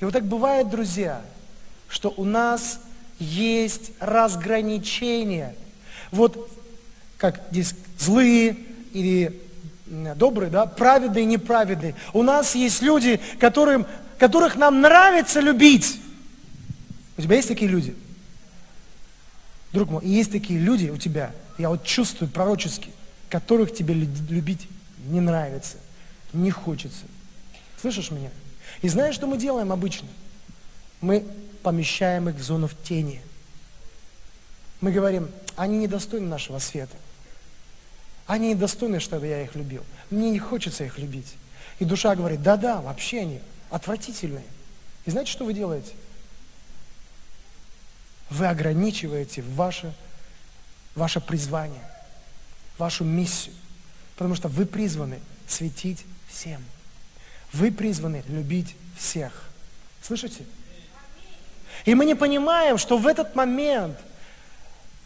И 0.00 0.04
вот 0.04 0.12
так 0.12 0.24
бывает, 0.24 0.70
друзья, 0.70 1.22
что 1.88 2.12
у 2.16 2.24
нас 2.24 2.80
есть 3.18 3.92
разграничение. 3.98 5.54
Вот 6.12 6.50
как 7.16 7.42
здесь 7.50 7.74
злые 7.98 8.56
или 8.92 9.42
добрые, 9.86 10.50
да, 10.50 10.66
праведные 10.66 11.24
и 11.24 11.26
неправедные. 11.26 11.94
У 12.12 12.22
нас 12.22 12.54
есть 12.54 12.82
люди, 12.82 13.20
которым, 13.40 13.86
которых 14.18 14.56
нам 14.56 14.80
нравится 14.80 15.40
любить. 15.40 16.00
У 17.16 17.22
тебя 17.22 17.36
есть 17.36 17.48
такие 17.48 17.70
люди? 17.70 17.96
Друг 19.72 19.90
мой, 19.90 20.04
есть 20.04 20.30
такие 20.30 20.58
люди 20.58 20.88
у 20.88 20.96
тебя, 20.96 21.32
я 21.58 21.68
вот 21.68 21.84
чувствую 21.84 22.30
пророчески, 22.30 22.90
которых 23.28 23.74
тебе 23.74 23.94
любить 23.94 24.68
не 25.08 25.20
нравится, 25.20 25.76
не 26.32 26.50
хочется. 26.50 27.04
Слышишь 27.80 28.10
меня? 28.10 28.30
И 28.82 28.88
знаешь, 28.88 29.14
что 29.14 29.26
мы 29.26 29.38
делаем 29.38 29.72
обычно? 29.72 30.08
Мы 31.00 31.24
помещаем 31.62 32.28
их 32.28 32.36
в 32.36 32.42
зону 32.42 32.68
в 32.68 32.82
тени. 32.82 33.20
Мы 34.80 34.92
говорим, 34.92 35.28
они 35.56 35.78
недостойны 35.78 36.28
нашего 36.28 36.58
света. 36.58 36.96
Они 38.26 38.50
недостойны, 38.50 39.00
чтобы 39.00 39.26
я 39.26 39.42
их 39.42 39.54
любил. 39.54 39.84
Мне 40.10 40.30
не 40.30 40.38
хочется 40.38 40.84
их 40.84 40.98
любить. 40.98 41.34
И 41.78 41.84
душа 41.84 42.14
говорит, 42.14 42.42
да-да, 42.42 42.80
вообще 42.80 43.20
они 43.20 43.40
отвратительные. 43.70 44.44
И 45.04 45.10
знаете, 45.10 45.32
что 45.32 45.44
вы 45.44 45.54
делаете? 45.54 45.92
Вы 48.30 48.46
ограничиваете 48.46 49.42
ваше, 49.42 49.94
ваше 50.94 51.20
призвание, 51.20 51.82
вашу 52.76 53.04
миссию. 53.04 53.54
Потому 54.16 54.34
что 54.34 54.48
вы 54.48 54.66
призваны 54.66 55.20
светить 55.46 56.04
всем. 56.28 56.62
Вы 57.52 57.70
призваны 57.72 58.22
любить 58.28 58.76
всех. 58.96 59.32
Слышите? 60.02 60.44
И 61.84 61.94
мы 61.94 62.04
не 62.04 62.14
понимаем, 62.14 62.78
что 62.78 62.98
в 62.98 63.06
этот 63.06 63.34
момент 63.34 63.96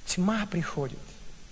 тьма 0.06 0.46
приходит 0.50 0.98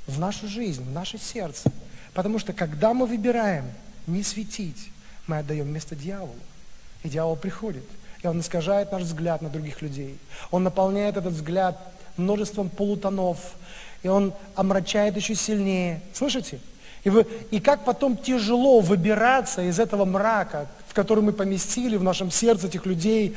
в 0.06 0.18
нашу 0.18 0.48
жизнь, 0.48 0.82
в 0.82 0.92
наше 0.92 1.18
сердце. 1.18 1.70
Потому 2.14 2.38
что 2.38 2.52
когда 2.52 2.92
мы 2.94 3.06
выбираем 3.06 3.64
не 4.06 4.22
светить, 4.22 4.90
мы 5.26 5.38
отдаем 5.38 5.72
место 5.72 5.94
дьяволу. 5.94 6.34
И 7.02 7.08
дьявол 7.08 7.36
приходит, 7.36 7.84
и 8.22 8.26
он 8.26 8.40
искажает 8.40 8.92
наш 8.92 9.02
взгляд 9.02 9.40
на 9.40 9.48
других 9.48 9.80
людей. 9.80 10.18
Он 10.50 10.64
наполняет 10.64 11.16
этот 11.16 11.32
взгляд 11.32 11.78
множеством 12.16 12.68
полутонов, 12.68 13.38
и 14.02 14.08
он 14.08 14.34
омрачает 14.54 15.16
еще 15.16 15.34
сильнее. 15.34 16.02
Слышите? 16.12 16.58
И, 17.04 17.10
вы, 17.10 17.26
и 17.50 17.60
как 17.60 17.84
потом 17.84 18.16
тяжело 18.16 18.80
выбираться 18.80 19.62
из 19.62 19.80
этого 19.80 20.04
мрака, 20.04 20.66
в 20.90 20.94
который 20.94 21.22
мы 21.22 21.32
поместили 21.32 21.96
в 21.96 22.02
нашем 22.02 22.32
сердце 22.32 22.66
этих 22.66 22.84
людей, 22.84 23.36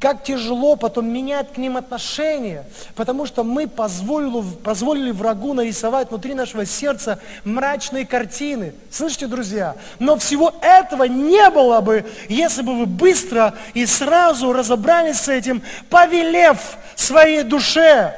как 0.00 0.24
тяжело 0.24 0.74
потом 0.74 1.12
менять 1.12 1.52
к 1.52 1.58
ним 1.58 1.76
отношения, 1.76 2.64
потому 2.94 3.26
что 3.26 3.44
мы 3.44 3.68
позволили, 3.68 4.42
позволили 4.64 5.10
врагу 5.10 5.52
нарисовать 5.52 6.08
внутри 6.08 6.32
нашего 6.32 6.64
сердца 6.64 7.20
мрачные 7.44 8.06
картины. 8.06 8.72
Слышите, 8.90 9.26
друзья? 9.26 9.76
Но 9.98 10.16
всего 10.16 10.54
этого 10.62 11.04
не 11.04 11.50
было 11.50 11.82
бы, 11.82 12.06
если 12.30 12.62
бы 12.62 12.78
вы 12.78 12.86
быстро 12.86 13.54
и 13.74 13.84
сразу 13.84 14.54
разобрались 14.54 15.20
с 15.20 15.28
этим, 15.28 15.62
повелев 15.90 16.78
своей 16.96 17.42
душе. 17.42 18.14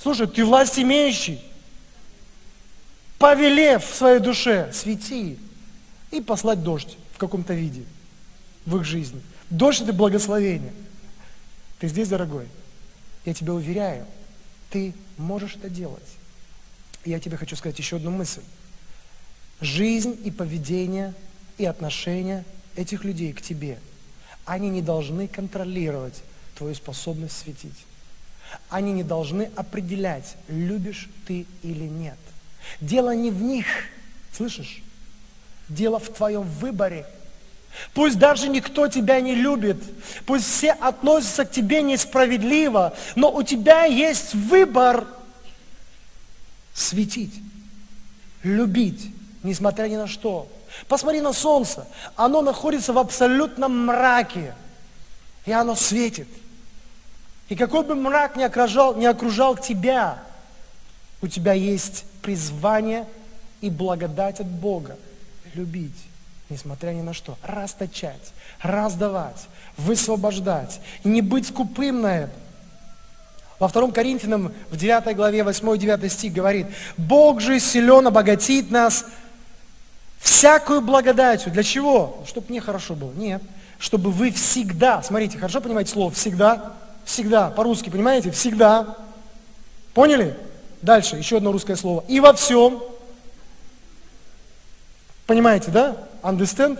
Слушай, 0.00 0.28
ты 0.28 0.44
власть 0.44 0.78
имеющий. 0.78 1.42
Повелев 3.18 3.84
своей 3.84 4.20
душе, 4.20 4.70
свети 4.72 5.40
и 6.12 6.20
послать 6.20 6.62
дождь 6.62 6.98
каком-то 7.26 7.54
виде 7.54 7.84
в 8.66 8.76
их 8.76 8.84
жизни. 8.84 9.20
Дождь– 9.50 9.80
это 9.82 9.92
благословение. 9.92 10.72
Ты 11.78 11.88
здесь, 11.88 12.08
дорогой? 12.08 12.48
Я 13.24 13.34
тебя 13.34 13.54
уверяю, 13.54 14.06
ты 14.70 14.94
можешь 15.16 15.56
это 15.56 15.68
делать. 15.68 16.02
И 17.04 17.10
я 17.10 17.20
тебе 17.20 17.36
хочу 17.36 17.56
сказать 17.56 17.78
еще 17.78 17.96
одну 17.96 18.10
мысль. 18.10 18.42
Жизнь 19.60 20.18
и 20.24 20.30
поведение 20.30 21.14
и 21.58 21.64
отношения 21.64 22.44
этих 22.76 23.04
людей 23.04 23.32
к 23.32 23.40
тебе, 23.40 23.78
они 24.44 24.68
не 24.68 24.82
должны 24.82 25.28
контролировать 25.28 26.22
твою 26.56 26.74
способность 26.74 27.36
светить. 27.38 27.86
Они 28.68 28.92
не 28.92 29.02
должны 29.02 29.50
определять, 29.56 30.36
любишь 30.48 31.08
ты 31.26 31.46
или 31.62 31.84
нет. 31.84 32.18
Дело 32.80 33.14
не 33.14 33.30
в 33.30 33.42
них, 33.42 33.66
слышишь? 34.32 34.82
Дело 35.68 35.98
в 35.98 36.08
твоем 36.10 36.42
выборе– 36.42 37.06
Пусть 37.92 38.18
даже 38.18 38.48
никто 38.48 38.88
тебя 38.88 39.20
не 39.20 39.34
любит, 39.34 39.76
пусть 40.26 40.46
все 40.46 40.72
относятся 40.72 41.44
к 41.44 41.50
тебе 41.50 41.82
несправедливо, 41.82 42.94
но 43.16 43.32
у 43.32 43.42
тебя 43.42 43.84
есть 43.84 44.34
выбор 44.34 45.06
светить, 46.72 47.34
любить, 48.42 49.12
несмотря 49.42 49.88
ни 49.88 49.96
на 49.96 50.06
что. 50.06 50.48
Посмотри 50.88 51.20
на 51.20 51.32
солнце, 51.32 51.86
оно 52.16 52.42
находится 52.42 52.92
в 52.92 52.98
абсолютном 52.98 53.86
мраке, 53.86 54.54
и 55.46 55.52
оно 55.52 55.74
светит. 55.74 56.28
И 57.48 57.56
какой 57.56 57.84
бы 57.84 57.94
мрак 57.94 58.36
ни 58.36 58.42
окружал, 58.42 58.96
ни 58.96 59.04
окружал 59.04 59.56
тебя, 59.56 60.22
у 61.20 61.28
тебя 61.28 61.52
есть 61.52 62.04
призвание 62.22 63.06
и 63.60 63.70
благодать 63.70 64.40
от 64.40 64.46
Бога 64.46 64.96
любить 65.54 65.96
несмотря 66.50 66.90
ни 66.90 67.02
на 67.02 67.12
что, 67.12 67.36
расточать, 67.42 68.32
раздавать, 68.62 69.48
высвобождать, 69.76 70.80
не 71.02 71.22
быть 71.22 71.48
скупым 71.48 72.02
на 72.02 72.18
это. 72.18 72.32
Во 73.58 73.68
2 73.68 73.92
Коринфянам 73.92 74.52
в 74.70 74.76
9 74.76 75.16
главе 75.16 75.40
8-9 75.40 76.08
стих 76.08 76.32
говорит, 76.32 76.66
Бог 76.96 77.40
же 77.40 77.60
силен 77.60 78.06
обогатить 78.06 78.70
нас 78.70 79.06
всякую 80.18 80.80
благодатью. 80.80 81.52
Для 81.52 81.62
чего? 81.62 82.22
Чтобы 82.26 82.48
мне 82.50 82.60
хорошо 82.60 82.94
было. 82.94 83.12
Нет. 83.12 83.42
Чтобы 83.78 84.10
вы 84.10 84.30
всегда, 84.30 85.02
смотрите, 85.02 85.38
хорошо 85.38 85.60
понимаете 85.60 85.92
слово 85.92 86.10
«всегда»? 86.10 86.72
Всегда, 87.04 87.50
по-русски, 87.50 87.90
понимаете? 87.90 88.30
Всегда. 88.30 88.96
Поняли? 89.92 90.34
Дальше, 90.80 91.16
еще 91.16 91.36
одно 91.36 91.52
русское 91.52 91.76
слово. 91.76 92.02
И 92.08 92.18
во 92.18 92.32
всем. 92.32 92.82
Понимаете, 95.26 95.70
да? 95.70 95.96
Understand? 96.22 96.78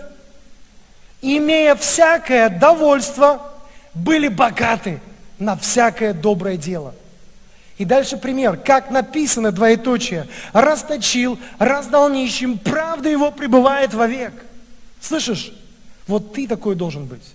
Имея 1.21 1.75
всякое 1.75 2.49
довольство, 2.49 3.51
были 3.93 4.27
богаты 4.27 4.99
на 5.39 5.55
всякое 5.55 6.13
доброе 6.13 6.57
дело. 6.57 6.93
И 7.77 7.85
дальше 7.85 8.17
пример. 8.17 8.57
Как 8.57 8.89
написано, 8.91 9.51
двоеточие, 9.51 10.27
расточил, 10.53 11.39
раздал 11.59 12.09
нищим, 12.09 12.57
правда 12.57 13.09
его 13.09 13.31
пребывает 13.31 13.93
вовек. 13.93 14.33
Слышишь? 15.01 15.51
Вот 16.07 16.33
ты 16.33 16.47
такой 16.47 16.75
должен 16.75 17.05
быть. 17.05 17.33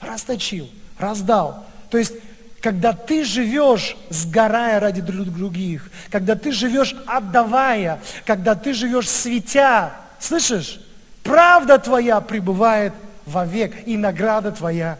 Расточил, 0.00 0.68
раздал. 0.98 1.64
То 1.90 1.98
есть, 1.98 2.14
когда 2.60 2.92
ты 2.92 3.24
живешь, 3.24 3.96
сгорая 4.10 4.80
ради 4.80 5.00
других, 5.00 5.90
когда 6.10 6.34
ты 6.34 6.50
живешь, 6.50 6.96
отдавая, 7.06 8.00
когда 8.24 8.54
ты 8.54 8.72
живешь, 8.72 9.08
светя, 9.08 9.92
слышишь? 10.20 10.80
правда 11.28 11.78
твоя 11.78 12.20
пребывает 12.20 12.94
вовек, 13.26 13.86
и 13.86 13.96
награда 13.96 14.50
твоя 14.50 14.98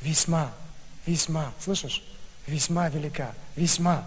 весьма, 0.00 0.52
весьма, 1.04 1.52
слышишь, 1.58 2.04
весьма 2.46 2.88
велика, 2.88 3.32
весьма. 3.56 4.04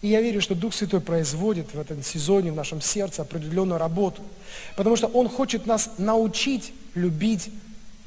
И 0.00 0.08
я 0.08 0.22
верю, 0.22 0.40
что 0.40 0.54
Дух 0.54 0.72
Святой 0.72 1.02
производит 1.02 1.74
в 1.74 1.78
этом 1.78 2.02
сезоне 2.02 2.50
в 2.52 2.56
нашем 2.56 2.80
сердце 2.80 3.20
определенную 3.20 3.78
работу. 3.78 4.22
Потому 4.74 4.96
что 4.96 5.08
Он 5.08 5.28
хочет 5.28 5.66
нас 5.66 5.90
научить 5.98 6.72
любить 6.94 7.50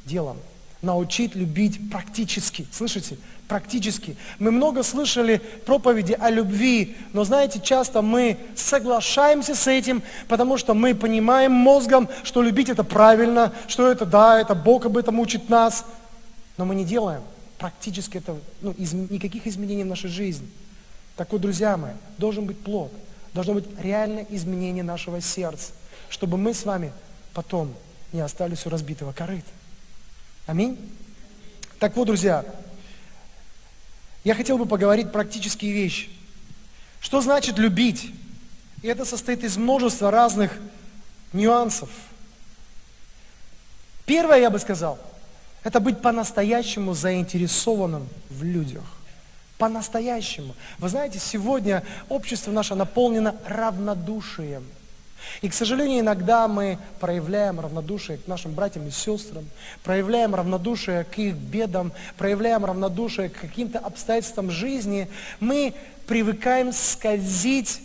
делом. 0.04 0.40
Научить 0.82 1.36
любить 1.36 1.92
практически. 1.92 2.66
Слышите? 2.72 3.18
Практически. 3.48 4.16
Мы 4.40 4.52
много 4.52 4.84
слышали 4.84 5.42
проповеди 5.66 6.14
о 6.20 6.30
любви, 6.30 6.96
но 7.12 7.24
знаете, 7.24 7.60
часто 7.60 8.02
мы 8.02 8.38
соглашаемся 8.56 9.54
с 9.54 9.68
этим, 9.68 10.02
потому 10.28 10.58
что 10.58 10.74
мы 10.74 10.96
понимаем 10.96 11.52
мозгом, 11.52 12.08
что 12.24 12.42
любить 12.42 12.70
это 12.70 12.84
правильно, 12.84 13.54
что 13.68 13.92
это 13.92 14.06
да, 14.06 14.40
это 14.40 14.56
Бог 14.56 14.86
об 14.86 14.98
этом 14.98 15.20
учит 15.20 15.50
нас. 15.50 15.86
Но 16.58 16.66
мы 16.66 16.74
не 16.74 16.86
делаем 16.86 17.22
практически 17.58 18.18
это, 18.18 18.36
ну, 18.62 18.72
из, 18.72 18.94
никаких 18.94 19.48
изменений 19.48 19.84
в 19.84 19.88
нашей 19.88 20.10
жизни. 20.10 20.50
Так 21.16 21.32
вот, 21.32 21.42
друзья 21.42 21.78
мои, 21.78 21.94
должен 22.18 22.46
быть 22.46 22.60
плод, 22.60 22.92
должно 23.34 23.54
быть 23.54 23.66
реальное 23.80 24.26
изменение 24.30 24.84
нашего 24.84 25.22
сердца, 25.22 25.72
чтобы 26.10 26.38
мы 26.38 26.54
с 26.54 26.66
вами 26.66 26.92
потом 27.34 27.74
не 28.12 28.22
остались 28.22 28.66
у 28.66 28.70
разбитого 28.70 29.12
корыта. 29.12 29.50
Аминь. 30.46 30.78
Так 31.80 31.96
вот, 31.96 32.06
друзья, 32.06 32.44
я 34.24 34.36
хотел 34.36 34.58
бы 34.58 34.66
поговорить 34.66 35.12
практические 35.12 35.74
вещи. 35.74 36.10
Что 37.00 37.22
значит 37.22 37.58
любить? 37.58 38.12
И 38.82 38.88
это 38.88 39.06
состоит 39.06 39.44
из 39.44 39.58
множества 39.58 40.12
разных 40.12 40.58
нюансов. 41.34 41.90
Первое, 44.06 44.40
я 44.40 44.50
бы 44.50 44.60
сказал, 44.60 45.00
это 45.64 45.80
быть 45.80 46.02
по-настоящему 46.02 46.94
заинтересованным 46.94 48.08
в 48.30 48.44
людях 48.44 48.84
по-настоящему. 49.64 50.56
Вы 50.78 50.90
знаете, 50.90 51.20
сегодня 51.20 51.84
общество 52.10 52.52
наше 52.52 52.76
наполнено 52.76 53.34
равнодушием. 53.46 54.66
И, 55.42 55.50
к 55.50 55.54
сожалению, 55.54 56.02
иногда 56.02 56.48
мы 56.48 56.78
проявляем 57.00 57.60
равнодушие 57.60 58.18
к 58.18 58.28
нашим 58.28 58.54
братьям 58.54 58.88
и 58.88 58.92
сестрам, 58.92 59.46
проявляем 59.84 60.36
равнодушие 60.36 61.04
к 61.04 61.18
их 61.18 61.36
бедам, 61.36 61.92
проявляем 62.18 62.66
равнодушие 62.66 63.30
к 63.30 63.40
каким-то 63.40 63.80
обстоятельствам 63.80 64.52
жизни. 64.52 65.08
Мы 65.40 65.74
привыкаем 66.08 66.72
скользить, 66.72 67.82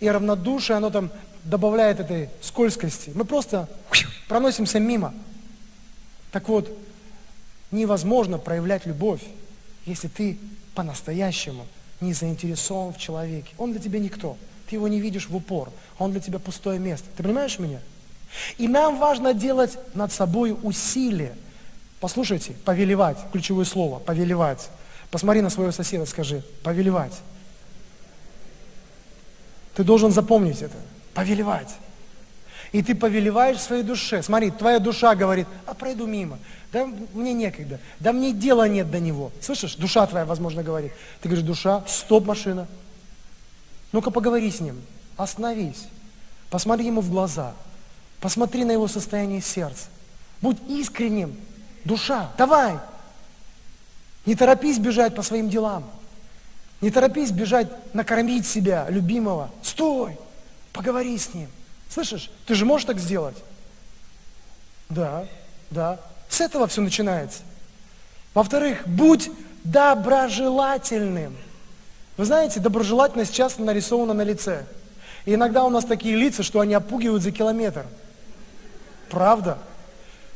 и 0.00 0.08
равнодушие, 0.08 0.78
оно 0.78 0.90
там 0.90 1.10
добавляет 1.44 2.00
этой 2.00 2.30
скользкости. 2.40 3.12
Мы 3.14 3.24
просто 3.24 3.68
проносимся 4.28 4.80
мимо. 4.80 5.14
Так 6.32 6.48
вот, 6.48 6.70
невозможно 7.70 8.38
проявлять 8.38 8.86
любовь, 8.86 9.22
если 9.86 10.08
ты 10.08 10.38
по-настоящему 10.74 11.66
не 12.00 12.14
заинтересован 12.14 12.94
в 12.94 12.98
человеке. 12.98 13.52
Он 13.58 13.72
для 13.72 13.80
тебя 13.80 13.98
никто. 13.98 14.36
Ты 14.70 14.76
его 14.76 14.86
не 14.86 15.00
видишь 15.00 15.28
в 15.28 15.34
упор. 15.34 15.68
Он 15.98 16.12
для 16.12 16.20
тебя 16.20 16.38
пустое 16.38 16.78
место. 16.78 17.08
Ты 17.16 17.24
понимаешь 17.24 17.58
меня? 17.58 17.80
И 18.56 18.68
нам 18.68 19.00
важно 19.00 19.34
делать 19.34 19.76
над 19.94 20.12
собой 20.12 20.56
усилие. 20.62 21.34
Послушайте, 21.98 22.52
повелевать, 22.64 23.18
ключевое 23.32 23.64
слово, 23.64 23.98
повелевать. 23.98 24.70
Посмотри 25.10 25.40
на 25.40 25.50
своего 25.50 25.72
соседа, 25.72 26.06
скажи, 26.06 26.44
повелевать. 26.62 27.20
Ты 29.74 29.82
должен 29.82 30.12
запомнить 30.12 30.62
это. 30.62 30.76
Повелевать. 31.14 31.74
И 32.70 32.80
ты 32.80 32.94
повелеваешь 32.94 33.58
своей 33.58 33.82
душе. 33.82 34.22
Смотри, 34.22 34.52
твоя 34.52 34.78
душа 34.78 35.16
говорит, 35.16 35.48
а 35.66 35.74
пройду 35.74 36.06
мимо. 36.06 36.38
Да 36.72 36.86
мне 37.12 37.32
некогда. 37.32 37.80
Да 37.98 38.12
мне 38.12 38.32
дела 38.32 38.68
нет 38.68 38.88
до 38.88 39.00
него. 39.00 39.32
Слышишь, 39.40 39.74
душа 39.74 40.06
твоя, 40.06 40.24
возможно, 40.24 40.62
говорит. 40.62 40.92
Ты 41.20 41.28
говоришь, 41.28 41.44
душа, 41.44 41.82
стоп, 41.88 42.24
машина. 42.26 42.68
Ну-ка 43.92 44.10
поговори 44.10 44.50
с 44.50 44.60
ним. 44.60 44.80
Остановись. 45.16 45.86
Посмотри 46.50 46.86
ему 46.86 47.00
в 47.00 47.10
глаза. 47.10 47.54
Посмотри 48.20 48.64
на 48.64 48.72
его 48.72 48.88
состояние 48.88 49.40
сердца. 49.40 49.86
Будь 50.40 50.58
искренним. 50.68 51.36
Душа, 51.84 52.30
давай. 52.36 52.78
Не 54.26 54.34
торопись 54.34 54.78
бежать 54.78 55.14
по 55.14 55.22
своим 55.22 55.48
делам. 55.48 55.84
Не 56.80 56.90
торопись 56.90 57.30
бежать 57.30 57.68
накормить 57.94 58.46
себя, 58.46 58.86
любимого. 58.88 59.50
Стой, 59.62 60.16
поговори 60.72 61.16
с 61.16 61.34
ним. 61.34 61.48
Слышишь, 61.88 62.30
ты 62.46 62.54
же 62.54 62.64
можешь 62.64 62.86
так 62.86 62.98
сделать? 62.98 63.36
Да, 64.88 65.26
да. 65.70 66.00
С 66.28 66.40
этого 66.40 66.66
все 66.66 66.80
начинается. 66.80 67.40
Во-вторых, 68.34 68.86
будь 68.86 69.30
доброжелательным. 69.64 71.36
Вы 72.20 72.26
знаете, 72.26 72.60
доброжелательность 72.60 73.32
часто 73.32 73.62
нарисована 73.62 74.12
на 74.12 74.20
лице. 74.20 74.66
И 75.24 75.32
иногда 75.32 75.64
у 75.64 75.70
нас 75.70 75.86
такие 75.86 76.14
лица, 76.16 76.42
что 76.42 76.60
они 76.60 76.74
опугивают 76.74 77.22
за 77.22 77.32
километр. 77.32 77.86
Правда? 79.08 79.56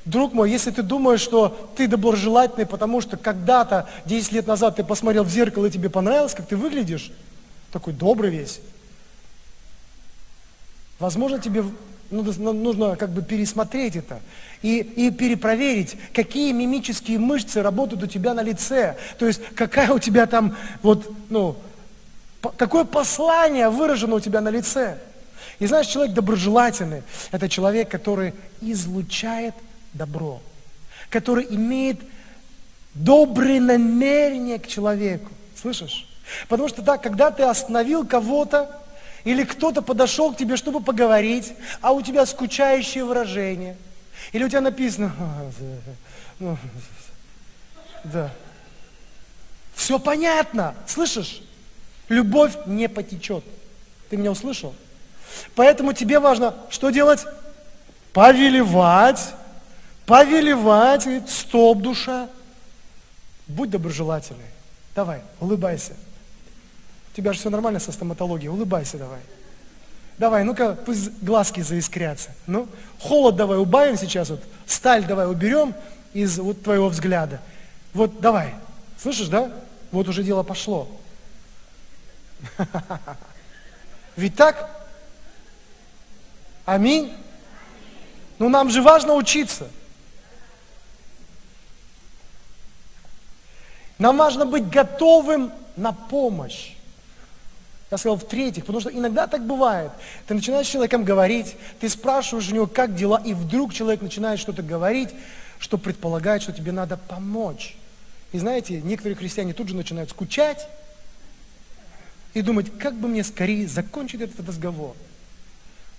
Друг 0.07 0.33
мой, 0.33 0.51
если 0.51 0.71
ты 0.71 0.83
думаешь, 0.83 1.21
что 1.21 1.71
ты 1.77 1.87
доброжелательный, 1.87 2.65
потому 2.65 3.03
что 3.03 3.19
когда-то, 3.19 3.87
10 4.07 4.33
лет 4.33 4.47
назад, 4.47 4.77
ты 4.77 4.83
посмотрел 4.83 5.25
в 5.25 5.29
зеркало 5.29 5.67
и 5.67 5.71
тебе 5.71 5.91
понравилось, 5.91 6.33
как 6.33 6.47
ты 6.47 6.57
выглядишь, 6.57 7.13
такой 7.71 7.93
добрый 7.93 8.31
весь, 8.31 8.63
Возможно, 10.99 11.39
тебе 11.39 11.65
нужно, 12.11 12.55
нужно 12.55 12.97
как 12.97 13.11
бы 13.11 13.21
пересмотреть 13.21 13.97
это 13.97 14.21
и, 14.63 14.79
и 14.79 15.11
перепроверить, 15.11 15.99
какие 16.15 16.53
мимические 16.53 17.19
мышцы 17.19 17.61
работают 17.61 18.05
у 18.05 18.07
тебя 18.07 18.33
на 18.33 18.43
лице. 18.43 18.97
То 19.19 19.27
есть, 19.27 19.43
какая 19.55 19.91
у 19.91 19.99
тебя 19.99 20.25
там, 20.25 20.57
вот, 20.81 21.13
ну, 21.29 21.59
какое 22.57 22.85
послание 22.85 23.69
выражено 23.69 24.17
у 24.17 24.21
тебя 24.21 24.41
на 24.41 24.49
лице. 24.49 24.99
И 25.59 25.67
знаешь, 25.67 25.87
человек 25.87 26.15
доброжелательный, 26.15 27.03
это 27.31 27.49
человек, 27.49 27.89
который 27.89 28.35
излучает 28.61 29.55
добро, 29.93 30.41
который 31.11 31.47
имеет 31.49 32.01
добрые 32.95 33.61
намерения 33.61 34.59
к 34.59 34.67
человеку. 34.67 35.31
Слышишь? 35.61 36.09
Потому 36.49 36.69
что 36.69 36.83
так, 36.83 37.03
когда 37.03 37.31
ты 37.31 37.43
остановил 37.45 38.07
кого-то, 38.07 38.81
или 39.25 39.45
кто-то 39.45 39.81
подошел 39.83 40.33
к 40.33 40.37
тебе, 40.37 40.57
чтобы 40.57 40.81
поговорить, 40.81 41.55
а 41.81 41.93
у 41.93 42.03
тебя 42.03 42.27
скучающее 42.27 43.05
выражение. 43.05 43.77
Или 44.33 44.45
у 44.45 44.49
тебя 44.49 44.61
написано, 44.61 45.15
да. 48.05 48.31
Все 49.75 49.99
понятно, 49.99 50.75
слышишь? 50.87 51.43
Любовь 52.09 52.55
не 52.67 52.89
потечет. 52.89 53.45
Ты 54.11 54.17
меня 54.17 54.31
услышал? 54.31 54.75
Поэтому 55.55 55.93
тебе 55.93 56.19
важно 56.19 56.55
что 56.71 56.91
делать? 56.91 57.25
Повелевать, 58.13 59.35
повелевать. 60.07 61.07
Стоп, 61.29 61.79
душа. 61.79 62.29
Будь 63.47 63.71
доброжелательный. 63.71 64.45
Давай, 64.95 65.23
улыбайся. 65.41 65.93
У 67.13 67.17
тебя 67.17 67.33
же 67.33 67.39
все 67.39 67.51
нормально 67.51 67.81
со 67.81 67.93
стоматологией, 67.93 68.49
улыбайся 68.49 68.99
давай. 68.99 69.21
Давай, 70.19 70.45
ну-ка, 70.45 70.77
пусть 70.87 71.11
глазки 71.23 71.61
заискрятся. 71.61 72.31
Ну, 72.47 72.69
холод 73.01 73.35
давай 73.35 73.59
убавим 73.59 73.97
сейчас, 73.97 74.31
вот, 74.31 74.41
сталь 74.67 75.05
давай 75.05 75.29
уберем 75.29 75.75
из 76.13 76.39
вот 76.39 76.63
твоего 76.63 76.89
взгляда. 76.89 77.41
Вот 77.93 78.21
давай, 78.21 78.55
слышишь, 79.01 79.29
да? 79.29 79.53
Вот 79.91 80.09
уже 80.09 80.23
дело 80.23 80.45
пошло. 80.45 80.89
Ведь 84.17 84.37
так? 84.37 84.71
Аминь. 86.65 87.13
Ну 88.39 88.49
нам 88.49 88.71
же 88.71 88.83
важно 88.83 89.15
учиться. 89.15 89.69
Нам 93.99 94.17
важно 94.17 94.45
быть 94.45 94.69
готовым 94.69 95.53
на 95.77 95.93
помощь. 95.93 96.73
Я 97.91 97.99
сказал 97.99 98.17
в-третьих, 98.17 98.65
потому 98.65 98.81
что 98.81 98.91
иногда 98.91 99.27
так 99.27 99.47
бывает. 99.47 99.93
Ты 100.27 100.35
начинаешь 100.35 100.67
с 100.67 100.71
человеком 100.71 101.05
говорить, 101.05 101.57
ты 101.81 101.89
спрашиваешь 101.89 102.51
у 102.51 102.55
него, 102.55 102.67
как 102.67 102.97
дела, 102.97 103.21
и 103.25 103.35
вдруг 103.35 103.73
человек 103.73 104.03
начинает 104.03 104.41
что-то 104.41 104.63
говорить, 104.63 105.11
что 105.59 105.79
предполагает, 105.79 106.43
что 106.43 106.53
тебе 106.53 106.73
надо 106.73 106.97
помочь. 106.97 107.77
И 108.33 108.39
знаете, 108.39 108.81
некоторые 108.81 109.17
христиане 109.17 109.53
тут 109.53 109.69
же 109.69 109.77
начинают 109.77 110.11
скучать 110.11 110.67
и 112.35 112.43
думать, 112.43 112.77
как 112.79 112.95
бы 112.95 113.09
мне 113.09 113.25
скорее 113.25 113.67
закончить 113.67 114.21
этот 114.21 114.47
разговор, 114.47 114.95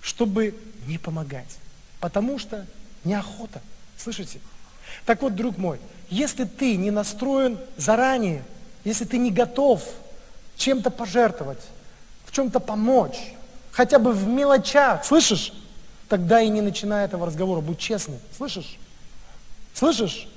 чтобы 0.00 0.54
не 0.86 0.98
помогать. 0.98 1.58
Потому 1.98 2.38
что 2.38 2.66
неохота. 3.04 3.60
Слышите? 3.96 4.38
Так 5.04 5.22
вот, 5.22 5.34
друг 5.34 5.58
мой, 5.58 5.80
если 6.08 6.44
ты 6.44 6.76
не 6.76 6.90
настроен 6.90 7.58
заранее, 7.76 8.44
если 8.84 9.04
ты 9.04 9.18
не 9.18 9.30
готов 9.30 9.82
чем-то 10.56 10.90
пожертвовать, 10.90 11.60
чем-то 12.36 12.60
помочь, 12.60 13.32
хотя 13.72 13.98
бы 13.98 14.12
в 14.12 14.26
мелочах, 14.26 15.06
слышишь? 15.06 15.54
Тогда 16.06 16.42
и 16.42 16.48
не 16.50 16.60
начинай 16.60 17.06
этого 17.06 17.26
разговора, 17.26 17.62
будь 17.62 17.78
честным, 17.78 18.18
слышишь? 18.36 18.76
Слышишь? 19.72 20.28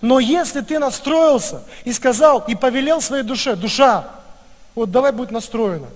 Но 0.00 0.18
если 0.18 0.62
ты 0.62 0.78
настроился 0.78 1.62
и 1.84 1.92
сказал, 1.92 2.40
и 2.48 2.54
повелел 2.54 3.02
своей 3.02 3.22
душе, 3.24 3.56
душа, 3.56 4.08
вот 4.74 4.90
давай 4.90 5.12
будь 5.12 5.30
настроена, 5.30 5.88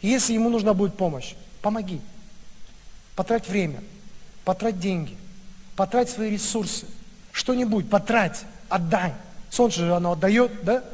если 0.00 0.32
ему 0.32 0.48
нужна 0.48 0.74
будет 0.74 0.96
помощь, 0.96 1.34
помоги. 1.60 2.00
Потрать 3.14 3.48
время, 3.48 3.82
потрать 4.44 4.78
деньги, 4.78 5.16
потрать 5.76 6.08
свои 6.08 6.30
ресурсы, 6.30 6.86
что-нибудь 7.32 7.90
потрать, 7.90 8.44
отдай. 8.68 9.12
Солнце 9.50 9.80
же 9.80 9.94
оно 9.94 10.12
отдает, 10.12 10.64
да? 10.64 10.84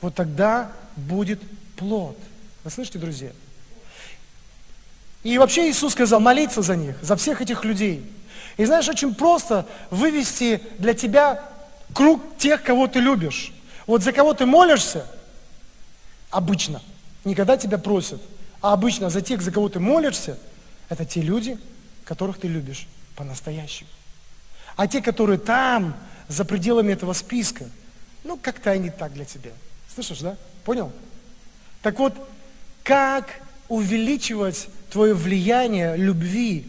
Вот 0.00 0.14
тогда 0.14 0.72
будет 0.96 1.40
плод. 1.76 2.16
Вы 2.64 2.70
слышите, 2.70 2.98
друзья? 2.98 3.30
И 5.22 5.36
вообще 5.38 5.70
Иисус 5.70 5.92
сказал 5.92 6.20
молиться 6.20 6.62
за 6.62 6.76
них, 6.76 6.96
за 7.02 7.16
всех 7.16 7.40
этих 7.40 7.64
людей. 7.64 8.04
И 8.56 8.64
знаешь, 8.64 8.88
очень 8.88 9.14
просто 9.14 9.66
вывести 9.90 10.62
для 10.78 10.94
тебя 10.94 11.42
круг 11.94 12.20
тех, 12.38 12.62
кого 12.62 12.86
ты 12.86 13.00
любишь. 13.00 13.52
Вот 13.86 14.02
за 14.02 14.12
кого 14.12 14.34
ты 14.34 14.46
молишься, 14.46 15.06
обычно, 16.30 16.82
никогда 17.24 17.56
тебя 17.56 17.78
просят, 17.78 18.20
а 18.60 18.72
обычно 18.72 19.10
за 19.10 19.20
тех, 19.20 19.42
за 19.42 19.50
кого 19.50 19.68
ты 19.68 19.80
молишься, 19.80 20.38
это 20.88 21.04
те 21.04 21.20
люди, 21.20 21.58
которых 22.04 22.38
ты 22.38 22.48
любишь 22.48 22.86
по-настоящему. 23.16 23.90
А 24.76 24.86
те, 24.86 25.02
которые 25.02 25.38
там, 25.38 25.96
за 26.28 26.44
пределами 26.44 26.92
этого 26.92 27.12
списка, 27.12 27.64
ну, 28.24 28.38
как-то 28.40 28.70
они 28.70 28.90
так 28.90 29.12
для 29.12 29.24
тебя. 29.24 29.50
Слышишь, 29.94 30.20
да? 30.20 30.36
Понял? 30.64 30.92
Так 31.82 31.98
вот, 31.98 32.14
как 32.82 33.40
увеличивать 33.68 34.68
твое 34.90 35.14
влияние 35.14 35.96
любви? 35.96 36.66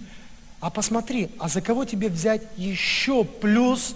А 0.60 0.70
посмотри, 0.70 1.30
а 1.40 1.48
за 1.48 1.62
кого 1.62 1.86
тебе 1.86 2.10
взять 2.10 2.42
еще 2.58 3.24
плюс, 3.24 3.96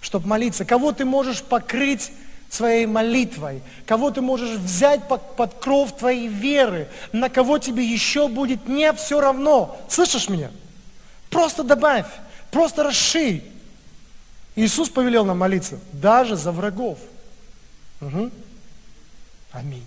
чтобы 0.00 0.28
молиться? 0.28 0.64
Кого 0.64 0.92
ты 0.92 1.04
можешь 1.04 1.42
покрыть 1.42 2.10
своей 2.50 2.86
молитвой? 2.86 3.62
Кого 3.86 4.10
ты 4.10 4.20
можешь 4.20 4.58
взять 4.58 5.08
под, 5.08 5.36
под 5.36 5.54
кров 5.54 5.96
твоей 5.96 6.28
веры? 6.28 6.88
На 7.12 7.30
кого 7.30 7.58
тебе 7.58 7.84
еще 7.84 8.28
будет 8.28 8.68
не 8.68 8.92
все 8.92 9.20
равно? 9.20 9.80
Слышишь 9.88 10.28
меня? 10.28 10.50
Просто 11.30 11.62
добавь, 11.62 12.06
просто 12.50 12.82
расширь. 12.82 13.44
Иисус 14.56 14.90
повелел 14.90 15.24
нам 15.24 15.38
молиться 15.38 15.78
даже 15.92 16.36
за 16.36 16.52
врагов. 16.52 16.98
Угу. 18.00 18.30
Аминь. 19.52 19.86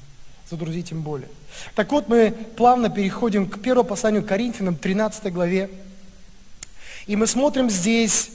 За 0.49 0.55
друзей 0.55 0.83
тем 0.83 1.01
более. 1.01 1.29
Так 1.75 1.91
вот, 1.91 2.07
мы 2.07 2.31
плавно 2.31 2.89
переходим 2.89 3.47
к 3.47 3.61
первому 3.61 3.87
посланию 3.87 4.23
к 4.23 4.27
Коринфянам, 4.27 4.75
13 4.75 5.31
главе. 5.33 5.69
И 7.07 7.15
мы 7.15 7.27
смотрим 7.27 7.69
здесь 7.69 8.31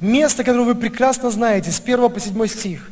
место, 0.00 0.44
которое 0.44 0.64
вы 0.64 0.74
прекрасно 0.74 1.30
знаете, 1.30 1.70
с 1.70 1.80
1 1.80 2.10
по 2.10 2.20
7 2.20 2.46
стих. 2.46 2.90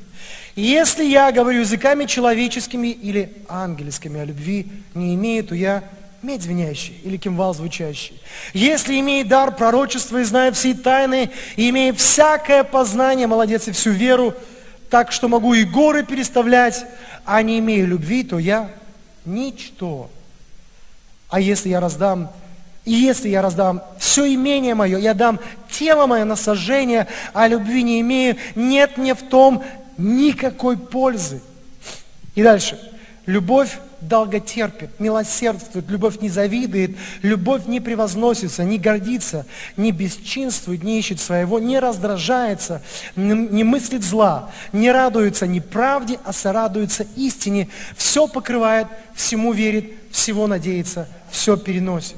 «Если 0.57 1.05
я 1.05 1.31
говорю 1.31 1.61
языками 1.61 2.05
человеческими 2.05 2.89
или 2.89 3.33
ангельскими, 3.49 4.21
а 4.21 4.25
любви 4.25 4.67
не 4.95 5.15
имею, 5.15 5.45
то 5.45 5.55
я 5.55 5.85
медь 6.23 6.43
звенящий 6.43 6.99
или 7.05 7.17
кимвал 7.17 7.55
звучащий. 7.55 8.21
Если 8.53 8.99
имеет 8.99 9.29
дар 9.29 9.55
пророчества 9.55 10.19
и 10.19 10.25
знаю 10.25 10.53
все 10.53 10.75
тайны, 10.75 11.31
и 11.57 11.71
имея 11.71 11.93
всякое 11.93 12.65
познание, 12.65 13.27
молодец, 13.27 13.69
и 13.69 13.73
всю 13.73 13.91
веру, 13.91 14.35
так 14.91 15.13
что 15.13 15.29
могу 15.29 15.55
и 15.55 15.65
горы 15.65 16.03
переставлять, 16.03 16.85
а 17.25 17.43
не 17.43 17.59
имею 17.59 17.87
любви, 17.87 18.25
то 18.25 18.39
я 18.39 18.71
ничто. 19.25 20.11
А 21.29 21.41
если 21.41 21.69
я 21.69 21.81
раздам, 21.81 22.33
и 22.89 22.93
если 22.93 23.29
я 23.29 23.43
раздам 23.43 23.83
все 23.99 24.33
имение 24.33 24.75
мое, 24.75 24.97
я 24.97 25.13
дам 25.13 25.41
тело 25.71 26.07
мое 26.07 26.25
на 26.25 26.37
сожжение, 26.37 27.07
а 27.35 27.47
любви 27.47 27.83
не 27.83 28.01
имею, 28.01 28.37
нет 28.55 28.97
мне 28.97 29.15
в 29.15 29.21
том 29.21 29.63
никакой 29.99 30.79
пользы. 30.79 31.43
И 32.35 32.43
дальше. 32.43 32.81
Любовь 33.27 33.77
долготерпит, 34.01 34.99
милосердствует, 35.01 35.91
любовь 35.91 36.23
не 36.23 36.31
завидует, 36.31 36.97
любовь 37.21 37.67
не 37.67 37.79
превозносится, 37.79 38.65
не 38.65 38.79
гордится, 38.79 39.45
не 39.77 39.93
бесчинствует, 39.93 40.83
не 40.83 40.99
ищет 40.99 41.21
своего, 41.21 41.59
не 41.59 41.79
раздражается, 41.79 42.81
не 43.17 43.65
мыслит 43.65 44.03
зла, 44.03 44.51
не 44.73 44.91
радуется 44.91 45.47
неправде, 45.47 46.19
а 46.25 46.33
сорадуется 46.33 47.07
истине, 47.17 47.69
все 47.99 48.27
покрывает, 48.27 48.87
всему 49.15 49.53
верит, 49.53 49.93
всего 50.11 50.47
надеется, 50.47 51.07
все 51.31 51.59
переносит. 51.59 52.17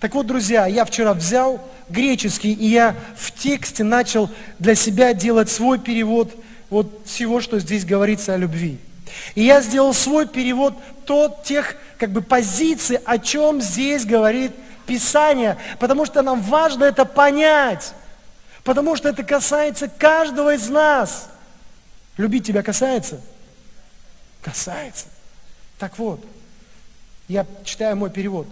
Так 0.00 0.14
вот, 0.14 0.26
друзья, 0.26 0.66
я 0.66 0.84
вчера 0.84 1.14
взял 1.14 1.60
греческий, 1.88 2.52
и 2.52 2.66
я 2.68 2.96
в 3.16 3.32
тексте 3.32 3.84
начал 3.84 4.30
для 4.58 4.74
себя 4.74 5.14
делать 5.14 5.50
свой 5.50 5.78
перевод 5.78 6.34
вот 6.70 7.02
всего, 7.06 7.40
что 7.40 7.58
здесь 7.58 7.84
говорится 7.84 8.34
о 8.34 8.36
любви. 8.36 8.78
И 9.34 9.44
я 9.44 9.60
сделал 9.60 9.94
свой 9.94 10.26
перевод 10.26 10.74
тот, 11.04 11.44
тех 11.44 11.76
как 11.98 12.10
бы 12.10 12.20
позиций, 12.20 12.98
о 13.04 13.18
чем 13.18 13.60
здесь 13.60 14.04
говорит 14.04 14.52
Писание, 14.86 15.56
потому 15.78 16.04
что 16.04 16.22
нам 16.22 16.42
важно 16.42 16.84
это 16.84 17.04
понять, 17.04 17.94
потому 18.64 18.96
что 18.96 19.08
это 19.08 19.22
касается 19.22 19.88
каждого 19.88 20.54
из 20.54 20.68
нас. 20.68 21.30
Любить 22.16 22.46
тебя 22.46 22.62
касается? 22.62 23.20
Касается. 24.42 25.06
Так 25.78 25.98
вот, 25.98 26.24
я 27.28 27.46
читаю 27.64 27.96
мой 27.96 28.10
перевод. 28.10 28.46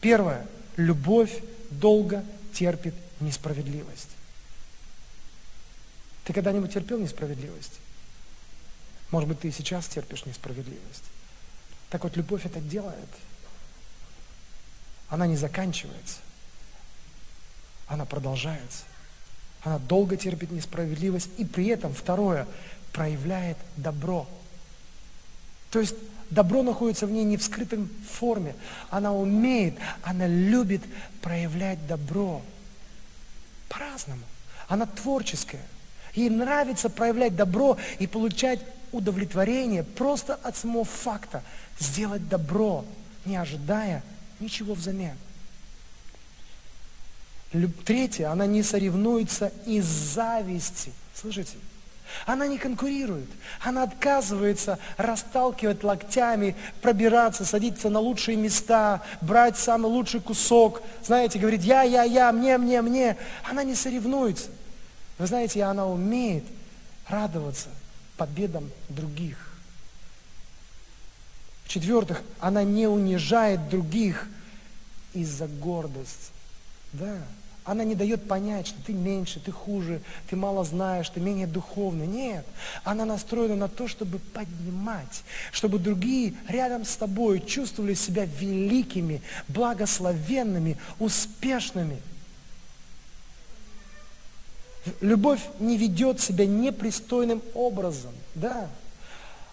Первое. 0.00 0.46
Любовь 0.78 1.42
долго 1.70 2.24
терпит 2.54 2.94
несправедливость. 3.18 4.10
Ты 6.24 6.32
когда-нибудь 6.32 6.72
терпел 6.72 7.00
несправедливость? 7.00 7.80
Может 9.10 9.28
быть, 9.28 9.40
ты 9.40 9.48
и 9.48 9.52
сейчас 9.52 9.88
терпишь 9.88 10.24
несправедливость. 10.24 11.02
Так 11.90 12.04
вот, 12.04 12.16
любовь 12.16 12.46
это 12.46 12.60
делает. 12.60 13.08
Она 15.08 15.26
не 15.26 15.36
заканчивается. 15.36 16.18
Она 17.88 18.04
продолжается. 18.04 18.84
Она 19.64 19.80
долго 19.80 20.16
терпит 20.16 20.52
несправедливость 20.52 21.30
и 21.38 21.44
при 21.44 21.66
этом, 21.66 21.92
второе, 21.92 22.46
проявляет 22.92 23.58
добро. 23.76 24.28
То 25.72 25.80
есть 25.80 25.96
добро 26.30 26.62
находится 26.62 27.06
в 27.06 27.10
ней 27.10 27.24
не 27.24 27.36
в 27.36 27.42
скрытом 27.42 27.88
форме. 28.10 28.54
Она 28.90 29.12
умеет, 29.12 29.74
она 30.02 30.26
любит 30.26 30.82
проявлять 31.20 31.86
добро. 31.86 32.42
По-разному. 33.68 34.22
Она 34.68 34.86
творческая. 34.86 35.64
Ей 36.14 36.30
нравится 36.30 36.90
проявлять 36.90 37.36
добро 37.36 37.76
и 37.98 38.06
получать 38.06 38.60
удовлетворение 38.92 39.84
просто 39.84 40.34
от 40.34 40.56
самого 40.56 40.84
факта 40.84 41.42
сделать 41.78 42.28
добро, 42.28 42.84
не 43.24 43.36
ожидая 43.36 44.02
ничего 44.40 44.74
взамен. 44.74 45.16
Третье, 47.84 48.30
она 48.30 48.46
не 48.46 48.62
соревнуется 48.62 49.52
из 49.64 49.84
зависти. 49.84 50.92
Слышите? 51.14 51.56
Она 52.26 52.46
не 52.46 52.58
конкурирует. 52.58 53.28
Она 53.60 53.82
отказывается 53.84 54.78
расталкивать 54.96 55.84
локтями, 55.84 56.56
пробираться, 56.82 57.44
садиться 57.44 57.88
на 57.90 58.00
лучшие 58.00 58.36
места, 58.36 59.02
брать 59.20 59.58
самый 59.58 59.90
лучший 59.90 60.20
кусок. 60.20 60.82
Знаете, 61.04 61.38
говорит, 61.38 61.62
я, 61.62 61.82
я, 61.82 62.04
я, 62.04 62.32
мне, 62.32 62.58
мне, 62.58 62.82
мне. 62.82 63.16
Она 63.48 63.64
не 63.64 63.74
соревнуется. 63.74 64.48
Вы 65.18 65.26
знаете, 65.26 65.62
она 65.64 65.86
умеет 65.86 66.44
радоваться 67.08 67.68
победам 68.16 68.70
других. 68.88 69.36
В-четвертых, 71.64 72.22
она 72.40 72.64
не 72.64 72.86
унижает 72.86 73.68
других 73.68 74.26
из-за 75.12 75.46
гордости. 75.46 76.32
Да. 76.92 77.18
Она 77.68 77.84
не 77.84 77.94
дает 77.94 78.26
понять, 78.26 78.66
что 78.66 78.78
ты 78.82 78.94
меньше, 78.94 79.40
ты 79.40 79.52
хуже, 79.52 80.00
ты 80.30 80.36
мало 80.36 80.64
знаешь, 80.64 81.10
ты 81.10 81.20
менее 81.20 81.46
духовный. 81.46 82.06
Нет. 82.06 82.46
Она 82.82 83.04
настроена 83.04 83.56
на 83.56 83.68
то, 83.68 83.86
чтобы 83.86 84.20
поднимать, 84.20 85.22
чтобы 85.52 85.78
другие 85.78 86.32
рядом 86.48 86.86
с 86.86 86.96
тобой 86.96 87.40
чувствовали 87.40 87.92
себя 87.92 88.24
великими, 88.24 89.20
благословенными, 89.48 90.78
успешными. 90.98 92.00
Любовь 95.02 95.42
не 95.60 95.76
ведет 95.76 96.22
себя 96.22 96.46
непристойным 96.46 97.42
образом. 97.52 98.14
Да. 98.34 98.70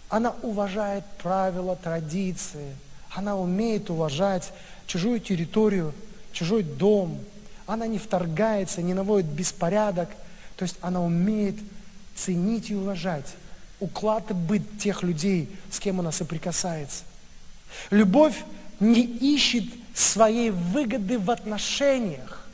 Она 0.08 0.34
уважает 0.42 1.04
правила, 1.22 1.76
традиции. 1.76 2.78
Она 3.14 3.36
умеет 3.36 3.90
уважать 3.90 4.54
чужую 4.88 5.20
территорию, 5.20 5.94
чужой 6.32 6.64
дом. 6.64 7.20
Она 7.66 7.88
не 7.88 7.98
вторгается, 7.98 8.82
не 8.82 8.94
наводит 8.94 9.28
беспорядок. 9.28 10.10
То 10.56 10.64
есть 10.64 10.78
она 10.82 11.02
умеет 11.02 11.56
ценить 12.16 12.70
и 12.70 12.76
уважать 12.76 13.36
уклад 13.80 14.32
и 14.32 14.34
быт 14.34 14.80
тех 14.80 15.04
людей, 15.04 15.50
с 15.70 15.80
кем 15.80 16.00
она 16.00 16.12
соприкасается. 16.12 17.04
Любовь 17.90 18.36
не 18.80 19.02
ищет 19.02 19.66
своей 19.94 20.50
выгоды 20.50 21.20
в 21.20 21.30
отношениях. 21.32 22.48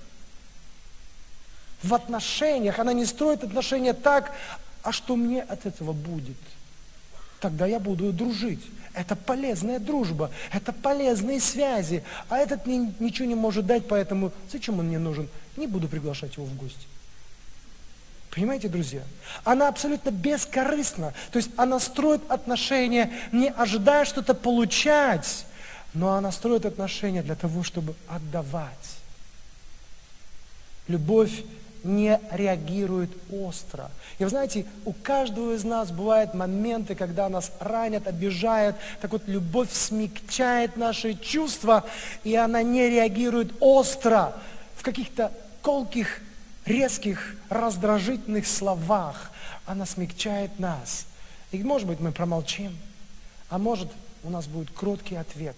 В 1.84 1.94
отношениях. 1.94 2.80
Она 2.80 2.94
не 2.94 3.06
строит 3.06 3.44
отношения 3.44 3.94
так, 3.94 4.36
а 4.84 4.92
что 4.92 5.16
мне 5.16 5.42
от 5.42 5.66
этого 5.66 5.94
будет? 5.94 6.38
Тогда 7.40 7.66
я 7.66 7.80
буду 7.80 8.12
дружить. 8.12 8.64
Это 8.94 9.16
полезная 9.16 9.80
дружба, 9.80 10.32
это 10.52 10.74
полезные 10.74 11.40
связи. 11.40 12.04
А 12.30 12.38
этот 12.38 12.66
мне 12.66 12.94
ничего 13.00 13.28
не 13.28 13.36
может 13.36 13.66
дать, 13.66 13.88
поэтому 13.88 14.32
зачем 14.52 14.80
он 14.80 14.88
мне 14.88 15.00
нужен? 15.00 15.30
Не 15.56 15.68
буду 15.68 15.88
приглашать 15.88 16.36
его 16.36 16.46
в 16.46 16.56
гости. 16.56 16.88
Понимаете, 18.32 18.70
друзья? 18.70 19.04
Она 19.44 19.68
абсолютно 19.68 20.10
бескорыстна. 20.10 21.14
То 21.32 21.38
есть 21.38 21.52
она 21.58 21.80
строит 21.80 22.22
отношения, 22.30 23.12
не 23.32 23.50
ожидая 23.50 24.06
что-то 24.06 24.34
получать, 24.34 25.46
но 25.94 26.14
она 26.14 26.32
строит 26.32 26.66
отношения 26.66 27.24
для 27.24 27.36
того, 27.36 27.64
чтобы 27.64 27.94
отдавать. 28.08 28.98
Любовь 30.88 31.44
не 31.84 32.20
реагирует 32.32 33.10
остро. 33.32 33.90
И 34.20 34.24
вы 34.24 34.30
знаете, 34.30 34.66
у 34.86 34.94
каждого 34.94 35.56
из 35.56 35.64
нас 35.64 35.92
бывают 35.92 36.34
моменты, 36.34 36.96
когда 36.96 37.28
нас 37.30 37.52
ранят, 37.60 38.08
обижают. 38.08 38.76
Так 39.02 39.12
вот, 39.12 39.24
любовь 39.28 39.72
смягчает 39.72 40.78
наши 40.78 41.16
чувства, 41.16 41.86
и 42.24 42.36
она 42.36 42.62
не 42.62 42.90
реагирует 42.90 43.54
остро 43.60 44.34
в 44.76 44.84
каких-то 44.84 45.32
колких, 45.62 46.22
резких, 46.66 47.36
раздражительных 47.50 48.48
словах. 48.48 49.32
Она 49.66 49.86
смягчает 49.86 50.60
нас. 50.60 51.06
И, 51.52 51.64
может 51.64 51.88
быть, 51.88 52.00
мы 52.00 52.12
промолчим, 52.12 52.78
а 53.50 53.58
может, 53.58 53.90
у 54.24 54.30
нас 54.30 54.48
будет 54.48 54.72
кроткий 54.72 55.16
ответ. 55.16 55.58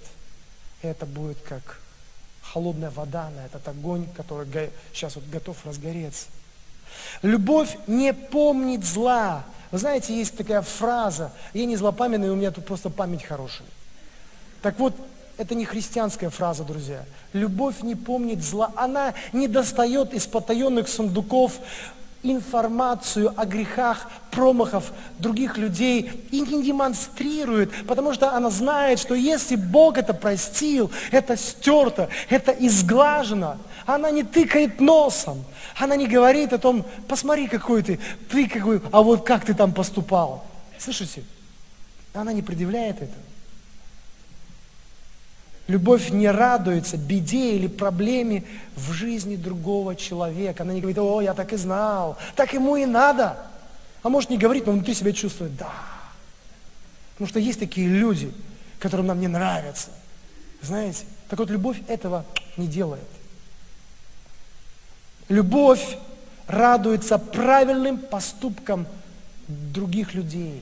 И 0.82 0.88
это 0.88 1.05
будет 1.05 1.38
как 1.41 1.82
холодная 2.54 2.91
вода 2.91 3.30
на 3.36 3.45
этот 3.45 3.68
огонь, 3.68 4.06
который 4.16 4.47
сейчас 4.93 5.16
вот 5.16 5.26
готов 5.26 5.58
разгореться. 5.66 6.28
Любовь 7.24 7.76
не 7.88 8.14
помнит 8.14 8.86
зла. 8.86 9.43
Вы 9.72 9.80
знаете, 9.80 10.16
есть 10.16 10.38
такая 10.38 10.62
фраза, 10.62 11.32
я 11.54 11.66
не 11.66 11.76
злопамятный, 11.76 12.30
у 12.30 12.36
меня 12.36 12.51
тут 12.51 12.66
просто 12.66 12.91
память 12.91 13.24
хорошая. 13.24 13.68
Так 14.62 14.78
вот, 14.78 14.93
это 15.38 15.56
не 15.56 15.66
христианская 15.66 16.30
фраза, 16.30 16.64
друзья. 16.64 17.06
Любовь 17.34 17.82
не 17.82 17.95
помнит 17.95 18.43
зла. 18.43 18.72
Она 18.76 19.16
не 19.34 19.47
достает 19.47 20.14
из 20.14 20.28
потаенных 20.28 20.88
сундуков 20.88 21.54
информацию 22.24 23.34
о 23.36 23.45
грехах, 23.45 24.09
промахах 24.32 24.86
других 25.19 25.57
людей 25.57 26.28
и 26.32 26.41
не 26.41 26.63
демонстрирует, 26.63 27.71
потому 27.86 28.13
что 28.13 28.34
она 28.36 28.49
знает, 28.49 28.99
что 28.99 29.13
если 29.13 29.55
Бог 29.55 29.97
это 29.97 30.13
простил, 30.13 30.89
это 31.11 31.38
стерто, 31.38 32.09
это 32.30 32.51
изглажено, 32.51 33.57
она 33.86 34.09
не 34.09 34.24
тыкает 34.24 34.80
носом, 34.80 35.43
она 35.78 35.95
не 35.95 36.07
говорит 36.07 36.53
о 36.53 36.57
том, 36.57 36.86
посмотри, 37.07 37.47
какой 37.47 37.84
ты, 37.84 37.99
ты 38.32 38.47
какой, 38.47 38.82
а 38.91 39.01
вот 39.01 39.26
как 39.26 39.45
ты 39.45 39.53
там 39.53 39.74
поступал. 39.74 40.45
Слышите? 40.80 41.24
Она 42.13 42.34
не 42.34 42.41
предъявляет 42.41 43.01
это. 43.01 43.32
Любовь 45.68 46.09
не 46.09 46.30
радуется 46.30 46.97
беде 46.97 47.55
или 47.55 47.68
проблеме 47.68 48.43
в 48.76 48.91
жизни 48.91 49.38
другого 49.38 49.95
человека. 49.95 50.64
Она 50.64 50.74
не 50.74 50.82
говорит, 50.82 50.99
о, 50.99 51.22
я 51.22 51.34
так 51.34 51.53
и 51.53 51.57
знал, 51.57 52.18
так 52.36 52.53
ему 52.53 52.76
и 52.76 52.86
надо. 52.86 53.38
А 54.01 54.09
может 54.09 54.30
не 54.30 54.38
говорить, 54.38 54.66
но 54.66 54.74
внутри 54.74 54.93
себя 54.93 55.14
чувствует, 55.14 55.55
да. 55.55 55.72
Потому 57.14 57.30
что 57.30 57.39
есть 57.39 57.59
такие 57.59 57.88
люди, 57.88 58.34
которым 58.80 59.07
нам 59.07 59.22
не 59.22 59.30
нравятся. 59.30 59.89
Знаете? 60.61 61.05
Так 61.30 61.39
вот, 61.39 61.49
любовь 61.49 61.78
этого 61.88 62.26
не 62.57 62.68
делает. 62.68 63.07
Любовь 65.30 65.97
радуется 66.47 67.18
правильным 67.18 67.97
поступкам 67.97 68.86
других 69.47 70.14
людей. 70.14 70.61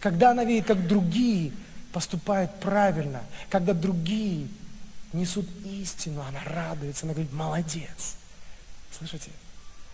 Когда 0.00 0.30
она 0.30 0.44
видит, 0.44 0.66
как 0.66 0.86
другие 0.86 1.52
поступает 1.92 2.50
правильно, 2.60 3.22
когда 3.50 3.72
другие 3.72 4.48
несут 5.12 5.46
истину, 5.64 6.22
она 6.28 6.40
радуется, 6.44 7.06
она 7.06 7.14
говорит, 7.14 7.32
молодец. 7.32 8.16
Слышите? 8.96 9.30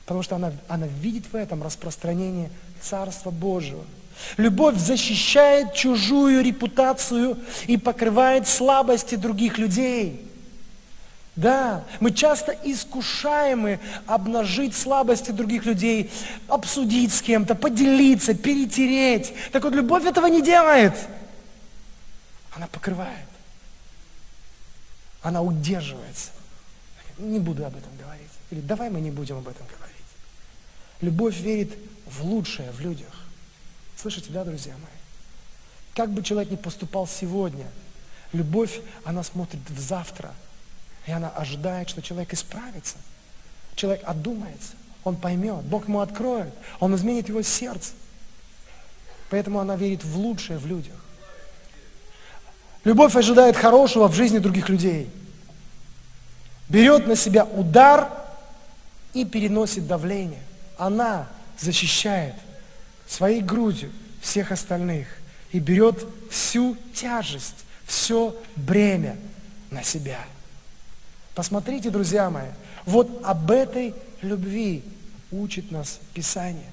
Потому 0.05 0.23
что 0.23 0.37
она, 0.37 0.53
она 0.69 0.87
видит 0.87 1.27
в 1.33 1.37
этом 1.37 1.63
распространение 1.63 2.51
Царства 2.81 3.31
Божьего. 3.31 3.85
Любовь 4.37 4.77
защищает 4.77 5.75
чужую 5.75 6.43
репутацию 6.43 7.39
и 7.67 7.77
покрывает 7.77 8.47
слабости 8.47 9.15
других 9.15 9.59
людей. 9.59 10.31
Да, 11.37 11.85
мы 11.99 12.13
часто 12.13 12.57
искушаемы 12.63 13.81
обнажить 14.07 14.77
слабости 14.77 15.33
других 15.33 15.67
людей, 15.67 16.13
обсудить 16.47 17.13
с 17.13 17.23
кем-то, 17.23 17.57
поделиться, 17.57 18.35
перетереть. 18.35 19.33
Так 19.51 19.65
вот, 19.65 19.75
любовь 19.75 20.05
этого 20.05 20.27
не 20.27 20.43
делает. 20.43 20.95
Она 22.55 22.67
покрывает. 22.67 23.29
Она 25.23 25.43
удерживается. 25.43 26.31
Не 27.19 27.39
буду 27.39 27.65
об 27.65 27.77
этом 27.77 27.97
говорить. 27.97 28.31
Или 28.51 28.61
давай 28.61 28.91
мы 28.91 29.01
не 29.01 29.11
будем 29.11 29.39
об 29.39 29.49
этом 29.49 29.67
говорить. 29.67 29.95
Любовь 31.01 31.37
верит 31.39 31.77
в 32.07 32.25
лучшее 32.25 32.71
в 32.73 32.81
людях. 32.81 33.15
Слышите, 33.97 34.31
да, 34.31 34.45
друзья 34.45 34.75
мои? 34.75 34.85
Как 35.95 36.11
бы 36.11 36.23
человек 36.23 36.51
ни 36.51 36.57
поступал 36.57 37.07
сегодня, 37.07 37.67
любовь, 38.33 38.81
она 39.05 39.23
смотрит 39.23 39.63
в 39.71 39.81
завтра. 39.81 40.35
И 41.07 41.13
она 41.13 41.31
ожидает, 41.31 41.89
что 41.89 42.03
человек 42.03 42.33
исправится. 42.33 42.97
Человек 43.77 44.03
одумается, 44.05 44.73
он 45.03 45.17
поймет, 45.17 45.65
Бог 45.65 45.89
ему 45.89 46.01
откроет, 46.01 46.55
он 46.81 46.95
изменит 46.95 47.29
его 47.29 47.43
сердце. 47.43 47.93
Поэтому 49.31 49.59
она 49.59 49.77
верит 49.77 50.05
в 50.05 50.17
лучшее 50.17 50.59
в 50.59 50.67
людях. 50.67 51.04
Любовь 52.85 53.17
ожидает 53.17 53.57
хорошего 53.57 54.09
в 54.09 54.15
жизни 54.15 54.39
других 54.39 54.69
людей. 54.69 55.11
Берет 56.69 57.07
на 57.07 57.17
себя 57.17 57.45
удар 57.45 58.11
и 59.15 59.25
переносит 59.25 59.87
давление. 59.87 60.43
Она 60.77 61.29
защищает 61.59 62.35
своей 63.07 63.41
грудью 63.41 63.91
всех 64.21 64.53
остальных 64.53 65.09
и 65.53 65.61
берет 65.61 66.07
всю 66.31 66.77
тяжесть, 66.95 67.65
все 67.87 68.37
бремя 68.57 69.17
на 69.71 69.83
себя. 69.83 70.21
Посмотрите, 71.35 71.91
друзья 71.91 72.29
мои, 72.31 72.49
вот 72.87 73.21
об 73.25 73.51
этой 73.51 73.95
любви 74.21 74.83
учит 75.31 75.71
нас 75.71 76.01
Писание. 76.13 76.71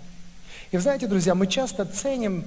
И 0.71 0.77
знаете, 0.77 1.07
друзья, 1.07 1.35
мы 1.35 1.47
часто 1.47 1.85
ценим 1.85 2.45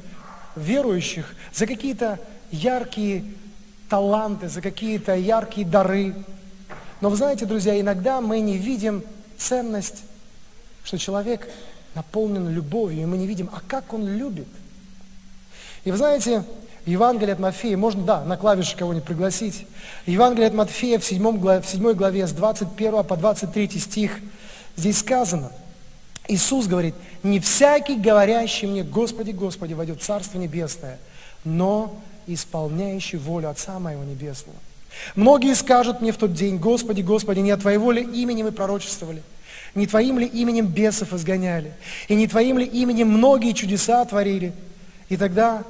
верующих 0.57 1.35
за 1.53 1.67
какие-то 1.67 2.19
яркие 2.51 3.25
таланты, 3.95 4.49
за 4.49 4.61
какие-то 4.61 5.15
яркие 5.15 5.65
дары. 5.65 6.17
Но 7.01 7.11
вы 7.11 7.17
знаете, 7.17 7.47
друзья, 7.47 7.81
иногда 7.81 8.21
мы 8.21 8.41
не 8.41 8.59
видим 8.59 9.05
ценность, 9.39 10.03
что 10.83 10.99
человек 10.99 11.49
наполнен 11.95 12.49
любовью, 12.49 13.03
и 13.03 13.07
мы 13.07 13.17
не 13.17 13.29
видим, 13.29 13.49
а 13.53 13.61
как 13.65 13.93
он 13.95 14.09
любит. 14.09 14.49
И 15.85 15.93
вы 15.93 15.97
знаете, 15.97 16.43
в 16.85 16.89
Евангелии 16.89 17.31
от 17.31 17.39
Матфея, 17.39 17.77
можно, 17.77 18.03
да, 18.03 18.25
на 18.25 18.37
клавише 18.37 18.77
кого-нибудь 18.77 19.07
пригласить. 19.07 19.65
Евангелие 20.07 20.49
от 20.49 20.55
Матфея 20.55 20.99
в 20.99 21.05
7, 21.05 21.39
главе, 21.39 21.61
в 21.61 21.67
7 21.67 21.93
главе 21.93 22.27
с 22.27 22.33
21 22.33 23.05
по 23.05 23.17
23 23.17 23.79
стих, 23.79 24.19
здесь 24.75 24.99
сказано, 24.99 25.53
Иисус 26.27 26.67
говорит, 26.67 26.97
не 27.23 27.39
всякий, 27.39 27.95
говорящий 27.95 28.67
мне, 28.67 28.83
Господи, 28.83 29.31
Господи, 29.31 29.73
войдет 29.73 30.03
в 30.03 30.05
Царство 30.05 30.41
Небесное, 30.41 30.99
но 31.45 31.97
исполняющий 32.27 33.17
волю 33.17 33.51
Отца 33.51 33.79
Моего 33.79 34.05
Небесного. 34.05 34.59
Многие 35.15 35.55
скажут 35.55 36.01
мне 36.01 36.13
в 36.13 36.17
тот 36.17 36.35
день, 36.35 36.59
Господи, 36.59 37.03
Господи, 37.03 37.41
не 37.41 37.51
от 37.51 37.61
Твоего 37.61 37.93
ли 37.93 38.03
имени 38.03 38.43
мы 38.43 38.53
пророчествовали, 38.53 39.23
не 39.75 39.87
Твоим 39.87 40.19
ли 40.19 40.27
именем 40.27 40.67
бесов 40.67 41.13
изгоняли, 41.13 41.73
и 42.09 42.15
не 42.15 42.27
Твоим 42.29 42.59
ли 42.59 42.65
именем 42.65 43.09
многие 43.09 43.53
чудеса 43.53 44.05
творили. 44.05 44.53
И 45.09 45.17
тогда 45.17 45.65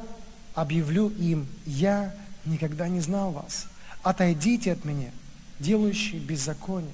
объявлю 0.54 1.08
им, 1.08 1.46
я 1.66 2.14
никогда 2.44 2.88
не 2.88 3.00
знал 3.00 3.32
вас. 3.32 3.66
Отойдите 4.02 4.72
от 4.72 4.84
меня, 4.84 5.10
делающие 5.58 6.20
беззаконие. 6.20 6.92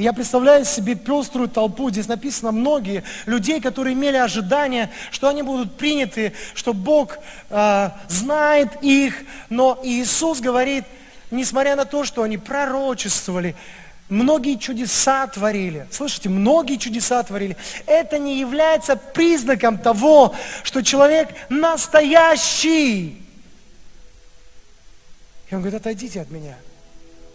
И 0.00 0.02
я 0.02 0.14
представляю 0.14 0.64
себе 0.64 0.94
пеструю 0.94 1.46
толпу, 1.46 1.90
здесь 1.90 2.08
написано 2.08 2.52
многие 2.52 3.04
людей, 3.26 3.60
которые 3.60 3.92
имели 3.92 4.16
ожидание, 4.16 4.88
что 5.10 5.28
они 5.28 5.42
будут 5.42 5.76
приняты, 5.76 6.32
что 6.54 6.72
Бог 6.72 7.18
э, 7.50 7.90
знает 8.08 8.82
их, 8.82 9.14
но 9.50 9.78
Иисус 9.82 10.40
говорит, 10.40 10.84
несмотря 11.30 11.76
на 11.76 11.84
то, 11.84 12.04
что 12.04 12.22
они 12.22 12.38
пророчествовали, 12.38 13.54
многие 14.08 14.56
чудеса 14.56 15.26
творили, 15.26 15.86
слышите, 15.90 16.30
многие 16.30 16.76
чудеса 16.76 17.22
творили, 17.22 17.58
это 17.84 18.18
не 18.18 18.40
является 18.40 18.96
признаком 18.96 19.76
того, 19.76 20.34
что 20.62 20.82
человек 20.82 21.28
настоящий. 21.50 23.22
И 25.50 25.54
он 25.54 25.60
говорит, 25.60 25.78
отойдите 25.78 26.22
от 26.22 26.30
меня. 26.30 26.56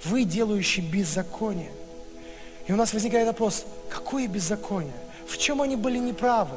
Вы, 0.03 0.23
делающие 0.23 0.83
беззаконие. 0.83 1.69
И 2.67 2.73
у 2.73 2.75
нас 2.75 2.93
возникает 2.93 3.27
вопрос, 3.27 3.65
какое 3.89 4.27
беззаконие? 4.27 4.93
В 5.27 5.37
чем 5.37 5.61
они 5.61 5.75
были 5.75 5.97
неправы? 5.97 6.55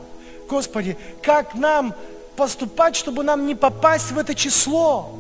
Господи, 0.49 0.97
как 1.23 1.55
нам 1.55 1.95
поступать, 2.37 2.97
чтобы 2.97 3.23
нам 3.25 3.47
не 3.47 3.55
попасть 3.55 4.13
в 4.13 4.19
это 4.19 4.35
число? 4.35 5.15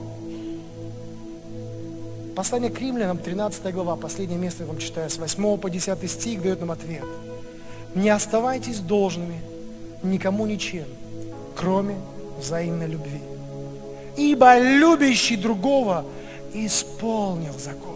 Послание 2.34 2.70
к 2.70 2.78
римлянам, 2.80 3.18
13 3.18 3.74
глава, 3.74 3.96
последнее 3.96 4.38
место 4.38 4.62
я 4.62 4.68
вам 4.68 4.78
читаю, 4.78 5.10
с 5.10 5.18
8 5.18 5.58
по 5.58 5.68
10 5.68 6.10
стих 6.10 6.42
дает 6.42 6.60
нам 6.60 6.70
ответ. 6.70 7.04
Не 7.94 8.10
оставайтесь 8.10 8.78
должными 8.78 9.40
никому 10.02 10.46
ничем, 10.46 10.86
кроме 11.56 11.96
взаимной 12.38 12.86
любви. 12.86 13.20
Ибо 14.16 14.58
любящий 14.58 15.36
другого 15.36 16.04
исполнил 16.54 17.58
закон. 17.58 17.87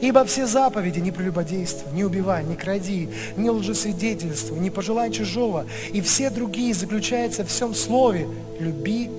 Ибо 0.00 0.24
все 0.24 0.46
заповеди 0.46 1.00
не 1.00 1.10
прелюбодействуй, 1.10 1.92
не 1.92 2.04
убивай, 2.04 2.44
не 2.44 2.56
кради, 2.56 3.08
не 3.36 3.50
лжесвидетельствуй, 3.50 4.58
не 4.58 4.70
пожелай 4.70 5.10
чужого, 5.10 5.66
и 5.92 6.00
все 6.00 6.30
другие 6.30 6.74
заключаются 6.74 7.44
в 7.44 7.48
всем 7.48 7.74
слове 7.74 8.28
«люби 8.58 9.10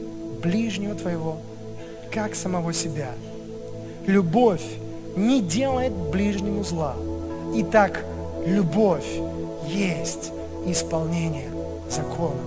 ближнего 0.41 0.95
твоего, 0.95 1.39
как 2.12 2.36
самого 2.36 2.74
себя». 2.74 3.12
Любовь 4.08 4.64
не 5.16 5.41
делает 5.41 5.93
ближнему 5.93 6.64
зла. 6.64 6.95
Итак, 7.56 8.04
любовь 8.45 9.06
есть 9.68 10.32
исполнение 10.66 11.50
закона. 11.89 12.39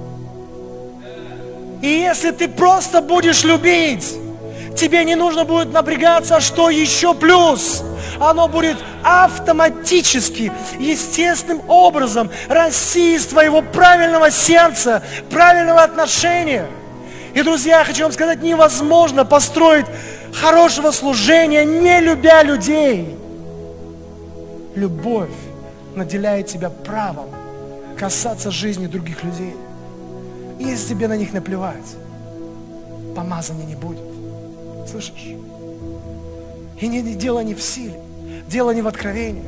И 1.83 1.89
если 1.89 2.31
ты 2.31 2.49
просто 2.49 3.03
будешь 3.03 3.45
любить, 3.45 4.17
тебе 4.77 5.05
не 5.05 5.15
нужно 5.15 5.45
будет 5.45 5.73
напрягаться, 5.73 6.41
что 6.41 6.71
еще 6.71 7.15
плюс. 7.15 7.83
Оно 8.21 8.49
будет 8.49 8.77
автоматически, 9.03 10.53
естественным 10.79 11.63
образом 11.69 12.31
расти 12.49 13.17
из 13.17 13.27
твоего 13.27 13.63
правильного 13.63 14.31
сердца, 14.31 15.03
правильного 15.31 15.83
отношения. 15.83 16.67
И, 17.35 17.43
друзья, 17.43 17.79
я 17.79 17.85
хочу 17.85 18.05
вам 18.05 18.13
сказать, 18.13 18.43
невозможно 18.43 19.25
построить 19.25 19.87
хорошего 20.35 20.91
служения, 20.91 21.65
не 21.65 22.01
любя 22.01 22.43
людей. 22.43 23.17
Любовь 24.75 25.31
наделяет 25.95 26.47
тебя 26.47 26.71
правом 26.71 27.29
касаться 27.99 28.51
жизни 28.51 28.87
других 28.87 29.23
людей. 29.25 29.55
И 30.59 30.65
если 30.65 30.91
тебе 30.91 31.09
на 31.09 31.17
них 31.17 31.33
наплевать, 31.33 31.97
помазания 33.15 33.67
не 33.67 33.75
будет. 33.75 34.12
Слышишь? 34.87 35.37
И 36.81 36.89
не, 36.89 37.03
дело 37.15 37.41
не 37.41 37.55
в 37.55 37.63
силе, 37.63 38.01
дело 38.49 38.73
не 38.73 38.83
в 38.83 38.89
откровениях, 38.89 39.45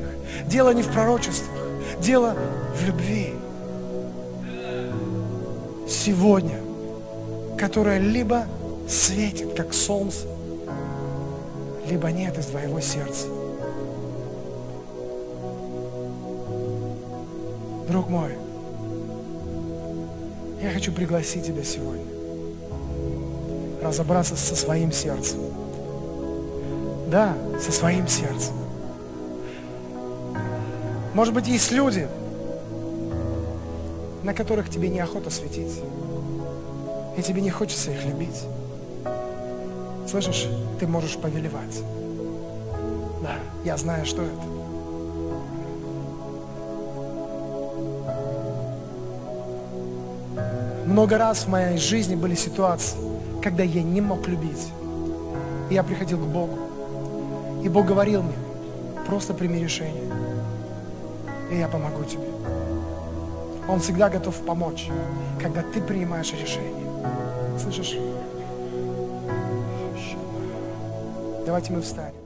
дело 0.47 0.70
не 0.70 0.82
в 0.82 0.93
пророчествах, 0.93 1.59
дело 2.01 2.37
в 2.76 2.87
любви. 2.87 3.35
Сегодня, 5.89 6.61
которая 7.59 7.99
либо 7.99 8.47
светит, 8.89 9.55
как 9.55 9.74
солнце, 9.74 10.26
либо 11.89 12.11
нет 12.12 12.39
из 12.39 12.47
твоего 12.47 12.80
сердца. 12.80 13.26
Друг 17.89 18.09
мой, 18.09 18.30
я 20.62 20.70
хочу 20.70 20.93
пригласить 20.93 21.47
тебя 21.47 21.64
сегодня 21.64 22.13
разобраться 23.85 24.35
со 24.35 24.57
своим 24.57 24.91
сердцем. 24.91 25.39
Да, 27.09 27.35
со 27.61 27.70
своим 27.70 28.09
сердцем. 28.09 28.55
Может 31.14 31.32
быть, 31.32 31.47
есть 31.47 31.70
люди, 31.70 32.09
на 34.24 34.35
которых 34.35 34.68
тебе 34.68 34.89
неохота 34.89 35.30
светить, 35.30 35.80
и 37.16 37.22
тебе 37.22 37.41
не 37.41 37.51
хочется 37.51 37.93
их 37.93 38.05
любить. 38.05 38.43
Слышишь, 40.09 40.49
ты 40.80 40.87
можешь 40.87 41.16
повелевать. 41.16 41.80
Да, 43.22 43.37
я 43.64 43.76
знаю, 43.76 44.05
что 44.07 44.22
это. 44.22 44.55
Много 50.87 51.18
раз 51.18 51.45
в 51.45 51.49
моей 51.49 51.78
жизни 51.78 52.14
были 52.14 52.35
ситуации, 52.35 52.99
когда 53.45 53.62
я 53.62 53.82
не 53.82 54.01
мог 54.01 54.26
любить. 54.26 54.72
Я 55.70 55.82
приходил 55.82 56.16
к 56.16 56.26
Богу. 56.26 56.59
И 57.62 57.68
Бог 57.68 57.84
говорил 57.84 58.22
мне, 58.22 58.36
просто 59.07 59.34
прими 59.34 59.61
решение. 59.61 60.11
И 61.53 61.59
я 61.59 61.68
помогу 61.68 62.05
тебе. 62.05 62.24
Он 63.68 63.80
всегда 63.80 64.09
готов 64.09 64.34
помочь, 64.47 64.88
когда 65.42 65.61
ты 65.61 65.82
принимаешь 65.82 66.32
решение. 66.32 66.86
Слышишь? 67.59 67.99
Давайте 71.45 71.70
мы 71.74 71.82
встанем. 71.82 72.23